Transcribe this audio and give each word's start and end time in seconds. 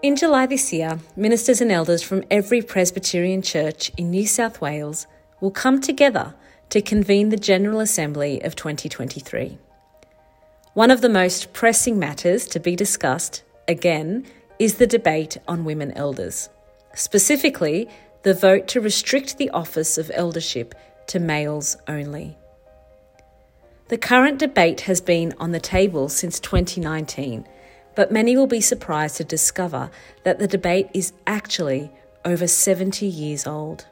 In 0.00 0.14
July 0.16 0.46
this 0.46 0.72
year, 0.72 1.00
ministers 1.16 1.60
and 1.60 1.72
elders 1.72 2.02
from 2.02 2.24
every 2.30 2.62
Presbyterian 2.62 3.42
church 3.42 3.90
in 3.96 4.10
New 4.10 4.26
South 4.26 4.60
Wales 4.60 5.06
will 5.40 5.50
come 5.50 5.80
together 5.80 6.34
to 6.70 6.80
convene 6.80 7.30
the 7.30 7.36
General 7.36 7.80
Assembly 7.80 8.40
of 8.42 8.54
2023. 8.54 9.58
One 10.74 10.90
of 10.90 11.00
the 11.00 11.08
most 11.08 11.52
pressing 11.52 11.98
matters 11.98 12.46
to 12.48 12.60
be 12.60 12.76
discussed, 12.76 13.42
again, 13.66 14.26
is 14.58 14.76
the 14.76 14.86
debate 14.86 15.36
on 15.48 15.64
women 15.64 15.92
elders. 15.92 16.48
Specifically, 16.94 17.88
the 18.22 18.34
vote 18.34 18.68
to 18.68 18.80
restrict 18.80 19.38
the 19.38 19.50
office 19.50 19.98
of 19.98 20.10
eldership 20.14 20.74
to 21.08 21.18
males 21.18 21.76
only. 21.88 22.36
The 23.88 23.96
current 23.96 24.38
debate 24.38 24.82
has 24.82 25.00
been 25.00 25.32
on 25.38 25.52
the 25.52 25.60
table 25.60 26.10
since 26.10 26.38
2019, 26.40 27.46
but 27.94 28.12
many 28.12 28.36
will 28.36 28.46
be 28.46 28.60
surprised 28.60 29.16
to 29.16 29.24
discover 29.24 29.90
that 30.24 30.38
the 30.38 30.46
debate 30.46 30.90
is 30.92 31.14
actually 31.26 31.90
over 32.22 32.46
70 32.46 33.06
years 33.06 33.46
old. 33.46 33.86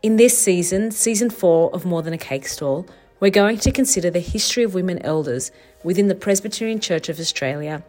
In 0.00 0.14
this 0.14 0.40
season, 0.40 0.92
season 0.92 1.28
4 1.28 1.74
of 1.74 1.84
More 1.84 2.02
Than 2.02 2.12
a 2.12 2.18
Cake 2.18 2.46
Stall, 2.46 2.86
we're 3.18 3.30
going 3.30 3.58
to 3.58 3.72
consider 3.72 4.10
the 4.10 4.20
history 4.20 4.62
of 4.62 4.74
women 4.74 5.04
elders 5.04 5.50
within 5.82 6.06
the 6.06 6.14
Presbyterian 6.14 6.78
Church 6.78 7.08
of 7.08 7.18
Australia 7.18 7.82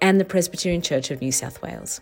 and 0.00 0.20
the 0.20 0.24
Presbyterian 0.24 0.80
Church 0.80 1.10
of 1.10 1.20
New 1.20 1.32
South 1.32 1.60
Wales. 1.60 2.00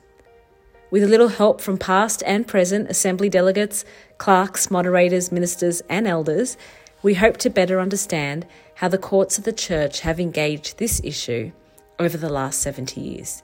With 0.91 1.03
a 1.03 1.09
little 1.09 1.29
help 1.29 1.63
from 1.63 1.79
past 1.79 2.23
and 2.27 2.47
present 2.47 2.91
Assembly 2.91 3.31
delegates, 3.31 3.87
clerks, 4.19 4.71
moderators, 4.71 5.33
ministers, 5.33 5.81
and 5.89 6.07
elders, 6.07 6.59
we 7.05 7.13
hope 7.13 7.37
to 7.37 7.51
better 7.51 7.81
understand 7.81 8.47
how 8.77 8.89
the 8.89 8.97
courts 8.97 9.37
of 9.37 9.45
the 9.45 9.53
Church 9.53 10.01
have 10.01 10.19
engaged 10.19 10.79
this 10.79 11.03
issue 11.05 11.53
over 11.99 12.17
the 12.17 12.31
last 12.31 12.63
70 12.63 12.99
years. 12.99 13.43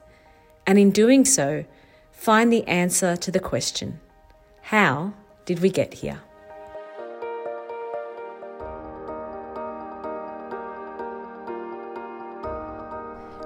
And 0.66 0.78
in 0.78 0.90
doing 0.90 1.26
so, 1.26 1.66
find 2.10 2.50
the 2.50 2.66
answer 2.66 3.16
to 3.16 3.30
the 3.30 3.38
question 3.38 4.00
how 4.62 5.12
did 5.44 5.60
we 5.60 5.68
get 5.68 5.92
here? 5.92 6.22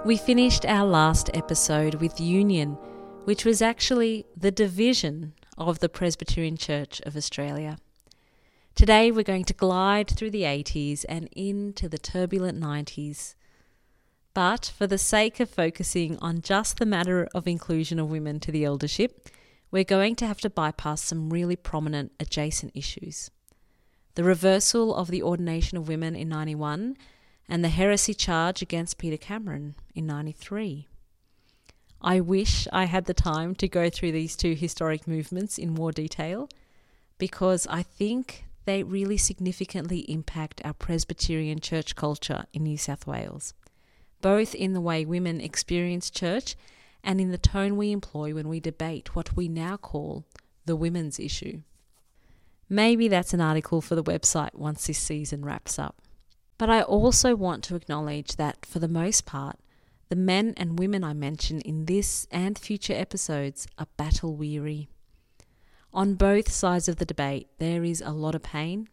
We 0.05 0.17
finished 0.17 0.65
our 0.65 0.87
last 0.87 1.29
episode 1.35 1.97
with 1.97 2.21
Union, 2.21 2.79
which 3.25 3.45
was 3.45 3.61
actually 3.61 4.27
the 4.37 4.53
division 4.53 5.33
of 5.59 5.81
the 5.81 5.89
Presbyterian 5.89 6.57
Church 6.57 7.01
of 7.01 7.17
Australia. 7.17 7.79
Today 8.75 9.13
we're 9.13 9.23
going 9.23 9.45
to 9.45 9.55
glide 9.55 10.11
through 10.11 10.33
the 10.33 10.43
80s 10.43 11.05
and 11.09 11.29
into 11.37 11.89
the 11.89 11.97
turbulent 11.97 12.61
90s. 12.61 13.37
But 14.35 14.73
for 14.77 14.89
the 14.89 14.99
sake 14.99 15.39
of 15.39 15.49
focusing 15.49 16.19
on 16.19 16.41
just 16.41 16.79
the 16.79 16.87
matter 16.87 17.29
of 17.33 17.47
inclusion 17.47 18.01
of 18.01 18.11
women 18.11 18.41
to 18.41 18.51
the 18.51 18.65
eldership, 18.65 19.29
we're 19.71 19.85
going 19.85 20.17
to 20.17 20.27
have 20.27 20.41
to 20.41 20.51
bypass 20.51 21.03
some 21.03 21.31
really 21.31 21.55
prominent 21.55 22.15
adjacent 22.19 22.73
issues. 22.75 23.31
The 24.17 24.25
reversal 24.25 24.93
of 24.97 25.09
the 25.09 25.23
ordination 25.23 25.79
of 25.79 25.87
women 25.87 26.17
in 26.17 26.29
91 26.29 26.97
and 27.49 27.63
the 27.63 27.69
heresy 27.69 28.13
charge 28.13 28.61
against 28.61 28.99
Peter 28.99 29.17
Cameron 29.17 29.77
in 29.95 30.05
93. 30.05 30.89
I 32.03 32.19
wish 32.19 32.67
I 32.73 32.87
had 32.87 33.05
the 33.05 33.15
time 33.15 33.55
to 33.55 33.69
go 33.69 33.89
through 33.89 34.11
these 34.11 34.35
two 34.35 34.55
historic 34.55 35.07
movements 35.07 35.59
in 35.59 35.73
more 35.73 35.93
detail 35.93 36.49
because 37.19 37.69
I 37.69 37.85
think 37.85 38.47
they 38.65 38.83
really 38.83 39.17
significantly 39.17 40.01
impact 40.11 40.61
our 40.65 40.73
Presbyterian 40.73 41.61
church 41.61 41.95
culture 41.95 42.45
in 42.53 42.63
New 42.65 42.79
South 42.79 43.07
Wales, 43.07 43.55
both 44.21 44.55
in 44.55 44.73
the 44.73 44.81
way 44.81 45.05
women 45.05 45.41
experience 45.41 46.11
church 46.11 46.57
and 47.03 47.21
in 47.21 47.31
the 47.31 47.39
tone 47.39 47.77
we 47.77 47.93
employ 47.93 48.35
when 48.35 48.49
we 48.49 48.61
debate 48.61 49.15
what 49.15 49.37
we 49.37 49.49
now 49.49 49.77
call 49.77 50.25
the 50.65 50.77
women's 50.77 51.21
issue. 51.21 51.61
Maybe 52.69 53.09
that's 53.09 53.35
an 53.35 53.43
article 53.43 53.83
for 53.83 53.95
the 53.95 54.03
website 54.03 54.55
once 54.55 54.87
this 54.87 54.99
season 54.99 55.45
wraps 55.45 55.79
up. 55.79 56.01
But 56.57 56.71
I 56.71 56.83
also 56.83 57.35
want 57.35 57.63
to 57.65 57.75
acknowledge 57.75 58.37
that, 58.37 58.65
for 58.65 58.79
the 58.79 58.89
most 58.89 59.27
part, 59.27 59.59
the 60.09 60.17
men 60.17 60.55
and 60.57 60.79
women 60.79 61.05
I 61.05 61.13
mention 61.13 61.61
in 61.61 61.87
this 61.87 62.27
and 62.31 62.59
future 62.59 62.95
episodes 62.95 63.67
are 63.77 63.89
battle 63.97 64.35
weary. 64.37 64.89
On 65.95 66.17
both 66.17 66.51
sides 66.51 66.89
of 66.89 66.97
the 66.97 67.05
debate, 67.05 67.49
there 67.59 67.85
is 67.85 68.01
a 68.01 68.11
lot 68.11 68.35
of 68.35 68.43
pain, 68.43 68.89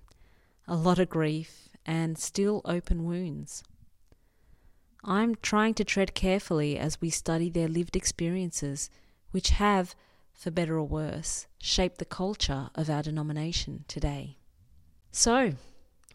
a 0.68 0.76
lot 0.76 1.00
of 1.00 1.10
grief, 1.10 1.68
and 1.84 2.16
still 2.16 2.62
open 2.64 3.06
wounds. 3.06 3.64
I'm 5.04 5.34
trying 5.42 5.74
to 5.76 5.84
tread 5.84 6.14
carefully 6.14 6.78
as 6.78 7.02
we 7.02 7.10
study 7.10 7.50
their 7.50 7.68
lived 7.68 7.96
experiences, 7.96 8.92
which 9.32 9.50
have, 9.50 9.96
for 10.32 10.52
better 10.52 10.78
or 10.78 10.84
worse, 10.84 11.48
shaped 11.58 11.98
the 11.98 12.06
culture 12.06 12.70
of 12.76 12.88
our 12.88 13.02
denomination 13.02 13.84
today. 13.88 14.38
So, 15.12 15.54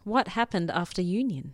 what 0.05 0.29
happened 0.29 0.71
after 0.71 1.01
Union? 1.01 1.53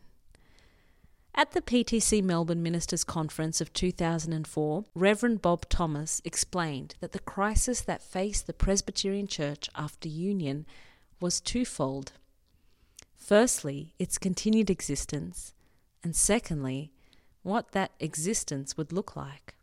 At 1.36 1.54
the 1.54 1.62
PTC 1.62 2.24
Melbourne 2.24 2.62
Ministers' 2.62 3.04
Conference 3.04 3.60
of 3.60 3.74
2004, 3.74 4.86
Reverend 4.94 5.42
Bob 5.42 5.68
Thomas 5.68 6.22
explained 6.24 6.94
that 7.00 7.12
the 7.12 7.20
crisis 7.20 7.82
that 7.82 8.04
faced 8.04 8.46
the 8.46 8.54
Presbyterian 8.54 9.26
Church 9.26 9.68
after 9.76 10.08
Union 10.08 10.68
was 11.20 11.42
twofold. 11.42 12.12
Firstly, 13.16 13.96
its 13.98 14.20
continued 14.20 14.70
existence, 14.70 15.56
and 16.04 16.16
secondly, 16.16 16.92
what 17.42 17.72
that 17.72 17.94
existence 18.00 18.78
would 18.78 18.94
look 18.94 19.16
like. 19.16 19.56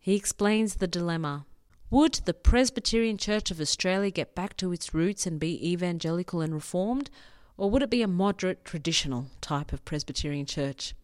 He 0.00 0.16
explains 0.16 0.76
the 0.76 0.88
dilemma. 0.88 1.44
Would 1.90 2.20
the 2.24 2.32
Presbyterian 2.32 3.18
Church 3.18 3.50
of 3.50 3.60
Australia 3.60 4.10
get 4.10 4.34
back 4.34 4.56
to 4.56 4.72
its 4.72 4.94
roots 4.94 5.26
and 5.26 5.38
be 5.38 5.72
evangelical 5.72 6.40
and 6.40 6.54
reformed, 6.54 7.10
or 7.56 7.70
would 7.70 7.82
it 7.82 7.90
be 7.90 8.02
a 8.02 8.08
moderate, 8.08 8.64
traditional 8.64 9.26
type 9.40 9.72
of 9.72 9.84
Presbyterian 9.84 10.46
church? 10.46 10.94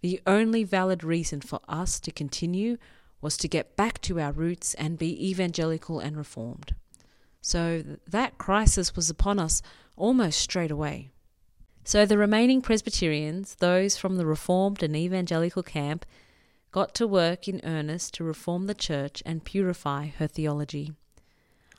The 0.00 0.20
only 0.26 0.64
valid 0.64 1.02
reason 1.02 1.40
for 1.40 1.60
us 1.68 1.98
to 2.00 2.12
continue 2.12 2.76
was 3.20 3.36
to 3.38 3.48
get 3.48 3.76
back 3.76 4.00
to 4.02 4.20
our 4.20 4.32
roots 4.32 4.74
and 4.74 4.98
be 4.98 5.28
evangelical 5.30 5.98
and 5.98 6.16
reformed. 6.16 6.74
So 7.40 7.82
that 8.06 8.38
crisis 8.38 8.94
was 8.94 9.10
upon 9.10 9.38
us 9.38 9.62
almost 9.96 10.40
straight 10.40 10.70
away. 10.70 11.10
So 11.84 12.04
the 12.04 12.18
remaining 12.18 12.60
Presbyterians, 12.60 13.56
those 13.56 13.96
from 13.96 14.16
the 14.16 14.26
Reformed 14.26 14.82
and 14.82 14.94
Evangelical 14.94 15.62
camp, 15.62 16.04
got 16.70 16.94
to 16.96 17.06
work 17.06 17.48
in 17.48 17.62
earnest 17.64 18.14
to 18.14 18.24
reform 18.24 18.66
the 18.66 18.74
church 18.74 19.22
and 19.24 19.44
purify 19.44 20.08
her 20.18 20.26
theology. 20.26 20.92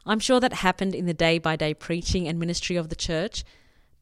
I'm 0.05 0.19
sure 0.19 0.39
that 0.39 0.53
happened 0.53 0.95
in 0.95 1.05
the 1.05 1.13
day 1.13 1.37
by 1.37 1.55
day 1.55 1.75
preaching 1.75 2.27
and 2.27 2.39
ministry 2.39 2.75
of 2.75 2.89
the 2.89 2.95
church, 2.95 3.43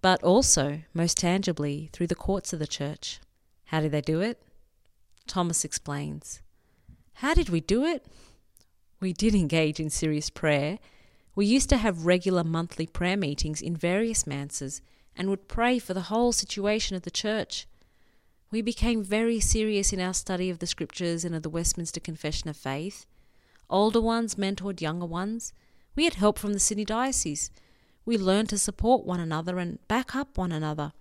but 0.01 0.23
also, 0.23 0.81
most 0.93 1.17
tangibly, 1.17 1.89
through 1.91 2.07
the 2.07 2.15
courts 2.15 2.53
of 2.53 2.59
the 2.59 2.67
church. 2.67 3.19
How 3.65 3.81
did 3.81 3.91
they 3.91 4.01
do 4.01 4.21
it? 4.21 4.41
Thomas 5.25 5.65
explains. 5.65 6.41
How 7.15 7.33
did 7.33 7.49
we 7.49 7.61
do 7.61 7.83
it? 7.83 8.05
We 8.99 9.13
did 9.13 9.35
engage 9.35 9.79
in 9.79 9.89
serious 9.89 10.29
prayer. 10.29 10.79
We 11.35 11.45
used 11.45 11.69
to 11.69 11.77
have 11.77 12.05
regular 12.05 12.43
monthly 12.43 12.87
prayer 12.87 13.17
meetings 13.17 13.61
in 13.61 13.75
various 13.75 14.25
manses 14.25 14.81
and 15.15 15.29
would 15.29 15.47
pray 15.47 15.79
for 15.79 15.93
the 15.93 16.09
whole 16.09 16.31
situation 16.31 16.95
of 16.95 17.03
the 17.03 17.11
church. 17.11 17.67
We 18.49 18.61
became 18.61 19.03
very 19.03 19.39
serious 19.39 19.91
in 19.91 19.99
our 19.99 20.13
study 20.13 20.49
of 20.49 20.59
the 20.59 20.67
scriptures 20.67 21.25
and 21.25 21.35
of 21.35 21.43
the 21.43 21.49
Westminster 21.49 21.99
Confession 21.99 22.49
of 22.49 22.55
Faith. 22.55 23.05
Older 23.69 23.99
ones 23.99 24.35
mentored 24.35 24.79
younger 24.79 25.05
ones. 25.05 25.53
We 25.95 26.05
had 26.05 26.13
help 26.13 26.39
from 26.39 26.53
the 26.53 26.59
Sydney 26.59 26.85
Diocese 26.85 27.51
we 28.07 28.17
learned 28.17 28.47
to 28.47 28.57
support 28.57 29.05
one 29.05 29.19
another 29.19 29.59
and 29.59 29.85
back 29.89 30.15
up 30.15 30.37
one 30.37 30.53
another. 30.53 30.93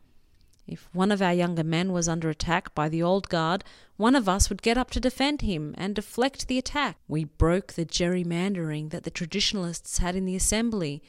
If 0.67 0.89
one 0.93 1.12
of 1.12 1.22
our 1.22 1.33
younger 1.33 1.62
men 1.62 1.93
was 1.93 2.09
under 2.09 2.28
attack 2.28 2.75
by 2.75 2.89
the 2.89 3.01
old 3.01 3.28
guard, 3.28 3.63
one 3.97 4.16
of 4.16 4.28
us 4.28 4.51
would 4.51 4.60
get 4.60 4.77
up 4.77 4.91
to 4.91 4.98
defend 5.01 5.42
him 5.42 5.72
and 5.78 5.95
deflect 5.95 6.48
the 6.48 6.59
attack. 6.59 6.97
We 7.07 7.22
broke 7.22 7.75
the 7.75 7.86
gerrymandering 7.86 8.91
that 8.91 9.04
the 9.04 9.13
traditionalists 9.13 9.98
had 9.98 10.16
in 10.16 10.25
the 10.25 10.34
assembly, 10.34 11.01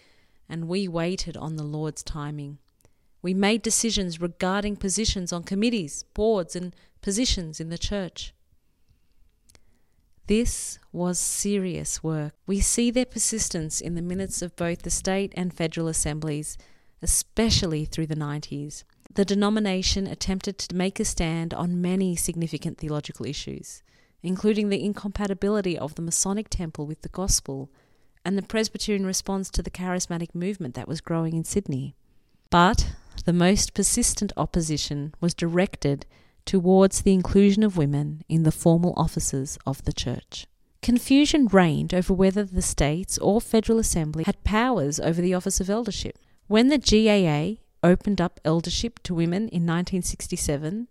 and 0.47 0.67
we 0.67 0.87
waited 0.87 1.35
on 1.35 1.55
the 1.55 1.63
Lord's 1.63 2.03
timing. 2.03 2.59
We 3.23 3.33
made 3.33 3.63
decisions 3.63 4.21
regarding 4.21 4.75
positions 4.75 5.33
on 5.33 5.41
committees, 5.41 6.03
boards, 6.13 6.55
and 6.55 6.75
positions 7.01 7.59
in 7.59 7.69
the 7.69 7.77
church. 7.79 8.35
This 10.27 10.77
was 10.91 11.17
serious 11.17 12.03
work. 12.03 12.33
We 12.45 12.59
see 12.59 12.91
their 12.91 13.05
persistence 13.05 13.79
in 13.79 13.95
the 13.95 14.01
minutes 14.01 14.41
of 14.41 14.57
both 14.57 14.81
the 14.81 14.89
state 14.89 15.31
and 15.37 15.53
federal 15.53 15.87
assemblies, 15.87 16.57
especially 17.01 17.85
through 17.85 18.07
the 18.07 18.15
90s. 18.15 18.83
The 19.13 19.23
denomination 19.23 20.05
attempted 20.05 20.57
to 20.57 20.75
make 20.75 20.99
a 20.99 21.05
stand 21.05 21.53
on 21.53 21.81
many 21.81 22.17
significant 22.17 22.77
theological 22.77 23.25
issues, 23.25 23.83
including 24.21 24.67
the 24.67 24.83
incompatibility 24.83 25.77
of 25.77 25.95
the 25.95 26.01
Masonic 26.01 26.49
temple 26.49 26.85
with 26.85 27.03
the 27.03 27.09
gospel 27.09 27.71
and 28.25 28.37
the 28.37 28.41
Presbyterian 28.41 29.05
response 29.05 29.49
to 29.51 29.63
the 29.63 29.71
charismatic 29.71 30.35
movement 30.35 30.75
that 30.75 30.89
was 30.89 30.99
growing 30.99 31.37
in 31.37 31.45
Sydney. 31.45 31.95
But 32.49 32.95
the 33.23 33.31
most 33.31 33.73
persistent 33.73 34.33
opposition 34.35 35.13
was 35.21 35.33
directed 35.33 36.05
towards 36.47 37.01
the 37.01 37.13
inclusion 37.13 37.61
of 37.61 37.77
women 37.77 38.23
in 38.27 38.41
the 38.43 38.51
formal 38.51 38.93
offices 38.97 39.59
of 39.67 39.83
the 39.83 39.93
Church. 39.93 40.47
Confusion 40.81 41.47
reigned 41.47 41.93
over 41.93 42.13
whether 42.13 42.43
the 42.43 42.61
states 42.61 43.17
or 43.17 43.41
Federal 43.41 43.77
Assembly 43.77 44.23
had 44.23 44.43
powers 44.43 44.99
over 44.99 45.21
the 45.21 45.33
office 45.33 45.59
of 45.59 45.69
eldership. 45.69 46.17
When 46.47 46.69
the 46.69 46.77
GAA 46.77 47.61
opened 47.87 48.21
up 48.21 48.39
eldership 48.45 48.99
to 49.03 49.13
women 49.13 49.49
in 49.49 49.65
1967, 49.65 50.87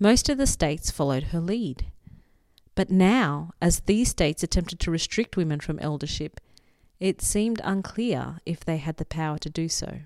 most 0.00 0.28
of 0.28 0.36
the 0.36 0.46
states 0.46 0.90
followed 0.90 1.24
her 1.24 1.40
lead. 1.40 1.86
But 2.74 2.90
now, 2.90 3.52
as 3.62 3.80
these 3.80 4.08
states 4.08 4.42
attempted 4.42 4.80
to 4.80 4.90
restrict 4.90 5.36
women 5.36 5.60
from 5.60 5.78
eldership, 5.78 6.40
it 6.98 7.22
seemed 7.22 7.60
unclear 7.62 8.38
if 8.44 8.64
they 8.64 8.78
had 8.78 8.96
the 8.96 9.04
power 9.04 9.38
to 9.38 9.50
do 9.50 9.68
so. 9.68 10.00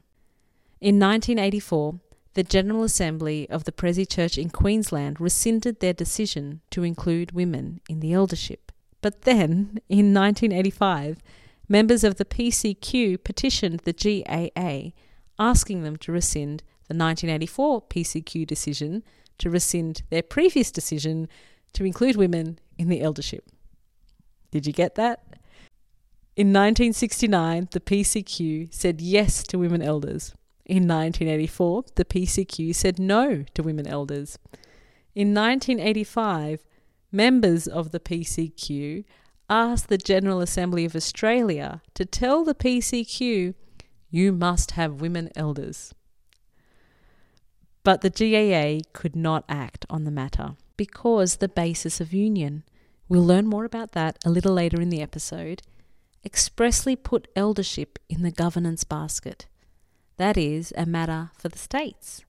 In 0.81 0.99
1984, 0.99 2.01
the 2.35 2.43
General 2.43 2.83
Assembly 2.83 3.49
of 3.51 3.65
the 3.65 3.73
Prezi 3.73 4.09
Church 4.09 4.39
in 4.39 4.51
Queensland 4.51 5.21
rescinded 5.21 5.81
their 5.81 5.93
decision 5.93 6.61
to 6.71 6.83
include 6.83 7.33
women 7.33 7.81
in 7.89 8.01
the 8.01 8.13
eldership. 8.13 8.73
But 9.01 9.23
then, 9.23 9.81
in 9.89 10.15
1985, 10.15 11.19
members 11.69 12.05
of 12.05 12.17
the 12.17 12.25
PCQ 12.25 13.23
petitioned 13.23 13.81
the 13.81 13.93
GAA 13.93 14.93
asking 15.39 15.83
them 15.83 15.97
to 15.97 16.13
rescind 16.13 16.63
the 16.89 16.95
1984 16.95 17.83
PCQ 17.83 18.47
decision 18.47 19.03
to 19.39 19.51
rescind 19.51 20.03
their 20.11 20.23
previous 20.23 20.71
decision 20.71 21.29
to 21.73 21.85
include 21.85 22.17
women 22.17 22.59
in 22.79 22.89
the 22.89 23.01
eldership. 23.03 23.49
Did 24.51 24.67
you 24.67 24.73
get 24.73 24.95
that? 24.95 25.25
In 26.37 26.49
1969, 26.49 27.69
the 27.73 27.81
PCQ 27.81 28.73
said 28.73 29.01
yes 29.01 29.43
to 29.45 29.59
women 29.59 29.83
elders. 29.83 30.35
In 30.65 30.87
1984, 30.87 31.85
the 31.97 32.05
PCQ 32.05 32.75
said 32.75 32.99
no 32.99 33.45
to 33.55 33.63
women 33.63 33.87
elders. 33.87 34.39
In 35.15 35.35
1985, 35.35 36.65
members 37.11 37.67
of 37.67 37.91
the 37.91 38.01
PCQ 38.01 39.05
asked 39.51 39.89
the 39.89 39.99
General 39.99 40.41
Assembly 40.41 40.85
of 40.85 40.97
Australia 40.97 41.83
to 41.95 42.05
tell 42.05 42.45
the 42.45 42.55
PCQ, 42.55 43.55
you 44.11 44.33
must 44.33 44.73
have 44.73 45.01
women 45.01 45.31
elders. 45.35 45.93
But 47.85 48.03
the 48.03 48.11
GAA 48.11 48.89
could 48.93 49.17
not 49.17 49.45
act 49.49 49.85
on 49.91 50.05
the 50.05 50.11
matter 50.11 50.55
because 50.77 51.37
the 51.37 51.49
basis 51.49 52.01
of 52.01 52.13
union, 52.13 52.63
we'll 53.09 53.27
learn 53.27 53.47
more 53.47 53.65
about 53.65 53.93
that 53.93 54.17
a 54.25 54.31
little 54.31 54.55
later 54.55 54.81
in 54.81 54.91
the 54.91 55.03
episode, 55.03 55.63
expressly 56.25 56.95
put 56.95 57.29
eldership 57.35 57.99
in 58.09 58.23
the 58.23 58.31
governance 58.31 58.85
basket. 58.85 59.47
That 60.17 60.37
is 60.37 60.73
a 60.77 60.87
matter 60.87 61.31
for 61.39 61.49
the 61.49 61.59
states. 61.59 62.25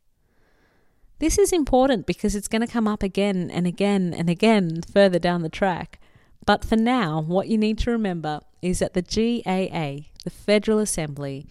This 1.19 1.37
is 1.37 1.53
important 1.53 2.05
because 2.05 2.35
it's 2.35 2.47
going 2.47 2.61
to 2.61 2.67
come 2.67 2.87
up 2.87 3.03
again 3.03 3.49
and 3.51 3.65
again 3.65 4.13
and 4.13 4.29
again 4.29 4.81
further 4.81 5.19
down 5.19 5.41
the 5.41 5.49
track. 5.49 5.99
But 6.45 6.65
for 6.65 6.75
now, 6.75 7.21
what 7.21 7.47
you 7.47 7.57
need 7.57 7.77
to 7.79 7.91
remember 7.91 8.41
is 8.61 8.79
that 8.79 8.93
the 8.93 9.01
GAA, 9.01 10.09
the 10.23 10.29
Federal 10.29 10.79
Assembly, 10.79 11.47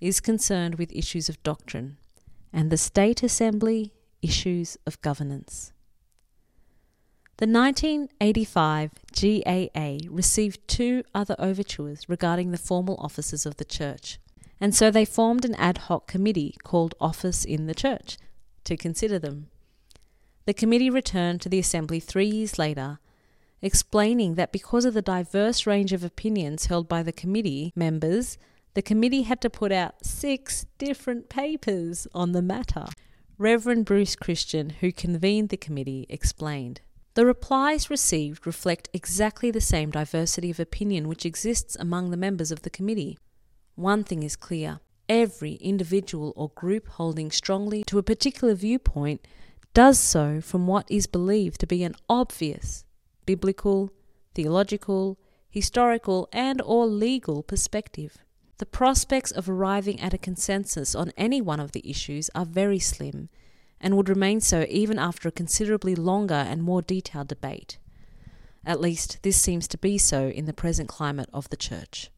is 0.00 0.20
concerned 0.20 0.76
with 0.76 0.92
issues 0.92 1.28
of 1.28 1.42
doctrine, 1.44 1.98
and 2.52 2.70
the 2.70 2.76
State 2.76 3.22
Assembly, 3.22 3.92
issues 4.20 4.76
of 4.86 5.00
governance. 5.02 5.72
The 7.36 7.46
1985 7.46 8.90
GAA 9.20 10.08
received 10.12 10.66
two 10.68 11.02
other 11.14 11.36
overtures 11.38 12.08
regarding 12.08 12.50
the 12.50 12.58
formal 12.58 12.96
offices 12.98 13.46
of 13.46 13.56
the 13.56 13.64
Church, 13.64 14.18
and 14.62 14.76
so 14.76 14.92
they 14.92 15.04
formed 15.04 15.44
an 15.44 15.56
ad 15.56 15.76
hoc 15.76 16.06
committee 16.06 16.54
called 16.62 16.94
Office 17.00 17.44
in 17.44 17.66
the 17.66 17.74
Church 17.74 18.16
to 18.62 18.76
consider 18.76 19.18
them. 19.18 19.48
The 20.46 20.54
committee 20.54 20.88
returned 20.88 21.40
to 21.40 21.48
the 21.48 21.58
Assembly 21.58 21.98
three 21.98 22.28
years 22.28 22.60
later, 22.60 23.00
explaining 23.60 24.36
that 24.36 24.52
because 24.52 24.84
of 24.84 24.94
the 24.94 25.02
diverse 25.02 25.66
range 25.66 25.92
of 25.92 26.04
opinions 26.04 26.66
held 26.66 26.88
by 26.88 27.02
the 27.02 27.12
committee 27.12 27.72
members, 27.74 28.38
the 28.74 28.82
committee 28.82 29.22
had 29.22 29.40
to 29.40 29.50
put 29.50 29.72
out 29.72 30.06
six 30.06 30.64
different 30.78 31.28
papers 31.28 32.06
on 32.14 32.30
the 32.30 32.40
matter. 32.40 32.86
Reverend 33.38 33.84
Bruce 33.84 34.14
Christian, 34.14 34.70
who 34.70 34.92
convened 34.92 35.48
the 35.48 35.56
committee, 35.56 36.06
explained. 36.08 36.82
The 37.14 37.26
replies 37.26 37.90
received 37.90 38.46
reflect 38.46 38.88
exactly 38.92 39.50
the 39.50 39.60
same 39.60 39.90
diversity 39.90 40.52
of 40.52 40.60
opinion 40.60 41.08
which 41.08 41.26
exists 41.26 41.76
among 41.80 42.12
the 42.12 42.16
members 42.16 42.52
of 42.52 42.62
the 42.62 42.70
committee. 42.70 43.18
One 43.74 44.04
thing 44.04 44.22
is 44.22 44.36
clear 44.36 44.80
every 45.08 45.54
individual 45.54 46.32
or 46.36 46.50
group 46.50 46.88
holding 46.88 47.30
strongly 47.30 47.84
to 47.84 47.98
a 47.98 48.02
particular 48.02 48.54
viewpoint 48.54 49.26
does 49.74 49.98
so 49.98 50.40
from 50.40 50.66
what 50.66 50.90
is 50.90 51.06
believed 51.06 51.60
to 51.60 51.66
be 51.66 51.82
an 51.82 51.94
obvious 52.08 52.84
biblical, 53.26 53.90
theological, 54.34 55.18
historical, 55.48 56.28
and 56.32 56.60
or 56.62 56.86
legal 56.86 57.42
perspective. 57.42 58.18
The 58.58 58.66
prospects 58.66 59.30
of 59.30 59.48
arriving 59.48 60.00
at 60.00 60.14
a 60.14 60.18
consensus 60.18 60.94
on 60.94 61.12
any 61.16 61.40
one 61.40 61.60
of 61.60 61.72
the 61.72 61.88
issues 61.88 62.30
are 62.34 62.44
very 62.44 62.78
slim 62.78 63.28
and 63.80 63.96
would 63.96 64.08
remain 64.08 64.40
so 64.40 64.64
even 64.68 64.98
after 64.98 65.28
a 65.28 65.32
considerably 65.32 65.94
longer 65.94 66.34
and 66.34 66.62
more 66.62 66.80
detailed 66.80 67.28
debate. 67.28 67.78
At 68.64 68.80
least 68.80 69.18
this 69.22 69.36
seems 69.36 69.66
to 69.68 69.78
be 69.78 69.98
so 69.98 70.28
in 70.28 70.46
the 70.46 70.52
present 70.52 70.88
climate 70.88 71.28
of 71.32 71.50
the 71.50 71.56
Church, 71.56 72.10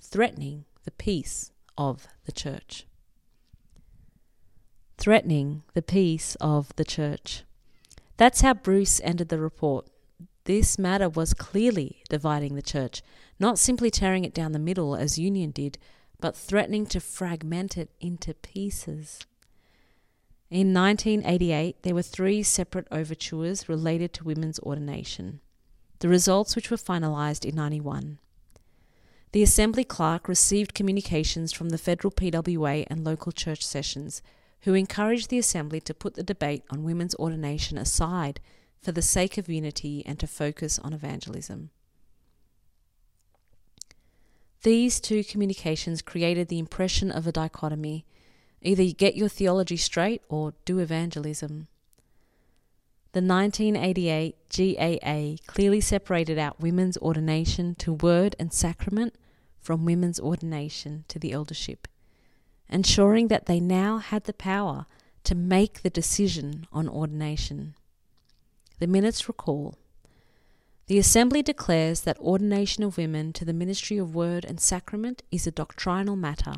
threatening 0.00 0.64
the 0.86 0.92
peace 0.92 1.50
of 1.76 2.06
the 2.24 2.32
Church. 2.32 2.86
Threatening 4.96 5.64
the 5.74 5.82
peace 5.82 6.36
of 6.36 6.74
the 6.76 6.84
Church. 6.84 7.42
That's 8.16 8.40
how 8.40 8.54
Bruce 8.54 9.00
ended 9.04 9.28
the 9.28 9.40
report. 9.40 9.88
This 10.44 10.78
matter 10.78 11.08
was 11.08 11.34
clearly 11.34 12.04
dividing 12.08 12.54
the 12.54 12.62
Church, 12.62 13.02
not 13.40 13.58
simply 13.58 13.90
tearing 13.90 14.24
it 14.24 14.32
down 14.32 14.52
the 14.52 14.60
middle 14.60 14.94
as 14.94 15.18
Union 15.18 15.50
did, 15.50 15.76
but 16.20 16.36
threatening 16.36 16.86
to 16.86 17.00
fragment 17.00 17.76
it 17.76 17.90
into 18.00 18.32
pieces. 18.32 19.26
In 20.48 20.72
1988, 20.72 21.82
there 21.82 21.96
were 21.96 22.02
three 22.02 22.44
separate 22.44 22.86
overtures 22.92 23.68
related 23.68 24.12
to 24.14 24.24
women's 24.24 24.60
ordination, 24.60 25.40
the 25.98 26.08
results 26.08 26.54
which 26.54 26.70
were 26.70 26.76
finalised 26.76 27.44
in 27.44 27.56
91. 27.56 28.20
The 29.36 29.42
Assembly 29.42 29.84
clerk 29.84 30.28
received 30.28 30.72
communications 30.72 31.52
from 31.52 31.68
the 31.68 31.76
federal 31.76 32.10
PWA 32.10 32.86
and 32.88 33.04
local 33.04 33.32
church 33.32 33.62
sessions, 33.62 34.22
who 34.60 34.72
encouraged 34.72 35.28
the 35.28 35.36
Assembly 35.36 35.78
to 35.82 35.92
put 35.92 36.14
the 36.14 36.22
debate 36.22 36.62
on 36.70 36.84
women's 36.84 37.14
ordination 37.16 37.76
aside 37.76 38.40
for 38.80 38.92
the 38.92 39.02
sake 39.02 39.36
of 39.36 39.50
unity 39.50 40.02
and 40.06 40.18
to 40.20 40.26
focus 40.26 40.78
on 40.78 40.94
evangelism. 40.94 41.68
These 44.62 45.00
two 45.00 45.22
communications 45.22 46.00
created 46.00 46.48
the 46.48 46.58
impression 46.58 47.10
of 47.10 47.26
a 47.26 47.32
dichotomy 47.32 48.06
Either 48.62 48.82
you 48.82 48.94
get 48.94 49.16
your 49.16 49.28
theology 49.28 49.76
straight 49.76 50.22
or 50.30 50.54
do 50.64 50.78
evangelism. 50.78 51.68
The 53.12 53.20
1988 53.20 54.34
GAA 54.48 55.36
clearly 55.46 55.82
separated 55.82 56.38
out 56.38 56.58
women's 56.58 56.96
ordination 56.96 57.74
to 57.74 57.92
word 57.92 58.34
and 58.38 58.50
sacrament 58.50 59.14
from 59.66 59.84
women's 59.84 60.20
ordination 60.20 61.04
to 61.08 61.18
the 61.18 61.32
eldership, 61.32 61.88
ensuring 62.68 63.26
that 63.26 63.46
they 63.46 63.58
now 63.58 63.98
had 63.98 64.22
the 64.22 64.32
power 64.32 64.86
to 65.24 65.34
make 65.34 65.82
the 65.82 65.90
decision 65.90 66.68
on 66.72 66.88
ordination. 66.88 67.74
The 68.78 68.86
minutes 68.86 69.26
recall 69.26 69.74
the 70.86 71.00
Assembly 71.00 71.42
declares 71.42 72.02
that 72.02 72.16
ordination 72.20 72.84
of 72.84 72.96
women 72.96 73.32
to 73.32 73.44
the 73.44 73.52
ministry 73.52 73.98
of 73.98 74.14
word 74.14 74.44
and 74.44 74.60
sacrament 74.60 75.24
is 75.32 75.44
a 75.44 75.50
doctrinal 75.50 76.14
matter 76.14 76.54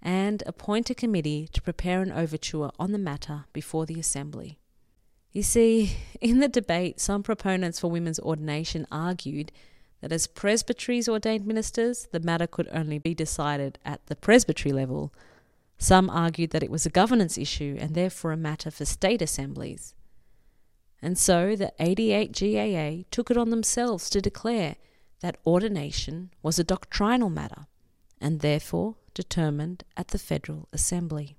and 0.00 0.44
appoint 0.46 0.90
a 0.90 0.94
committee 0.94 1.48
to 1.52 1.60
prepare 1.60 2.02
an 2.02 2.12
overture 2.12 2.70
on 2.78 2.92
the 2.92 2.98
matter 2.98 3.46
before 3.52 3.84
the 3.84 3.98
Assembly. 3.98 4.60
You 5.32 5.42
see, 5.42 5.96
in 6.20 6.38
the 6.38 6.46
debate, 6.46 7.00
some 7.00 7.24
proponents 7.24 7.80
for 7.80 7.90
women's 7.90 8.20
ordination 8.20 8.86
argued 8.92 9.50
that 10.00 10.12
as 10.12 10.26
presbyteries 10.26 11.08
ordained 11.08 11.46
ministers, 11.46 12.08
the 12.12 12.20
matter 12.20 12.46
could 12.46 12.68
only 12.72 12.98
be 12.98 13.14
decided 13.14 13.78
at 13.84 14.06
the 14.06 14.16
presbytery 14.16 14.72
level. 14.72 15.12
Some 15.78 16.10
argued 16.10 16.50
that 16.50 16.62
it 16.62 16.70
was 16.70 16.86
a 16.86 16.90
governance 16.90 17.38
issue 17.38 17.76
and 17.80 17.94
therefore 17.94 18.32
a 18.32 18.36
matter 18.36 18.70
for 18.70 18.84
state 18.84 19.22
assemblies. 19.22 19.94
And 21.00 21.16
so 21.16 21.54
the 21.54 21.72
88 21.78 22.32
GAA 22.32 23.04
took 23.10 23.30
it 23.30 23.36
on 23.36 23.50
themselves 23.50 24.10
to 24.10 24.20
declare 24.20 24.76
that 25.20 25.38
ordination 25.46 26.30
was 26.42 26.58
a 26.58 26.64
doctrinal 26.64 27.30
matter 27.30 27.66
and 28.20 28.40
therefore 28.40 28.96
determined 29.14 29.84
at 29.96 30.08
the 30.08 30.18
Federal 30.18 30.68
Assembly. 30.72 31.37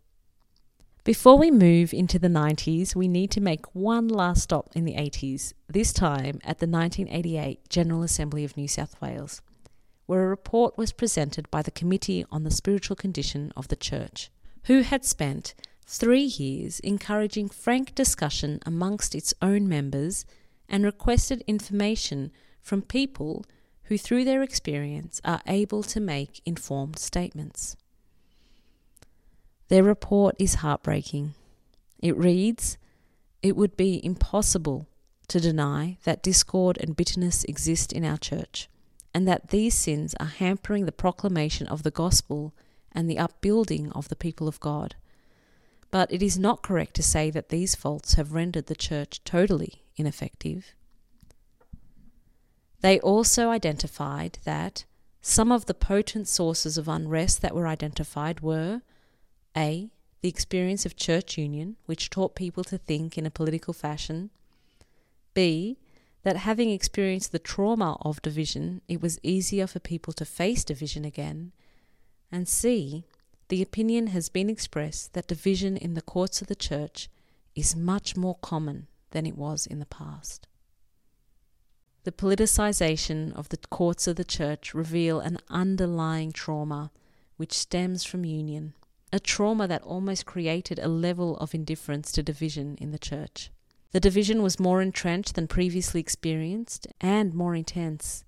Before 1.03 1.38
we 1.38 1.50
move 1.50 1.94
into 1.94 2.20
the 2.20 2.27
90s, 2.27 2.96
we 2.96 3.08
need 3.08 3.32
to 3.32 3.41
make 3.41 3.74
one 3.74 4.08
last 4.08 4.44
stop 4.44 4.70
in 4.75 4.86
the 4.86 4.96
80s, 4.96 5.53
this 5.68 5.94
time 5.94 6.39
at 6.44 6.60
the 6.60 6.68
1988 6.68 7.70
General 7.70 8.03
Assembly 8.03 8.44
of 8.44 8.58
New 8.58 8.68
South 8.68 9.00
Wales, 9.01 9.41
where 10.06 10.24
a 10.24 10.27
report 10.27 10.77
was 10.77 10.91
presented 10.91 11.50
by 11.50 11.62
the 11.62 11.72
Committee 11.72 12.25
on 12.32 12.44
the 12.44 12.51
Spiritual 12.51 12.96
Condition 12.96 13.51
of 13.56 13.70
the 13.70 13.75
Church, 13.75 14.29
who 14.65 14.82
had 14.82 15.06
spent 15.06 15.53
Three 15.91 16.22
years 16.25 16.79
encouraging 16.82 17.50
frank 17.50 17.96
discussion 17.96 18.60
amongst 18.63 19.15
its 19.15 19.34
own 19.41 19.68
members 19.68 20.24
and 20.70 20.86
requested 20.86 21.44
information 21.48 22.32
from 22.62 22.84
people 22.84 23.44
who, 23.86 23.98
through 23.98 24.24
their 24.24 24.44
experience, 24.44 25.20
are 25.25 25.41
able 25.48 25.82
to 25.82 26.00
make 26.00 26.44
informed 26.46 27.00
statements. 27.00 27.75
Their 29.70 29.84
report 29.84 30.36
is 30.40 30.56
heartbreaking. 30.56 31.36
It 32.00 32.18
reads 32.18 32.78
It 33.42 33.56
would 33.56 33.78
be 33.78 34.04
impossible 34.04 34.88
to 35.28 35.40
deny 35.40 35.98
that 36.04 36.24
discord 36.24 36.78
and 36.80 36.96
bitterness 36.96 37.44
exist 37.44 37.94
in 37.94 38.04
our 38.04 38.18
church, 38.18 38.68
and 39.14 39.28
that 39.28 39.50
these 39.50 39.76
sins 39.76 40.16
are 40.20 40.26
hampering 40.26 40.86
the 40.86 40.92
proclamation 40.92 41.68
of 41.68 41.84
the 41.84 41.92
gospel 41.92 42.54
and 42.92 43.08
the 43.08 43.20
upbuilding 43.20 43.92
of 43.92 44.10
the 44.10 44.16
people 44.16 44.48
of 44.48 44.60
God. 44.60 44.96
But 45.92 46.12
it 46.12 46.24
is 46.24 46.40
not 46.40 46.64
correct 46.64 46.96
to 46.96 47.04
say 47.04 47.30
that 47.30 47.50
these 47.50 47.76
faults 47.76 48.16
have 48.16 48.34
rendered 48.34 48.66
the 48.66 48.76
church 48.76 49.24
totally 49.24 49.84
ineffective. 49.96 50.74
They 52.82 53.00
also 53.00 53.50
identified 53.50 54.40
that 54.46 54.86
some 55.22 55.52
of 55.52 55.66
the 55.66 55.74
potent 55.76 56.28
sources 56.28 56.78
of 56.78 56.88
unrest 56.88 57.42
that 57.42 57.54
were 57.54 57.68
identified 57.68 58.40
were 58.40 58.82
A. 59.56 59.89
The 60.22 60.29
experience 60.29 60.86
of 60.86 60.96
church 60.96 61.38
union, 61.38 61.77
which 61.86 62.10
taught 62.10 62.36
people 62.36 62.63
to 62.65 62.77
think 62.77 63.18
in 63.18 63.25
a 63.25 63.32
political 63.32 63.74
fashion. 63.74 64.29
B. 65.34 65.77
That 66.24 66.38
having 66.38 66.70
experienced 66.70 67.32
the 67.32 67.39
trauma 67.39 67.98
of 68.01 68.22
division, 68.22 68.82
it 68.89 69.01
was 69.01 69.20
easier 69.24 69.68
for 69.68 69.79
people 69.79 70.12
to 70.13 70.25
face 70.25 70.65
division 70.65 71.06
again. 71.06 71.53
And 72.32 72.48
C. 72.48 73.06
The 73.48 73.62
opinion 73.62 74.08
has 74.08 74.29
been 74.29 74.50
expressed 74.50 75.13
that 75.13 75.27
division 75.27 75.77
in 75.77 75.94
the 75.94 76.01
courts 76.01 76.41
of 76.41 76.48
the 76.48 76.56
church 76.56 77.10
is 77.56 77.75
much 77.75 78.15
more 78.15 78.36
common 78.41 78.88
than 79.12 79.25
it 79.25 79.38
was 79.38 79.65
in 79.65 79.79
the 79.79 79.86
past. 79.86 80.48
The 82.03 82.12
politicization 82.12 83.34
of 83.34 83.50
the 83.50 83.58
courts 83.58 84.08
of 84.08 84.15
the 84.15 84.24
church 84.24 84.74
reveal 84.74 85.20
an 85.20 85.38
underlying 85.50 86.32
trauma 86.32 86.91
which 87.38 87.53
stems 87.53 88.03
from 88.03 88.25
union, 88.25 88.74
a 89.12 89.20
trauma 89.20 89.68
that 89.68 89.82
almost 89.84 90.25
created 90.25 90.80
a 90.80 90.88
level 90.88 91.38
of 91.38 91.56
indifference 91.56 92.12
to 92.12 92.24
division 92.24 92.75
in 92.80 92.92
the 92.92 93.00
church. 93.00 93.51
The 93.92 94.00
division 94.00 94.44
was 94.44 94.60
more 94.60 94.82
entrenched 94.82 95.36
than 95.36 95.48
previously 95.48 96.00
experienced 96.00 96.88
and 97.01 97.34
more 97.34 97.56
intense. 97.56 98.24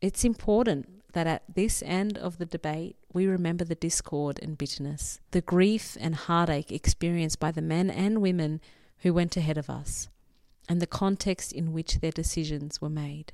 It's 0.00 0.24
important 0.24 1.12
that 1.12 1.26
at 1.26 1.42
this 1.54 1.82
end 1.84 2.16
of 2.16 2.38
the 2.38 2.46
debate 2.46 2.96
we 3.12 3.26
remember 3.26 3.64
the 3.64 3.74
discord 3.74 4.38
and 4.42 4.56
bitterness, 4.56 5.20
the 5.32 5.40
grief 5.40 5.96
and 6.00 6.14
heartache 6.14 6.72
experienced 6.72 7.40
by 7.40 7.50
the 7.50 7.62
men 7.62 7.90
and 7.90 8.22
women 8.22 8.60
who 8.98 9.12
went 9.12 9.36
ahead 9.36 9.58
of 9.58 9.68
us 9.68 10.08
and 10.68 10.80
the 10.80 10.86
context 10.86 11.52
in 11.52 11.72
which 11.72 12.00
their 12.00 12.12
decisions 12.12 12.80
were 12.80 12.90
made. 12.90 13.32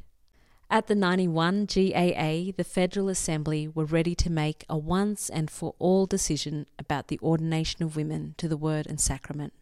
At 0.74 0.88
the 0.88 0.96
91 0.96 1.66
GAA, 1.66 2.50
the 2.56 2.66
Federal 2.68 3.08
Assembly 3.08 3.68
were 3.68 3.84
ready 3.84 4.16
to 4.16 4.28
make 4.28 4.64
a 4.68 4.76
once 4.76 5.30
and 5.30 5.48
for 5.48 5.76
all 5.78 6.04
decision 6.04 6.66
about 6.80 7.06
the 7.06 7.20
ordination 7.22 7.84
of 7.84 7.94
women 7.94 8.34
to 8.38 8.48
the 8.48 8.56
Word 8.56 8.88
and 8.88 8.98
Sacrament. 8.98 9.52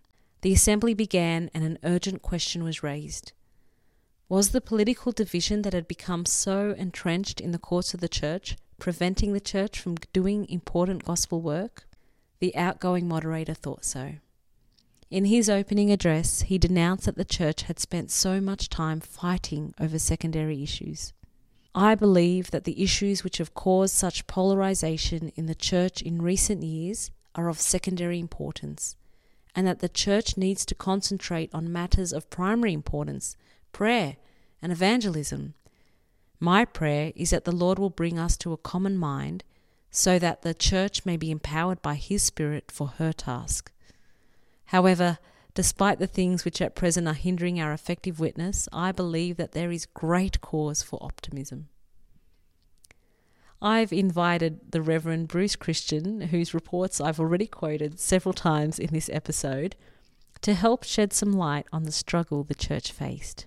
The 0.40 0.54
Assembly 0.54 0.94
began 0.94 1.50
and 1.52 1.64
an 1.64 1.78
urgent 1.84 2.22
question 2.22 2.64
was 2.64 2.82
raised. 2.82 3.32
Was 4.30 4.52
the 4.52 4.62
political 4.62 5.12
division 5.12 5.60
that 5.60 5.74
had 5.74 5.86
become 5.86 6.24
so 6.24 6.74
entrenched 6.78 7.42
in 7.42 7.52
the 7.52 7.58
courts 7.58 7.92
of 7.92 8.00
the 8.00 8.08
Church 8.08 8.56
preventing 8.78 9.34
the 9.34 9.38
Church 9.38 9.78
from 9.78 9.96
doing 10.14 10.48
important 10.48 11.04
gospel 11.04 11.42
work? 11.42 11.84
The 12.38 12.56
outgoing 12.56 13.06
moderator 13.06 13.52
thought 13.52 13.84
so. 13.84 14.14
In 15.12 15.26
his 15.26 15.50
opening 15.50 15.90
address, 15.90 16.40
he 16.40 16.56
denounced 16.56 17.04
that 17.04 17.16
the 17.16 17.24
church 17.26 17.64
had 17.64 17.78
spent 17.78 18.10
so 18.10 18.40
much 18.40 18.70
time 18.70 18.98
fighting 18.98 19.74
over 19.78 19.98
secondary 19.98 20.62
issues. 20.62 21.12
I 21.74 21.94
believe 21.94 22.50
that 22.50 22.64
the 22.64 22.82
issues 22.82 23.22
which 23.22 23.36
have 23.36 23.52
caused 23.52 23.94
such 23.94 24.26
polarization 24.26 25.30
in 25.36 25.44
the 25.44 25.54
church 25.54 26.00
in 26.00 26.22
recent 26.22 26.62
years 26.62 27.10
are 27.34 27.50
of 27.50 27.60
secondary 27.60 28.18
importance, 28.18 28.96
and 29.54 29.66
that 29.66 29.80
the 29.80 29.88
church 29.90 30.38
needs 30.38 30.64
to 30.64 30.74
concentrate 30.74 31.50
on 31.52 31.70
matters 31.70 32.14
of 32.14 32.30
primary 32.30 32.72
importance 32.72 33.36
prayer 33.70 34.16
and 34.62 34.72
evangelism. 34.72 35.52
My 36.40 36.64
prayer 36.64 37.12
is 37.14 37.28
that 37.32 37.44
the 37.44 37.52
Lord 37.52 37.78
will 37.78 37.90
bring 37.90 38.18
us 38.18 38.38
to 38.38 38.54
a 38.54 38.56
common 38.56 38.96
mind 38.96 39.44
so 39.90 40.18
that 40.18 40.40
the 40.40 40.54
church 40.54 41.04
may 41.04 41.18
be 41.18 41.30
empowered 41.30 41.82
by 41.82 41.96
His 41.96 42.22
Spirit 42.22 42.70
for 42.70 42.86
her 42.96 43.12
task. 43.12 43.71
However, 44.72 45.18
despite 45.52 45.98
the 45.98 46.06
things 46.06 46.46
which 46.46 46.62
at 46.62 46.74
present 46.74 47.06
are 47.06 47.12
hindering 47.12 47.60
our 47.60 47.74
effective 47.74 48.18
witness, 48.18 48.70
I 48.72 48.90
believe 48.90 49.36
that 49.36 49.52
there 49.52 49.70
is 49.70 49.84
great 49.84 50.40
cause 50.40 50.82
for 50.82 50.98
optimism. 51.02 51.68
I've 53.60 53.92
invited 53.92 54.72
the 54.72 54.80
Reverend 54.80 55.28
Bruce 55.28 55.56
Christian, 55.56 56.22
whose 56.22 56.54
reports 56.54 57.02
I've 57.02 57.20
already 57.20 57.46
quoted 57.46 58.00
several 58.00 58.32
times 58.32 58.78
in 58.78 58.88
this 58.94 59.10
episode, 59.12 59.76
to 60.40 60.54
help 60.54 60.84
shed 60.84 61.12
some 61.12 61.34
light 61.34 61.66
on 61.70 61.82
the 61.82 61.92
struggle 61.92 62.42
the 62.42 62.54
church 62.54 62.92
faced. 62.92 63.44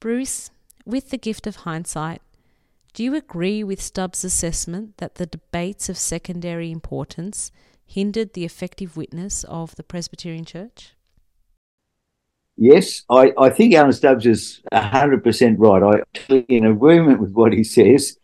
Bruce, 0.00 0.50
with 0.84 1.10
the 1.10 1.16
gift 1.16 1.46
of 1.46 1.56
hindsight, 1.56 2.22
do 2.92 3.04
you 3.04 3.14
agree 3.14 3.62
with 3.62 3.80
Stubbs' 3.80 4.24
assessment 4.24 4.96
that 4.96 5.14
the 5.14 5.26
debates 5.26 5.88
of 5.88 5.96
secondary 5.96 6.72
importance 6.72 7.52
hindered 7.86 8.34
the 8.34 8.44
effective 8.44 8.96
witness 8.96 9.44
of 9.44 9.76
the 9.76 9.82
Presbyterian 9.82 10.44
Church? 10.44 10.92
Yes, 12.56 13.02
I, 13.10 13.32
I 13.38 13.50
think 13.50 13.74
Alan 13.74 13.92
Stubbs 13.92 14.26
is 14.26 14.62
100% 14.72 15.56
right. 15.58 16.02
I'm 16.30 16.44
in 16.48 16.66
agreement 16.66 17.20
with 17.20 17.32
what 17.32 17.52
he 17.52 17.62
says. 17.62 18.16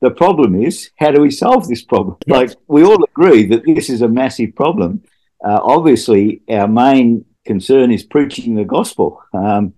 The 0.00 0.10
problem 0.10 0.60
is, 0.60 0.90
how 0.96 1.12
do 1.12 1.22
we 1.22 1.30
solve 1.30 1.68
this 1.68 1.82
problem? 1.82 2.16
Like, 2.26 2.50
we 2.66 2.84
all 2.84 3.02
agree 3.02 3.46
that 3.46 3.64
this 3.64 3.88
is 3.88 4.02
a 4.02 4.08
massive 4.08 4.54
problem. 4.54 5.02
Uh, 5.42 5.60
obviously, 5.62 6.42
our 6.50 6.68
main 6.68 7.24
concern 7.44 7.92
is 7.92 8.02
preaching 8.02 8.56
the 8.56 8.64
gospel. 8.64 9.22
Um, 9.32 9.74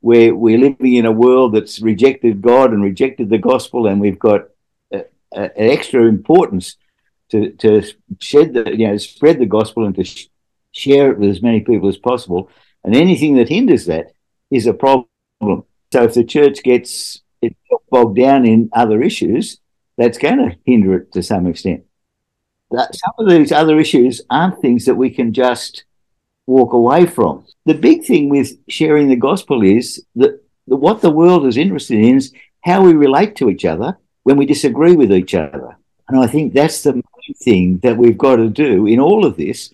we're, 0.00 0.34
we're 0.34 0.58
living 0.58 0.94
in 0.94 1.04
a 1.04 1.12
world 1.12 1.54
that's 1.54 1.80
rejected 1.80 2.40
God 2.40 2.72
and 2.72 2.82
rejected 2.82 3.28
the 3.28 3.38
gospel, 3.38 3.86
and 3.86 4.00
we've 4.00 4.18
got 4.18 4.48
an 4.90 5.50
extra 5.56 6.06
importance 6.06 6.76
to, 7.30 7.50
to 7.52 7.82
shed 8.20 8.54
the, 8.54 8.76
you 8.76 8.88
know, 8.88 8.96
spread 8.96 9.38
the 9.38 9.46
gospel 9.46 9.86
and 9.86 9.94
to 9.96 10.04
sh- 10.04 10.28
share 10.72 11.10
it 11.10 11.18
with 11.18 11.30
as 11.30 11.42
many 11.42 11.60
people 11.60 11.88
as 11.88 11.96
possible. 11.96 12.50
And 12.84 12.94
anything 12.94 13.36
that 13.36 13.48
hinders 13.48 13.86
that 13.86 14.12
is 14.50 14.66
a 14.66 14.74
problem. 14.74 15.06
So 15.40 16.04
if 16.04 16.14
the 16.14 16.24
church 16.24 16.62
gets 16.62 17.22
bogged 17.90 18.16
down 18.16 18.46
in 18.46 18.70
other 18.72 19.02
issues, 19.02 19.58
that's 19.96 20.18
going 20.18 20.38
to 20.38 20.56
hinder 20.64 20.94
it 20.94 21.12
to 21.12 21.22
some 21.22 21.46
extent. 21.46 21.84
That 22.70 22.94
some 22.94 23.12
of 23.18 23.28
these 23.28 23.52
other 23.52 23.78
issues 23.78 24.22
aren't 24.30 24.60
things 24.60 24.84
that 24.84 24.94
we 24.94 25.10
can 25.10 25.32
just 25.32 25.84
walk 26.46 26.72
away 26.72 27.06
from. 27.06 27.44
The 27.66 27.74
big 27.74 28.04
thing 28.04 28.28
with 28.28 28.58
sharing 28.68 29.08
the 29.08 29.16
gospel 29.16 29.62
is 29.62 30.04
that 30.16 30.42
what 30.66 31.00
the 31.00 31.10
world 31.10 31.46
is 31.46 31.56
interested 31.56 31.98
in 31.98 32.16
is 32.16 32.32
how 32.62 32.82
we 32.82 32.92
relate 32.92 33.36
to 33.36 33.50
each 33.50 33.64
other 33.64 33.98
when 34.22 34.36
we 34.36 34.46
disagree 34.46 34.94
with 34.94 35.12
each 35.12 35.34
other. 35.34 35.76
And 36.08 36.18
I 36.18 36.26
think 36.26 36.52
that's 36.52 36.82
the 36.82 37.02
thing 37.34 37.78
that 37.78 37.96
we've 37.96 38.18
got 38.18 38.36
to 38.36 38.48
do 38.48 38.86
in 38.86 39.00
all 39.00 39.26
of 39.26 39.36
this 39.36 39.72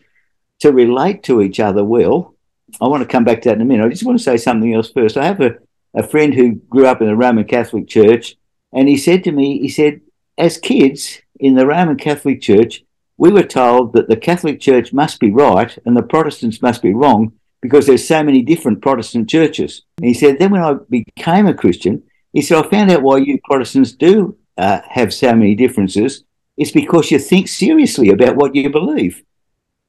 to 0.61 0.73
relate 0.73 1.23
to 1.25 1.43
each 1.43 1.61
other 1.61 1.85
well. 1.85 2.35
I 2.81 2.89
want 2.89 3.03
to 3.03 3.09
come 3.09 3.25
back 3.25 3.43
to 3.43 3.49
that 3.49 3.57
in 3.57 3.63
a 3.63 3.65
minute. 3.65 3.85
I 3.85 3.89
just 3.89 4.05
want 4.05 4.19
to 4.19 4.25
say 4.25 4.37
something 4.37 4.75
else 4.75 4.91
first. 4.91 5.17
I 5.17 5.25
have 5.25 5.41
a, 5.41 5.57
a 5.95 6.07
friend 6.07 6.35
who 6.35 6.55
grew 6.55 6.87
up 6.87 7.01
in 7.01 7.07
the 7.07 7.17
Roman 7.17 7.45
Catholic 7.45 7.87
Church, 7.89 8.37
and 8.73 8.89
he 8.89 8.97
said 8.97 9.25
to 9.25 9.33
me, 9.33 9.61
he 9.61 9.69
said, 9.69 10.01
as 10.39 10.59
kids 10.59 11.21
in 11.39 11.55
the 11.55 11.67
Roman 11.67 11.97
Catholic 11.97 12.41
Church, 12.41 12.85
we 13.19 13.31
were 13.31 13.43
told 13.43 13.93
that 13.95 14.09
the 14.09 14.17
Catholic 14.17 14.61
Church 14.61 14.93
must 14.93 15.21
be 15.21 15.31
right 15.31 15.77
and 15.87 15.97
the 15.97 16.03
Protestants 16.03 16.61
must 16.61 16.83
be 16.83 16.93
wrong 16.93 17.33
because 17.63 17.87
there's 17.87 18.07
so 18.07 18.23
many 18.23 18.43
different 18.43 18.83
Protestant 18.83 19.29
churches. 19.29 19.83
And 19.99 20.07
he 20.07 20.15
said, 20.15 20.39
then 20.39 20.51
when 20.51 20.63
I 20.63 20.75
became 20.91 21.47
a 21.47 21.55
Christian, 21.55 22.03
he 22.33 22.43
said, 22.43 22.65
I 22.65 22.69
found 22.69 22.91
out 22.91 23.03
why 23.03 23.19
you 23.19 23.39
Protestants 23.45 23.93
do 23.93 24.37
uh, 24.59 24.81
have 24.89 25.15
so 25.15 25.35
many 25.35 25.55
differences 25.55 26.25
it's 26.57 26.71
because 26.71 27.11
you 27.11 27.19
think 27.19 27.49
seriously 27.49 28.09
about 28.09 28.37
what 28.37 28.55
you 28.55 28.71
believe. 28.71 29.23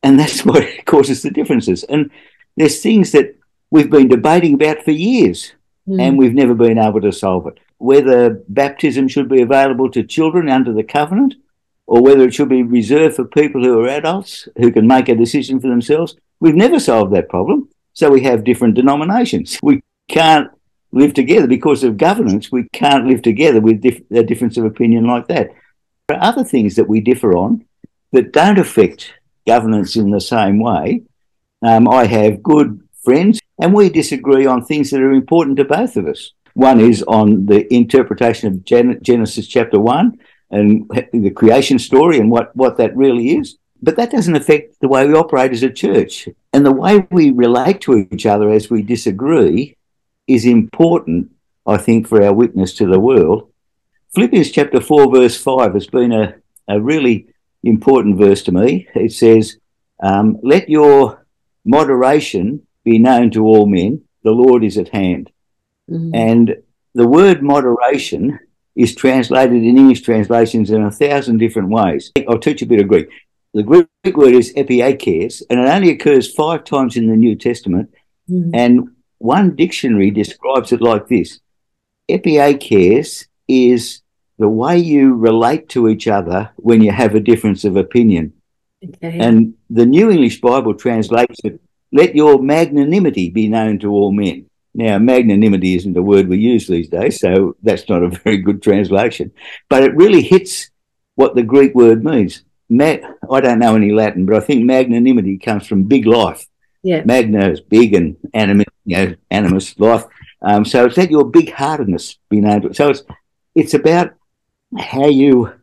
And 0.03 0.19
that's 0.19 0.45
what 0.45 0.65
causes 0.85 1.21
the 1.21 1.31
differences. 1.31 1.83
And 1.83 2.11
there's 2.55 2.81
things 2.81 3.11
that 3.11 3.35
we've 3.71 3.89
been 3.89 4.07
debating 4.07 4.55
about 4.55 4.83
for 4.83 4.91
years 4.91 5.53
mm. 5.87 6.01
and 6.01 6.17
we've 6.17 6.33
never 6.33 6.53
been 6.53 6.77
able 6.77 7.01
to 7.01 7.11
solve 7.11 7.47
it. 7.47 7.59
Whether 7.77 8.41
baptism 8.47 9.07
should 9.07 9.29
be 9.29 9.41
available 9.41 9.89
to 9.91 10.03
children 10.03 10.49
under 10.49 10.73
the 10.73 10.83
covenant 10.83 11.35
or 11.85 12.01
whether 12.01 12.23
it 12.23 12.33
should 12.33 12.49
be 12.49 12.63
reserved 12.63 13.15
for 13.15 13.25
people 13.25 13.63
who 13.63 13.79
are 13.79 13.87
adults 13.87 14.47
who 14.57 14.71
can 14.71 14.87
make 14.87 15.07
a 15.09 15.15
decision 15.15 15.59
for 15.59 15.67
themselves, 15.67 16.15
we've 16.39 16.55
never 16.55 16.79
solved 16.79 17.13
that 17.13 17.29
problem. 17.29 17.69
So 17.93 18.09
we 18.09 18.21
have 18.23 18.43
different 18.43 18.75
denominations. 18.75 19.57
We 19.63 19.81
can't 20.09 20.49
live 20.91 21.13
together 21.13 21.47
because 21.47 21.83
of 21.83 21.97
governance. 21.97 22.51
We 22.51 22.67
can't 22.73 23.07
live 23.07 23.21
together 23.21 23.61
with 23.61 23.81
dif- 23.81 24.03
a 24.11 24.23
difference 24.23 24.57
of 24.57 24.65
opinion 24.65 25.05
like 25.05 25.27
that. 25.27 25.49
There 26.07 26.17
are 26.17 26.23
other 26.23 26.45
things 26.45 26.77
that 26.77 26.87
we 26.87 27.01
differ 27.01 27.35
on 27.35 27.65
that 28.13 28.31
don't 28.31 28.57
affect 28.57 29.13
governance 29.45 29.97
in 29.97 30.09
the 30.09 30.21
same 30.21 30.57
way. 30.57 31.03
Um, 31.61 31.89
I 31.89 32.05
have 32.05 32.41
good 32.41 32.81
friends, 33.03 33.41
and 33.59 33.73
we 33.73 33.89
disagree 33.89 34.45
on 34.45 34.63
things 34.63 34.89
that 34.91 35.01
are 35.01 35.11
important 35.11 35.57
to 35.57 35.65
both 35.65 35.97
of 35.97 36.07
us. 36.07 36.31
One 36.53 36.79
is 36.79 37.03
on 37.03 37.45
the 37.47 37.71
interpretation 37.73 38.47
of 38.47 38.63
Gen- 38.63 38.99
Genesis 39.01 39.47
chapter 39.47 39.81
1 39.81 40.17
and 40.49 40.89
the 41.11 41.29
creation 41.29 41.77
story 41.77 42.19
and 42.19 42.31
what, 42.31 42.55
what 42.55 42.77
that 42.77 42.95
really 42.95 43.35
is. 43.35 43.57
But 43.81 43.97
that 43.97 44.09
doesn't 44.11 44.35
affect 44.37 44.79
the 44.79 44.87
way 44.87 45.05
we 45.05 45.13
operate 45.13 45.51
as 45.51 45.61
a 45.61 45.69
church. 45.69 46.29
And 46.53 46.65
the 46.65 46.71
way 46.71 47.05
we 47.11 47.31
relate 47.31 47.81
to 47.81 48.07
each 48.13 48.25
other 48.25 48.49
as 48.49 48.69
we 48.69 48.81
disagree 48.81 49.75
is 50.25 50.45
important, 50.45 51.31
I 51.65 51.75
think, 51.75 52.07
for 52.07 52.23
our 52.23 52.33
witness 52.33 52.75
to 52.75 52.87
the 52.87 52.99
world. 52.99 53.46
Philippians 54.17 54.49
chapter 54.49 54.81
4, 54.81 55.11
verse 55.11 55.39
5 55.39 55.75
has 55.75 55.85
been 55.85 56.11
a, 56.11 56.33
a 56.67 56.81
really 56.81 57.27
important 57.61 58.17
verse 58.17 58.41
to 58.41 58.51
me. 58.51 58.87
It 58.95 59.13
says, 59.13 59.59
um, 60.01 60.39
Let 60.41 60.69
your 60.69 61.27
moderation 61.63 62.65
be 62.83 62.97
known 62.97 63.29
to 63.29 63.45
all 63.45 63.67
men, 63.67 64.01
the 64.23 64.31
Lord 64.31 64.63
is 64.63 64.75
at 64.79 64.89
hand. 64.89 65.29
Mm-hmm. 65.87 66.15
And 66.15 66.55
the 66.95 67.07
word 67.07 67.43
moderation 67.43 68.39
is 68.75 68.95
translated 68.95 69.63
in 69.63 69.77
English 69.77 70.01
translations 70.01 70.71
in 70.71 70.81
a 70.81 70.89
thousand 70.89 71.37
different 71.37 71.69
ways. 71.69 72.11
I'll 72.27 72.39
teach 72.39 72.61
you 72.61 72.65
a 72.65 72.69
bit 72.69 72.79
of 72.79 72.87
Greek. 72.87 73.09
The 73.53 73.61
Greek 73.61 74.17
word 74.17 74.33
is 74.33 74.51
epieikes, 74.55 75.43
and 75.47 75.59
it 75.59 75.69
only 75.69 75.91
occurs 75.91 76.33
five 76.33 76.63
times 76.63 76.97
in 76.97 77.05
the 77.05 77.15
New 77.15 77.35
Testament. 77.35 77.93
Mm-hmm. 78.27 78.49
And 78.55 78.95
one 79.19 79.55
dictionary 79.55 80.09
describes 80.09 80.71
it 80.71 80.81
like 80.81 81.07
this 81.07 81.39
Epieikes 82.09 83.27
is 83.47 84.01
the 84.37 84.49
way 84.49 84.77
you 84.77 85.15
relate 85.15 85.69
to 85.69 85.89
each 85.89 86.07
other 86.07 86.51
when 86.57 86.81
you 86.81 86.91
have 86.91 87.15
a 87.15 87.19
difference 87.19 87.63
of 87.65 87.75
opinion. 87.75 88.33
Okay. 88.83 89.19
And 89.19 89.55
the 89.69 89.85
New 89.85 90.11
English 90.11 90.41
Bible 90.41 90.75
translates 90.75 91.39
it, 91.43 91.59
let 91.91 92.15
your 92.15 92.41
magnanimity 92.41 93.29
be 93.29 93.47
known 93.47 93.79
to 93.79 93.91
all 93.91 94.11
men. 94.11 94.45
Now, 94.75 94.99
magnanimity 94.99 95.75
isn't 95.75 95.97
a 95.97 96.03
word 96.03 96.27
we 96.27 96.37
use 96.37 96.67
these 96.67 96.87
days, 96.87 97.19
so 97.19 97.55
that's 97.63 97.89
not 97.89 98.03
a 98.03 98.09
very 98.09 98.37
good 98.37 98.61
translation. 98.61 99.31
But 99.69 99.83
it 99.83 99.95
really 99.95 100.21
hits 100.21 100.69
what 101.15 101.33
the 101.33 101.41
Greek 101.41 101.73
word 101.73 102.03
means. 102.03 102.43
Ma- 102.69 102.97
I 103.31 103.41
don't 103.41 103.57
know 103.59 103.75
any 103.75 103.91
Latin, 103.91 104.27
but 104.27 104.35
I 104.35 104.39
think 104.41 104.65
magnanimity 104.65 105.39
comes 105.39 105.65
from 105.65 105.83
big 105.83 106.05
life. 106.05 106.45
Yeah. 106.83 107.01
Magna 107.03 107.49
is 107.49 107.59
big 107.59 107.95
and 107.95 108.17
animus, 108.35 108.67
you 108.85 108.97
know, 108.97 109.15
animus, 109.31 109.77
life. 109.79 110.03
Um, 110.43 110.63
so 110.63 110.85
it's 110.85 110.95
that 110.97 111.09
your 111.09 111.25
big 111.25 111.51
heartedness 111.51 112.19
being 112.29 112.45
able 112.45 112.69
to. 112.69 112.75
So 112.75 112.89
it's, 112.89 113.01
it's 113.55 113.73
about 113.73 114.13
how 114.77 115.07
you 115.07 115.53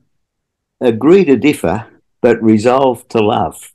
agree 0.81 1.25
to 1.25 1.37
differ, 1.37 1.87
but 2.21 2.43
resolve 2.43 3.07
to 3.09 3.21
love. 3.21 3.73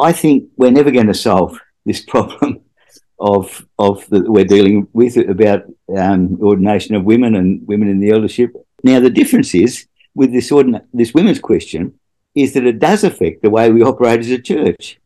I 0.00 0.12
think 0.12 0.50
we're 0.56 0.70
never 0.70 0.90
going 0.90 1.08
to 1.08 1.14
solve 1.14 1.58
this 1.84 2.00
problem 2.00 2.60
of 3.18 3.66
of 3.78 4.08
the, 4.08 4.30
we're 4.30 4.44
dealing 4.44 4.88
with 4.92 5.16
about 5.16 5.64
um, 5.96 6.38
ordination 6.40 6.94
of 6.94 7.04
women 7.04 7.34
and 7.34 7.66
women 7.66 7.88
in 7.88 8.00
the 8.00 8.10
eldership. 8.10 8.52
Now, 8.82 9.00
the 9.00 9.10
difference 9.10 9.54
is 9.54 9.86
with 10.14 10.32
this 10.32 10.50
ordina- 10.50 10.86
this 10.92 11.12
women's 11.12 11.40
question 11.40 11.98
is 12.34 12.54
that 12.54 12.64
it 12.64 12.78
does 12.78 13.04
affect 13.04 13.42
the 13.42 13.50
way 13.50 13.70
we 13.70 13.82
operate 13.82 14.20
as 14.20 14.30
a 14.30 14.38
church. 14.38 15.00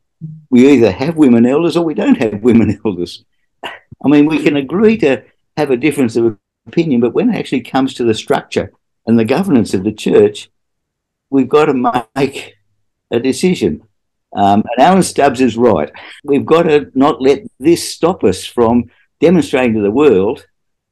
We 0.50 0.68
either 0.68 0.92
have 0.92 1.16
women 1.16 1.46
elders 1.46 1.76
or 1.76 1.84
we 1.84 1.94
don't 1.94 2.18
have 2.18 2.42
women 2.48 2.80
elders. 2.84 3.24
I 3.64 4.08
mean, 4.08 4.26
we 4.26 4.42
can 4.42 4.56
agree 4.56 4.98
to 4.98 5.24
have 5.56 5.70
a 5.70 5.76
difference 5.76 6.16
of 6.16 6.36
opinion, 6.66 7.00
but 7.00 7.14
when 7.14 7.30
it 7.30 7.38
actually 7.38 7.62
comes 7.62 7.94
to 7.94 8.04
the 8.04 8.14
structure 8.14 8.70
and 9.06 9.18
the 9.18 9.24
governance 9.24 9.74
of 9.74 9.84
the 9.84 9.92
church, 9.92 10.50
we've 11.30 11.48
got 11.48 11.66
to 11.66 12.06
make 12.14 12.54
a 13.10 13.20
decision. 13.20 13.82
Um, 14.34 14.64
and 14.76 14.86
Alan 14.86 15.02
Stubbs 15.02 15.40
is 15.40 15.56
right. 15.56 15.90
We've 16.24 16.46
got 16.46 16.64
to 16.64 16.90
not 16.94 17.22
let 17.22 17.42
this 17.60 17.88
stop 17.88 18.24
us 18.24 18.44
from 18.44 18.90
demonstrating 19.20 19.74
to 19.74 19.82
the 19.82 19.90
world 19.90 20.46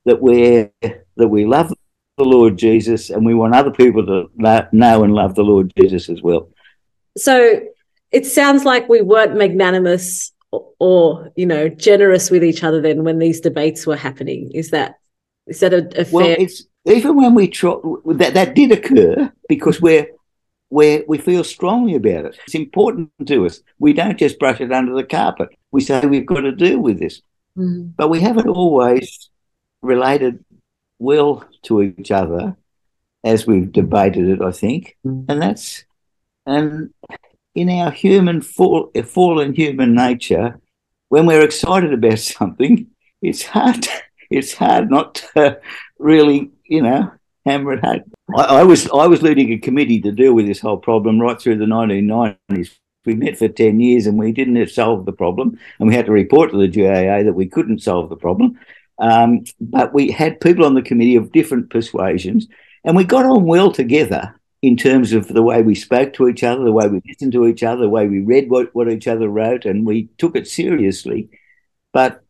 that 0.04 0.20
we 0.20 0.68
that 1.16 1.28
we 1.28 1.44
love 1.44 1.72
the 2.18 2.24
Lord 2.24 2.56
Jesus 2.56 3.10
and 3.10 3.24
we 3.24 3.34
want 3.34 3.54
other 3.54 3.70
people 3.70 4.04
to 4.06 4.30
know 4.72 5.04
and 5.04 5.14
love 5.14 5.34
the 5.34 5.42
Lord 5.42 5.72
Jesus 5.76 6.08
as 6.08 6.22
well. 6.22 6.50
So 7.16 7.60
it 8.10 8.26
sounds 8.26 8.64
like 8.64 8.88
we 8.88 9.00
weren't 9.00 9.36
magnanimous 9.36 10.32
or, 10.78 11.30
you 11.34 11.46
know 11.46 11.68
generous 11.68 12.30
with 12.30 12.44
each 12.44 12.62
other 12.62 12.82
then 12.82 13.04
when 13.04 13.18
these 13.18 13.40
debates 13.40 13.86
were 13.86 13.96
happening. 13.96 14.50
Is 14.52 14.70
that 14.70 14.96
is 15.46 15.60
that 15.60 15.72
a, 15.72 15.88
a 16.00 16.04
fair? 16.04 16.12
Well, 16.12 16.36
it's 16.38 16.64
even 16.84 17.16
when 17.16 17.34
we 17.34 17.48
try 17.48 17.74
that 18.06 18.34
that 18.34 18.54
did 18.54 18.72
occur 18.72 19.32
because 19.48 19.80
we're 19.80 20.06
where 20.72 21.02
we 21.06 21.18
feel 21.18 21.44
strongly 21.44 21.94
about 21.94 22.24
it. 22.24 22.38
It's 22.46 22.54
important 22.54 23.10
to 23.26 23.44
us. 23.44 23.60
We 23.78 23.92
don't 23.92 24.18
just 24.18 24.38
brush 24.38 24.58
it 24.58 24.72
under 24.72 24.94
the 24.94 25.04
carpet. 25.04 25.50
We 25.70 25.82
say 25.82 26.00
we've 26.06 26.24
got 26.24 26.40
to 26.40 26.52
deal 26.52 26.78
with 26.78 26.98
this. 26.98 27.20
Mm-hmm. 27.58 27.88
But 27.94 28.08
we 28.08 28.20
haven't 28.20 28.48
always 28.48 29.28
related 29.82 30.42
well 30.98 31.44
to 31.64 31.82
each 31.82 32.10
other 32.10 32.56
as 33.22 33.46
we've 33.46 33.70
debated 33.70 34.28
it, 34.28 34.40
I 34.40 34.50
think. 34.50 34.96
Mm-hmm. 35.06 35.30
And 35.30 35.42
that's, 35.42 35.84
and 36.46 36.94
in 37.54 37.68
our 37.68 37.90
human, 37.90 38.40
fall, 38.40 38.90
fallen 39.04 39.54
human 39.54 39.94
nature, 39.94 40.58
when 41.10 41.26
we're 41.26 41.44
excited 41.44 41.92
about 41.92 42.18
something, 42.18 42.86
it's 43.20 43.44
hard, 43.44 43.86
it's 44.30 44.54
hard 44.54 44.90
not 44.90 45.16
to 45.34 45.60
really, 45.98 46.50
you 46.72 46.80
know, 46.80 47.12
hammer 47.44 47.74
it 47.74 47.84
home. 47.84 48.02
I, 48.34 48.44
I, 48.44 48.62
was 48.62 48.88
I 48.88 49.06
was 49.06 49.20
leading 49.20 49.52
a 49.52 49.58
committee 49.58 50.00
to 50.00 50.10
deal 50.10 50.32
with 50.32 50.46
this 50.46 50.60
whole 50.60 50.78
problem 50.78 51.20
right 51.20 51.38
through 51.38 51.58
the 51.58 51.66
1990s. 51.66 52.70
We 53.04 53.14
met 53.14 53.36
for 53.36 53.48
10 53.48 53.78
years 53.78 54.06
and 54.06 54.18
we 54.18 54.32
didn't 54.32 54.66
solve 54.70 55.04
the 55.04 55.12
problem. 55.12 55.58
And 55.78 55.88
we 55.88 55.94
had 55.94 56.06
to 56.06 56.12
report 56.12 56.50
to 56.50 56.56
the 56.56 56.68
GAA 56.68 57.24
that 57.24 57.34
we 57.34 57.46
couldn't 57.46 57.82
solve 57.82 58.08
the 58.08 58.16
problem. 58.16 58.58
Um, 58.98 59.44
but 59.60 59.92
we 59.92 60.10
had 60.10 60.40
people 60.40 60.64
on 60.64 60.74
the 60.74 60.82
committee 60.82 61.16
of 61.16 61.32
different 61.32 61.68
persuasions 61.68 62.46
and 62.84 62.96
we 62.96 63.04
got 63.04 63.26
on 63.26 63.44
well 63.44 63.70
together 63.70 64.34
in 64.62 64.76
terms 64.76 65.12
of 65.12 65.28
the 65.28 65.42
way 65.42 65.60
we 65.60 65.74
spoke 65.74 66.14
to 66.14 66.28
each 66.28 66.42
other, 66.42 66.64
the 66.64 66.72
way 66.72 66.88
we 66.88 67.02
listened 67.06 67.32
to 67.32 67.46
each 67.46 67.62
other, 67.62 67.82
the 67.82 67.88
way 67.88 68.06
we 68.06 68.20
read 68.20 68.48
what, 68.48 68.74
what 68.74 68.90
each 68.90 69.08
other 69.08 69.28
wrote, 69.28 69.64
and 69.64 69.84
we 69.84 70.08
took 70.18 70.36
it 70.36 70.46
seriously. 70.46 71.28
But 71.92 72.22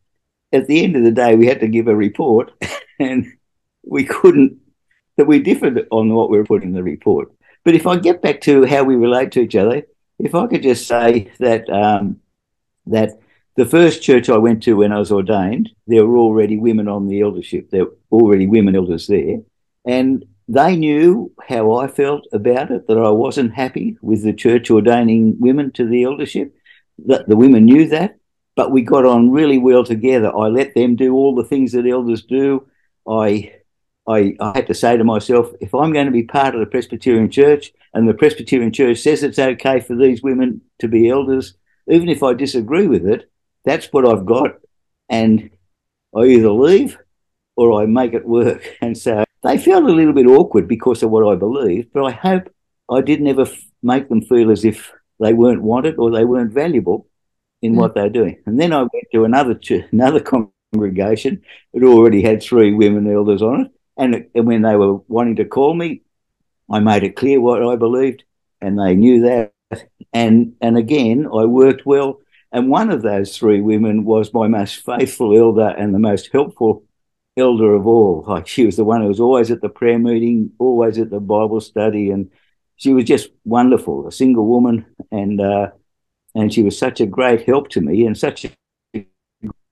at 0.50 0.66
the 0.66 0.82
end 0.82 0.96
of 0.96 1.04
the 1.04 1.10
day, 1.10 1.36
we 1.36 1.46
had 1.46 1.60
to 1.60 1.68
give 1.68 1.88
a 1.88 1.94
report 1.94 2.50
and 2.98 3.26
we 3.84 4.04
couldn't 4.04 4.58
that 5.16 5.26
we 5.26 5.40
differed 5.40 5.86
on 5.90 6.14
what 6.14 6.30
we 6.30 6.38
were 6.38 6.44
putting 6.44 6.70
in 6.70 6.74
the 6.74 6.82
report. 6.82 7.30
But 7.64 7.74
if 7.74 7.86
I 7.86 7.96
get 7.96 8.22
back 8.22 8.40
to 8.42 8.64
how 8.64 8.82
we 8.82 8.96
relate 8.96 9.32
to 9.32 9.40
each 9.40 9.54
other, 9.54 9.82
if 10.18 10.34
I 10.34 10.46
could 10.46 10.62
just 10.62 10.86
say 10.86 11.30
that 11.38 11.68
um, 11.70 12.20
that 12.86 13.10
the 13.56 13.66
first 13.66 14.02
church 14.02 14.30
I 14.30 14.38
went 14.38 14.62
to 14.64 14.74
when 14.74 14.92
I 14.92 14.98
was 14.98 15.12
ordained, 15.12 15.70
there 15.86 16.06
were 16.06 16.16
already 16.16 16.56
women 16.56 16.88
on 16.88 17.08
the 17.08 17.20
eldership. 17.20 17.70
There 17.70 17.84
were 17.84 18.22
already 18.22 18.46
women 18.46 18.74
elders 18.74 19.06
there, 19.06 19.40
and 19.84 20.24
they 20.48 20.76
knew 20.76 21.32
how 21.48 21.74
I 21.74 21.86
felt 21.86 22.26
about 22.32 22.70
it. 22.70 22.86
That 22.88 22.98
I 22.98 23.10
wasn't 23.10 23.54
happy 23.54 23.96
with 24.00 24.22
the 24.22 24.32
church 24.32 24.70
ordaining 24.70 25.36
women 25.38 25.70
to 25.72 25.86
the 25.86 26.04
eldership. 26.04 26.54
That 27.06 27.28
the 27.28 27.36
women 27.36 27.64
knew 27.64 27.88
that, 27.88 28.16
but 28.56 28.70
we 28.70 28.82
got 28.82 29.04
on 29.04 29.30
really 29.30 29.58
well 29.58 29.84
together. 29.84 30.34
I 30.34 30.48
let 30.48 30.74
them 30.74 30.96
do 30.96 31.14
all 31.14 31.34
the 31.34 31.44
things 31.44 31.72
that 31.72 31.86
elders 31.86 32.22
do. 32.22 32.66
I 33.06 33.52
I, 34.06 34.36
I 34.40 34.52
had 34.56 34.66
to 34.66 34.74
say 34.74 34.96
to 34.96 35.04
myself, 35.04 35.52
if 35.60 35.74
I'm 35.74 35.92
going 35.92 36.06
to 36.06 36.12
be 36.12 36.24
part 36.24 36.54
of 36.54 36.60
the 36.60 36.66
Presbyterian 36.66 37.30
Church 37.30 37.72
and 37.94 38.08
the 38.08 38.14
Presbyterian 38.14 38.72
Church 38.72 38.98
says 38.98 39.22
it's 39.22 39.38
okay 39.38 39.80
for 39.80 39.94
these 39.94 40.22
women 40.22 40.62
to 40.80 40.88
be 40.88 41.08
elders, 41.08 41.54
even 41.88 42.08
if 42.08 42.22
I 42.22 42.34
disagree 42.34 42.86
with 42.86 43.06
it, 43.06 43.30
that's 43.64 43.92
what 43.92 44.06
I've 44.06 44.26
got. 44.26 44.56
And 45.08 45.50
I 46.16 46.24
either 46.24 46.50
leave 46.50 46.98
or 47.56 47.80
I 47.80 47.86
make 47.86 48.14
it 48.14 48.26
work. 48.26 48.76
And 48.80 48.98
so 48.98 49.24
they 49.42 49.58
felt 49.58 49.84
a 49.84 49.92
little 49.92 50.12
bit 50.12 50.26
awkward 50.26 50.66
because 50.66 51.02
of 51.02 51.10
what 51.10 51.26
I 51.26 51.36
believed, 51.36 51.92
but 51.92 52.04
I 52.04 52.10
hope 52.10 52.52
I 52.90 53.00
didn't 53.00 53.28
ever 53.28 53.42
f- 53.42 53.64
make 53.82 54.08
them 54.08 54.22
feel 54.22 54.50
as 54.50 54.64
if 54.64 54.92
they 55.20 55.32
weren't 55.32 55.62
wanted 55.62 55.96
or 55.98 56.10
they 56.10 56.24
weren't 56.24 56.52
valuable 56.52 57.06
in 57.60 57.74
mm. 57.74 57.76
what 57.76 57.94
they're 57.94 58.10
doing. 58.10 58.42
And 58.46 58.60
then 58.60 58.72
I 58.72 58.80
went 58.80 59.06
to 59.12 59.24
another 59.24 59.54
ch- 59.54 59.84
another 59.92 60.20
congregation 60.72 61.42
that 61.72 61.84
already 61.84 62.22
had 62.22 62.42
three 62.42 62.72
women 62.72 63.12
elders 63.12 63.42
on 63.42 63.66
it 63.66 63.72
and, 64.02 64.26
and 64.34 64.46
when 64.46 64.62
they 64.62 64.74
were 64.74 64.94
wanting 65.06 65.36
to 65.36 65.44
call 65.44 65.74
me, 65.74 66.02
I 66.68 66.80
made 66.80 67.04
it 67.04 67.14
clear 67.14 67.40
what 67.40 67.62
I 67.64 67.76
believed, 67.76 68.24
and 68.60 68.78
they 68.78 68.94
knew 68.94 69.22
that. 69.22 69.52
And 70.12 70.54
and 70.60 70.76
again, 70.76 71.26
I 71.26 71.44
worked 71.44 71.86
well. 71.86 72.20
And 72.50 72.68
one 72.68 72.90
of 72.90 73.00
those 73.02 73.38
three 73.38 73.60
women 73.60 74.04
was 74.04 74.34
my 74.34 74.46
most 74.48 74.84
faithful 74.84 75.36
elder 75.36 75.68
and 75.68 75.94
the 75.94 75.98
most 75.98 76.30
helpful 76.32 76.84
elder 77.36 77.74
of 77.74 77.86
all. 77.86 78.24
Like 78.26 78.46
she 78.46 78.66
was 78.66 78.76
the 78.76 78.84
one 78.84 79.00
who 79.00 79.08
was 79.08 79.20
always 79.20 79.50
at 79.50 79.62
the 79.62 79.68
prayer 79.68 79.98
meeting, 79.98 80.50
always 80.58 80.98
at 80.98 81.10
the 81.10 81.20
Bible 81.20 81.60
study, 81.60 82.10
and 82.10 82.30
she 82.76 82.92
was 82.92 83.04
just 83.04 83.30
wonderful, 83.44 84.06
a 84.06 84.12
single 84.12 84.46
woman, 84.46 84.84
and 85.10 85.40
uh, 85.40 85.70
and 86.34 86.52
she 86.52 86.62
was 86.62 86.76
such 86.76 87.00
a 87.00 87.06
great 87.06 87.46
help 87.46 87.68
to 87.70 87.80
me 87.80 88.04
and 88.04 88.18
such 88.18 88.44
a 88.44 88.50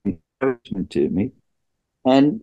encouragement 0.05 0.89
to 0.91 1.09
me. 1.09 1.31
And 2.05 2.41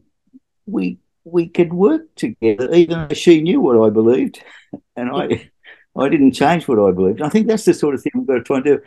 we 0.66 0.98
we 1.30 1.48
could 1.48 1.72
work 1.72 2.14
together, 2.14 2.72
even 2.74 3.08
though 3.08 3.14
she 3.14 3.40
knew 3.40 3.60
what 3.60 3.80
I 3.80 3.90
believed, 3.90 4.42
and 4.96 5.10
I, 5.10 5.50
I 5.96 6.08
didn't 6.08 6.32
change 6.32 6.68
what 6.68 6.78
I 6.78 6.90
believed. 6.92 7.22
I 7.22 7.28
think 7.28 7.46
that's 7.46 7.64
the 7.64 7.74
sort 7.74 7.94
of 7.94 8.02
thing 8.02 8.12
we've 8.14 8.26
got 8.26 8.34
to 8.34 8.42
try 8.42 8.56
and 8.56 8.64
do. 8.64 8.80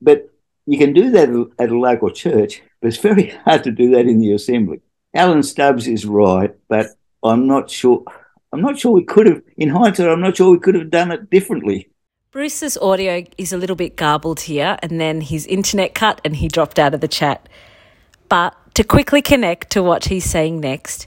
But 0.00 0.28
you 0.66 0.78
can 0.78 0.92
do 0.92 1.10
that 1.10 1.28
at 1.58 1.70
a 1.70 1.78
local 1.78 2.10
church, 2.10 2.62
but 2.80 2.88
it's 2.88 2.98
very 2.98 3.28
hard 3.44 3.64
to 3.64 3.70
do 3.70 3.90
that 3.92 4.06
in 4.06 4.18
the 4.18 4.32
assembly. 4.32 4.80
Alan 5.14 5.42
Stubbs 5.42 5.88
is 5.88 6.04
right, 6.04 6.54
but 6.68 6.88
I'm 7.22 7.46
not 7.46 7.70
sure. 7.70 8.04
I'm 8.52 8.60
not 8.62 8.78
sure 8.78 8.92
we 8.92 9.04
could 9.04 9.26
have, 9.26 9.42
in 9.56 9.68
hindsight, 9.68 10.08
I'm 10.08 10.20
not 10.20 10.36
sure 10.36 10.50
we 10.50 10.58
could 10.58 10.74
have 10.74 10.90
done 10.90 11.10
it 11.10 11.28
differently. 11.28 11.90
Bruce's 12.30 12.78
audio 12.78 13.24
is 13.36 13.52
a 13.52 13.58
little 13.58 13.76
bit 13.76 13.96
garbled 13.96 14.40
here, 14.40 14.78
and 14.82 15.00
then 15.00 15.20
his 15.22 15.46
internet 15.46 15.94
cut 15.94 16.20
and 16.24 16.36
he 16.36 16.48
dropped 16.48 16.78
out 16.78 16.94
of 16.94 17.00
the 17.00 17.08
chat. 17.08 17.48
But 18.28 18.54
to 18.74 18.84
quickly 18.84 19.22
connect 19.22 19.70
to 19.70 19.82
what 19.82 20.04
he's 20.04 20.24
saying 20.24 20.60
next, 20.60 21.06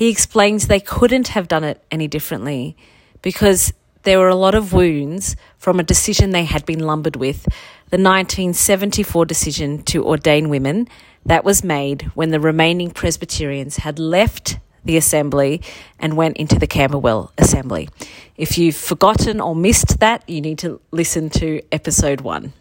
he 0.00 0.08
explains 0.08 0.66
they 0.66 0.80
couldn't 0.80 1.28
have 1.28 1.46
done 1.46 1.62
it 1.62 1.84
any 1.90 2.08
differently 2.08 2.74
because 3.20 3.70
there 4.04 4.18
were 4.18 4.30
a 4.30 4.34
lot 4.34 4.54
of 4.54 4.72
wounds 4.72 5.36
from 5.58 5.78
a 5.78 5.82
decision 5.82 6.30
they 6.30 6.44
had 6.44 6.64
been 6.64 6.78
lumbered 6.78 7.16
with 7.16 7.42
the 7.90 7.98
1974 7.98 9.26
decision 9.26 9.82
to 9.82 10.02
ordain 10.02 10.48
women 10.48 10.88
that 11.26 11.44
was 11.44 11.62
made 11.62 12.04
when 12.14 12.30
the 12.30 12.40
remaining 12.40 12.90
Presbyterians 12.90 13.76
had 13.76 13.98
left 13.98 14.58
the 14.86 14.96
assembly 14.96 15.60
and 15.98 16.16
went 16.16 16.38
into 16.38 16.58
the 16.58 16.66
Camberwell 16.66 17.30
assembly. 17.36 17.90
If 18.38 18.56
you've 18.56 18.76
forgotten 18.76 19.38
or 19.38 19.54
missed 19.54 20.00
that, 20.00 20.26
you 20.26 20.40
need 20.40 20.56
to 20.60 20.80
listen 20.92 21.28
to 21.40 21.60
episode 21.72 22.22
one. 22.22 22.54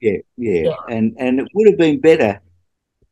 Yeah, 0.00 0.18
yeah, 0.36 0.62
yeah. 0.62 0.76
and 0.88 1.16
and 1.18 1.40
it 1.40 1.48
would 1.54 1.66
have 1.66 1.78
been 1.78 1.98
better 1.98 2.40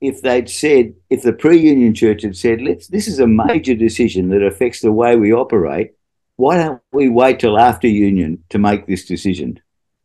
if 0.00 0.22
they'd 0.22 0.48
said, 0.48 0.94
if 1.10 1.22
the 1.22 1.32
pre-union 1.32 1.94
church 1.94 2.22
had 2.22 2.36
said, 2.36 2.62
"Let's, 2.62 2.88
this 2.88 3.06
is 3.06 3.18
a 3.18 3.26
major 3.26 3.74
decision 3.74 4.30
that 4.30 4.42
affects 4.42 4.80
the 4.80 4.92
way 4.92 5.16
we 5.16 5.32
operate. 5.32 5.92
Why 6.36 6.56
don't 6.56 6.82
we 6.92 7.08
wait 7.08 7.40
till 7.40 7.58
after 7.58 7.86
union 7.86 8.44
to 8.48 8.58
make 8.58 8.86
this 8.86 9.04
decision?" 9.04 9.60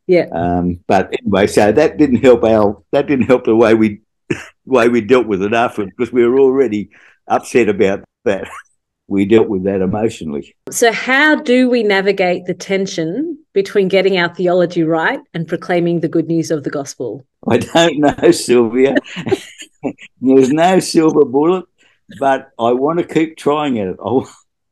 Yeah. 0.08 0.28
Um, 0.32 0.82
but 0.88 1.14
anyway, 1.20 1.48
so 1.48 1.72
that 1.72 1.98
didn't 1.98 2.24
help 2.24 2.44
our 2.44 2.82
that 2.92 3.08
didn't 3.08 3.26
help 3.26 3.46
the 3.46 3.56
way 3.56 3.74
we 3.74 4.02
way 4.66 4.90
we 4.90 5.02
dealt 5.02 5.28
with 5.28 5.42
it 5.42 5.54
afterwards 5.54 5.94
because 5.98 6.14
we 6.14 6.28
were 6.28 6.40
already 6.40 6.90
upset 7.28 7.70
about 7.70 8.04
that. 8.26 8.48
We 9.08 9.26
dealt 9.26 9.50
with 9.50 9.66
that 9.66 9.82
emotionally. 9.82 10.56
So, 10.72 10.92
how 10.92 11.36
do 11.36 11.70
we 11.70 11.84
navigate 11.84 12.46
the 12.46 12.56
tension 12.56 13.38
between 13.54 13.88
getting 13.88 14.18
our 14.18 14.34
theology 14.34 14.82
right 14.82 15.20
and 15.32 15.48
proclaiming 15.48 16.00
the 16.00 16.08
good 16.08 16.26
news 16.26 16.50
of 16.50 16.64
the 16.64 16.72
gospel? 16.72 17.24
I 17.48 17.58
don't 17.58 18.00
know, 18.00 18.32
Sylvia. 18.32 18.96
There's 20.22 20.52
no 20.52 20.80
silver 20.80 21.26
bullet, 21.26 21.66
but 22.20 22.52
I 22.60 22.74
want 22.74 23.00
to 23.00 23.06
keep 23.06 23.38
trying 23.38 23.80
at 23.80 23.88
it. 23.88 23.98
I, 24.06 24.22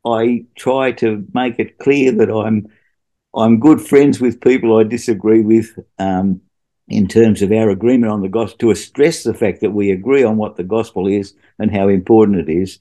I 0.05 0.45
try 0.55 0.91
to 0.93 1.25
make 1.33 1.59
it 1.59 1.77
clear 1.77 2.11
that 2.13 2.31
I'm 2.31 2.67
I'm 3.35 3.59
good 3.59 3.81
friends 3.81 4.21
with 4.21 4.41
people 4.41 4.77
I 4.77 4.83
disagree 4.83 5.41
with 5.41 5.77
um, 5.97 6.41
in 6.87 7.07
terms 7.07 7.41
of 7.41 7.51
our 7.51 7.69
agreement 7.69 8.11
on 8.11 8.21
the 8.21 8.29
gospel, 8.29 8.69
to 8.69 8.75
stress 8.75 9.23
the 9.23 9.33
fact 9.33 9.61
that 9.61 9.71
we 9.71 9.91
agree 9.91 10.23
on 10.23 10.37
what 10.37 10.55
the 10.55 10.63
gospel 10.63 11.07
is 11.07 11.33
and 11.57 11.71
how 11.71 11.87
important 11.87 12.47
it 12.47 12.51
is. 12.51 12.79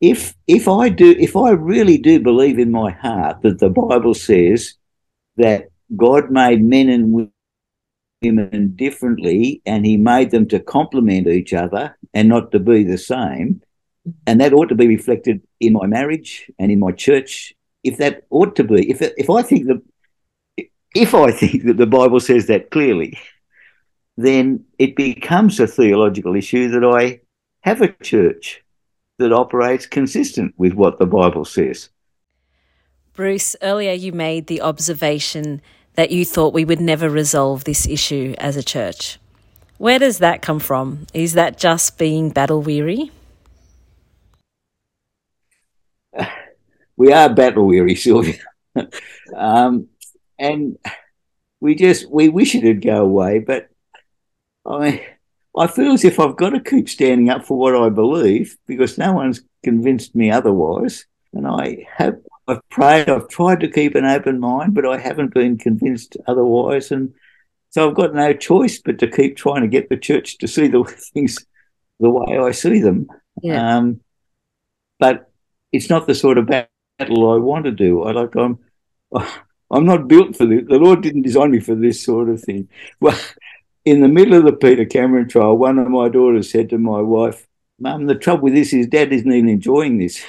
If 0.00 0.34
if 0.46 0.68
I 0.68 0.88
do, 0.88 1.12
if 1.18 1.36
I 1.36 1.50
really 1.50 1.96
do 1.96 2.20
believe 2.20 2.58
in 2.58 2.70
my 2.70 2.90
heart 2.90 3.42
that 3.42 3.60
the 3.60 3.70
Bible 3.70 4.14
says 4.14 4.74
that 5.36 5.68
God 5.96 6.30
made 6.30 6.62
men 6.62 6.88
and 6.88 7.30
women 8.22 8.74
differently, 8.76 9.62
and 9.66 9.84
He 9.84 9.96
made 9.96 10.30
them 10.30 10.46
to 10.48 10.60
complement 10.60 11.26
each 11.26 11.52
other 11.52 11.96
and 12.14 12.28
not 12.28 12.52
to 12.52 12.58
be 12.58 12.84
the 12.84 12.98
same, 12.98 13.62
and 14.26 14.40
that 14.40 14.52
ought 14.52 14.68
to 14.68 14.74
be 14.74 14.86
reflected 14.86 15.40
in 15.60 15.74
my 15.74 15.86
marriage 15.86 16.50
and 16.58 16.70
in 16.72 16.78
my 16.78 16.92
church 16.92 17.54
if 17.82 17.98
that 17.98 18.24
ought 18.30 18.56
to 18.56 18.64
be, 18.64 18.90
if 18.90 19.02
if 19.02 19.28
I 19.28 19.42
think 19.42 19.66
that 19.66 19.82
if 20.94 21.14
I 21.14 21.32
think 21.32 21.64
that 21.64 21.78
the 21.78 21.86
Bible 21.86 22.20
says 22.20 22.46
that 22.46 22.70
clearly, 22.70 23.18
then 24.16 24.64
it 24.78 24.94
becomes 24.94 25.58
a 25.58 25.66
theological 25.66 26.36
issue 26.36 26.68
that 26.68 26.84
I 26.84 27.20
have 27.62 27.80
a 27.80 27.92
church 28.02 28.62
that 29.18 29.32
operates 29.32 29.86
consistent 29.86 30.54
with 30.56 30.74
what 30.74 30.98
the 30.98 31.06
Bible 31.06 31.44
says. 31.44 31.88
Bruce, 33.14 33.56
earlier 33.62 33.92
you 33.92 34.12
made 34.12 34.46
the 34.46 34.60
observation 34.60 35.60
that 35.94 36.10
you 36.10 36.24
thought 36.24 36.54
we 36.54 36.64
would 36.64 36.80
never 36.80 37.08
resolve 37.08 37.64
this 37.64 37.86
issue 37.86 38.34
as 38.38 38.56
a 38.56 38.62
church. 38.62 39.18
Where 39.78 39.98
does 39.98 40.18
that 40.18 40.42
come 40.42 40.60
from? 40.60 41.06
Is 41.12 41.32
that 41.32 41.58
just 41.58 41.98
being 41.98 42.30
battle 42.30 42.62
weary? 42.62 43.10
we 46.96 47.12
are 47.12 47.28
battle 47.28 47.66
weary, 47.66 47.94
Sylvia. 47.94 48.38
um, 49.36 49.88
and 50.38 50.78
we 51.60 51.74
just 51.74 52.10
we 52.10 52.28
wish 52.28 52.54
it'd 52.54 52.82
go 52.82 53.02
away, 53.02 53.38
but 53.38 53.68
I 54.66 55.06
I 55.56 55.66
feel 55.66 55.92
as 55.92 56.04
if 56.04 56.18
I've 56.18 56.36
got 56.36 56.50
to 56.50 56.60
keep 56.60 56.88
standing 56.88 57.28
up 57.28 57.44
for 57.44 57.58
what 57.58 57.76
I 57.76 57.88
believe 57.88 58.56
because 58.66 58.98
no 58.98 59.12
one's 59.12 59.42
convinced 59.62 60.14
me 60.14 60.30
otherwise. 60.30 61.06
And 61.34 61.46
I 61.46 61.86
have 61.96 62.18
I've 62.52 62.68
prayed, 62.68 63.08
I've 63.08 63.28
tried 63.28 63.60
to 63.60 63.70
keep 63.70 63.94
an 63.94 64.04
open 64.04 64.38
mind, 64.38 64.74
but 64.74 64.86
I 64.86 64.98
haven't 64.98 65.34
been 65.34 65.58
convinced 65.58 66.16
otherwise. 66.26 66.90
And 66.90 67.14
so 67.70 67.88
I've 67.88 67.96
got 67.96 68.14
no 68.14 68.32
choice 68.32 68.80
but 68.80 68.98
to 68.98 69.08
keep 69.08 69.36
trying 69.36 69.62
to 69.62 69.68
get 69.68 69.88
the 69.88 69.96
church 69.96 70.38
to 70.38 70.48
see 70.48 70.68
the 70.68 70.84
things 71.14 71.38
the 72.00 72.10
way 72.10 72.38
I 72.38 72.50
see 72.50 72.80
them. 72.80 73.08
Yeah. 73.42 73.76
Um, 73.76 74.00
but 74.98 75.30
it's 75.72 75.88
not 75.88 76.06
the 76.06 76.14
sort 76.14 76.38
of 76.38 76.46
battle 76.46 77.32
I 77.32 77.36
want 77.38 77.64
to 77.64 77.72
do. 77.72 78.02
I 78.02 78.12
like 78.12 78.34
I'm 78.36 78.58
I'm 79.70 79.86
not 79.86 80.06
built 80.06 80.36
for 80.36 80.44
this. 80.44 80.64
The 80.68 80.78
Lord 80.78 81.02
didn't 81.02 81.22
design 81.22 81.50
me 81.50 81.60
for 81.60 81.74
this 81.74 82.04
sort 82.04 82.28
of 82.28 82.42
thing. 82.42 82.68
Well, 83.00 83.18
in 83.84 84.00
the 84.00 84.08
middle 84.08 84.34
of 84.34 84.44
the 84.44 84.52
Peter 84.52 84.84
Cameron 84.84 85.28
trial, 85.28 85.56
one 85.56 85.78
of 85.78 85.88
my 85.88 86.08
daughters 86.08 86.50
said 86.50 86.68
to 86.70 86.78
my 86.78 87.00
wife, 87.00 87.46
"Mum, 87.78 88.06
the 88.06 88.14
trouble 88.14 88.44
with 88.44 88.54
this 88.54 88.72
is 88.72 88.86
Dad 88.86 89.12
isn't 89.12 89.32
even 89.32 89.48
enjoying 89.48 89.98
this." 89.98 90.22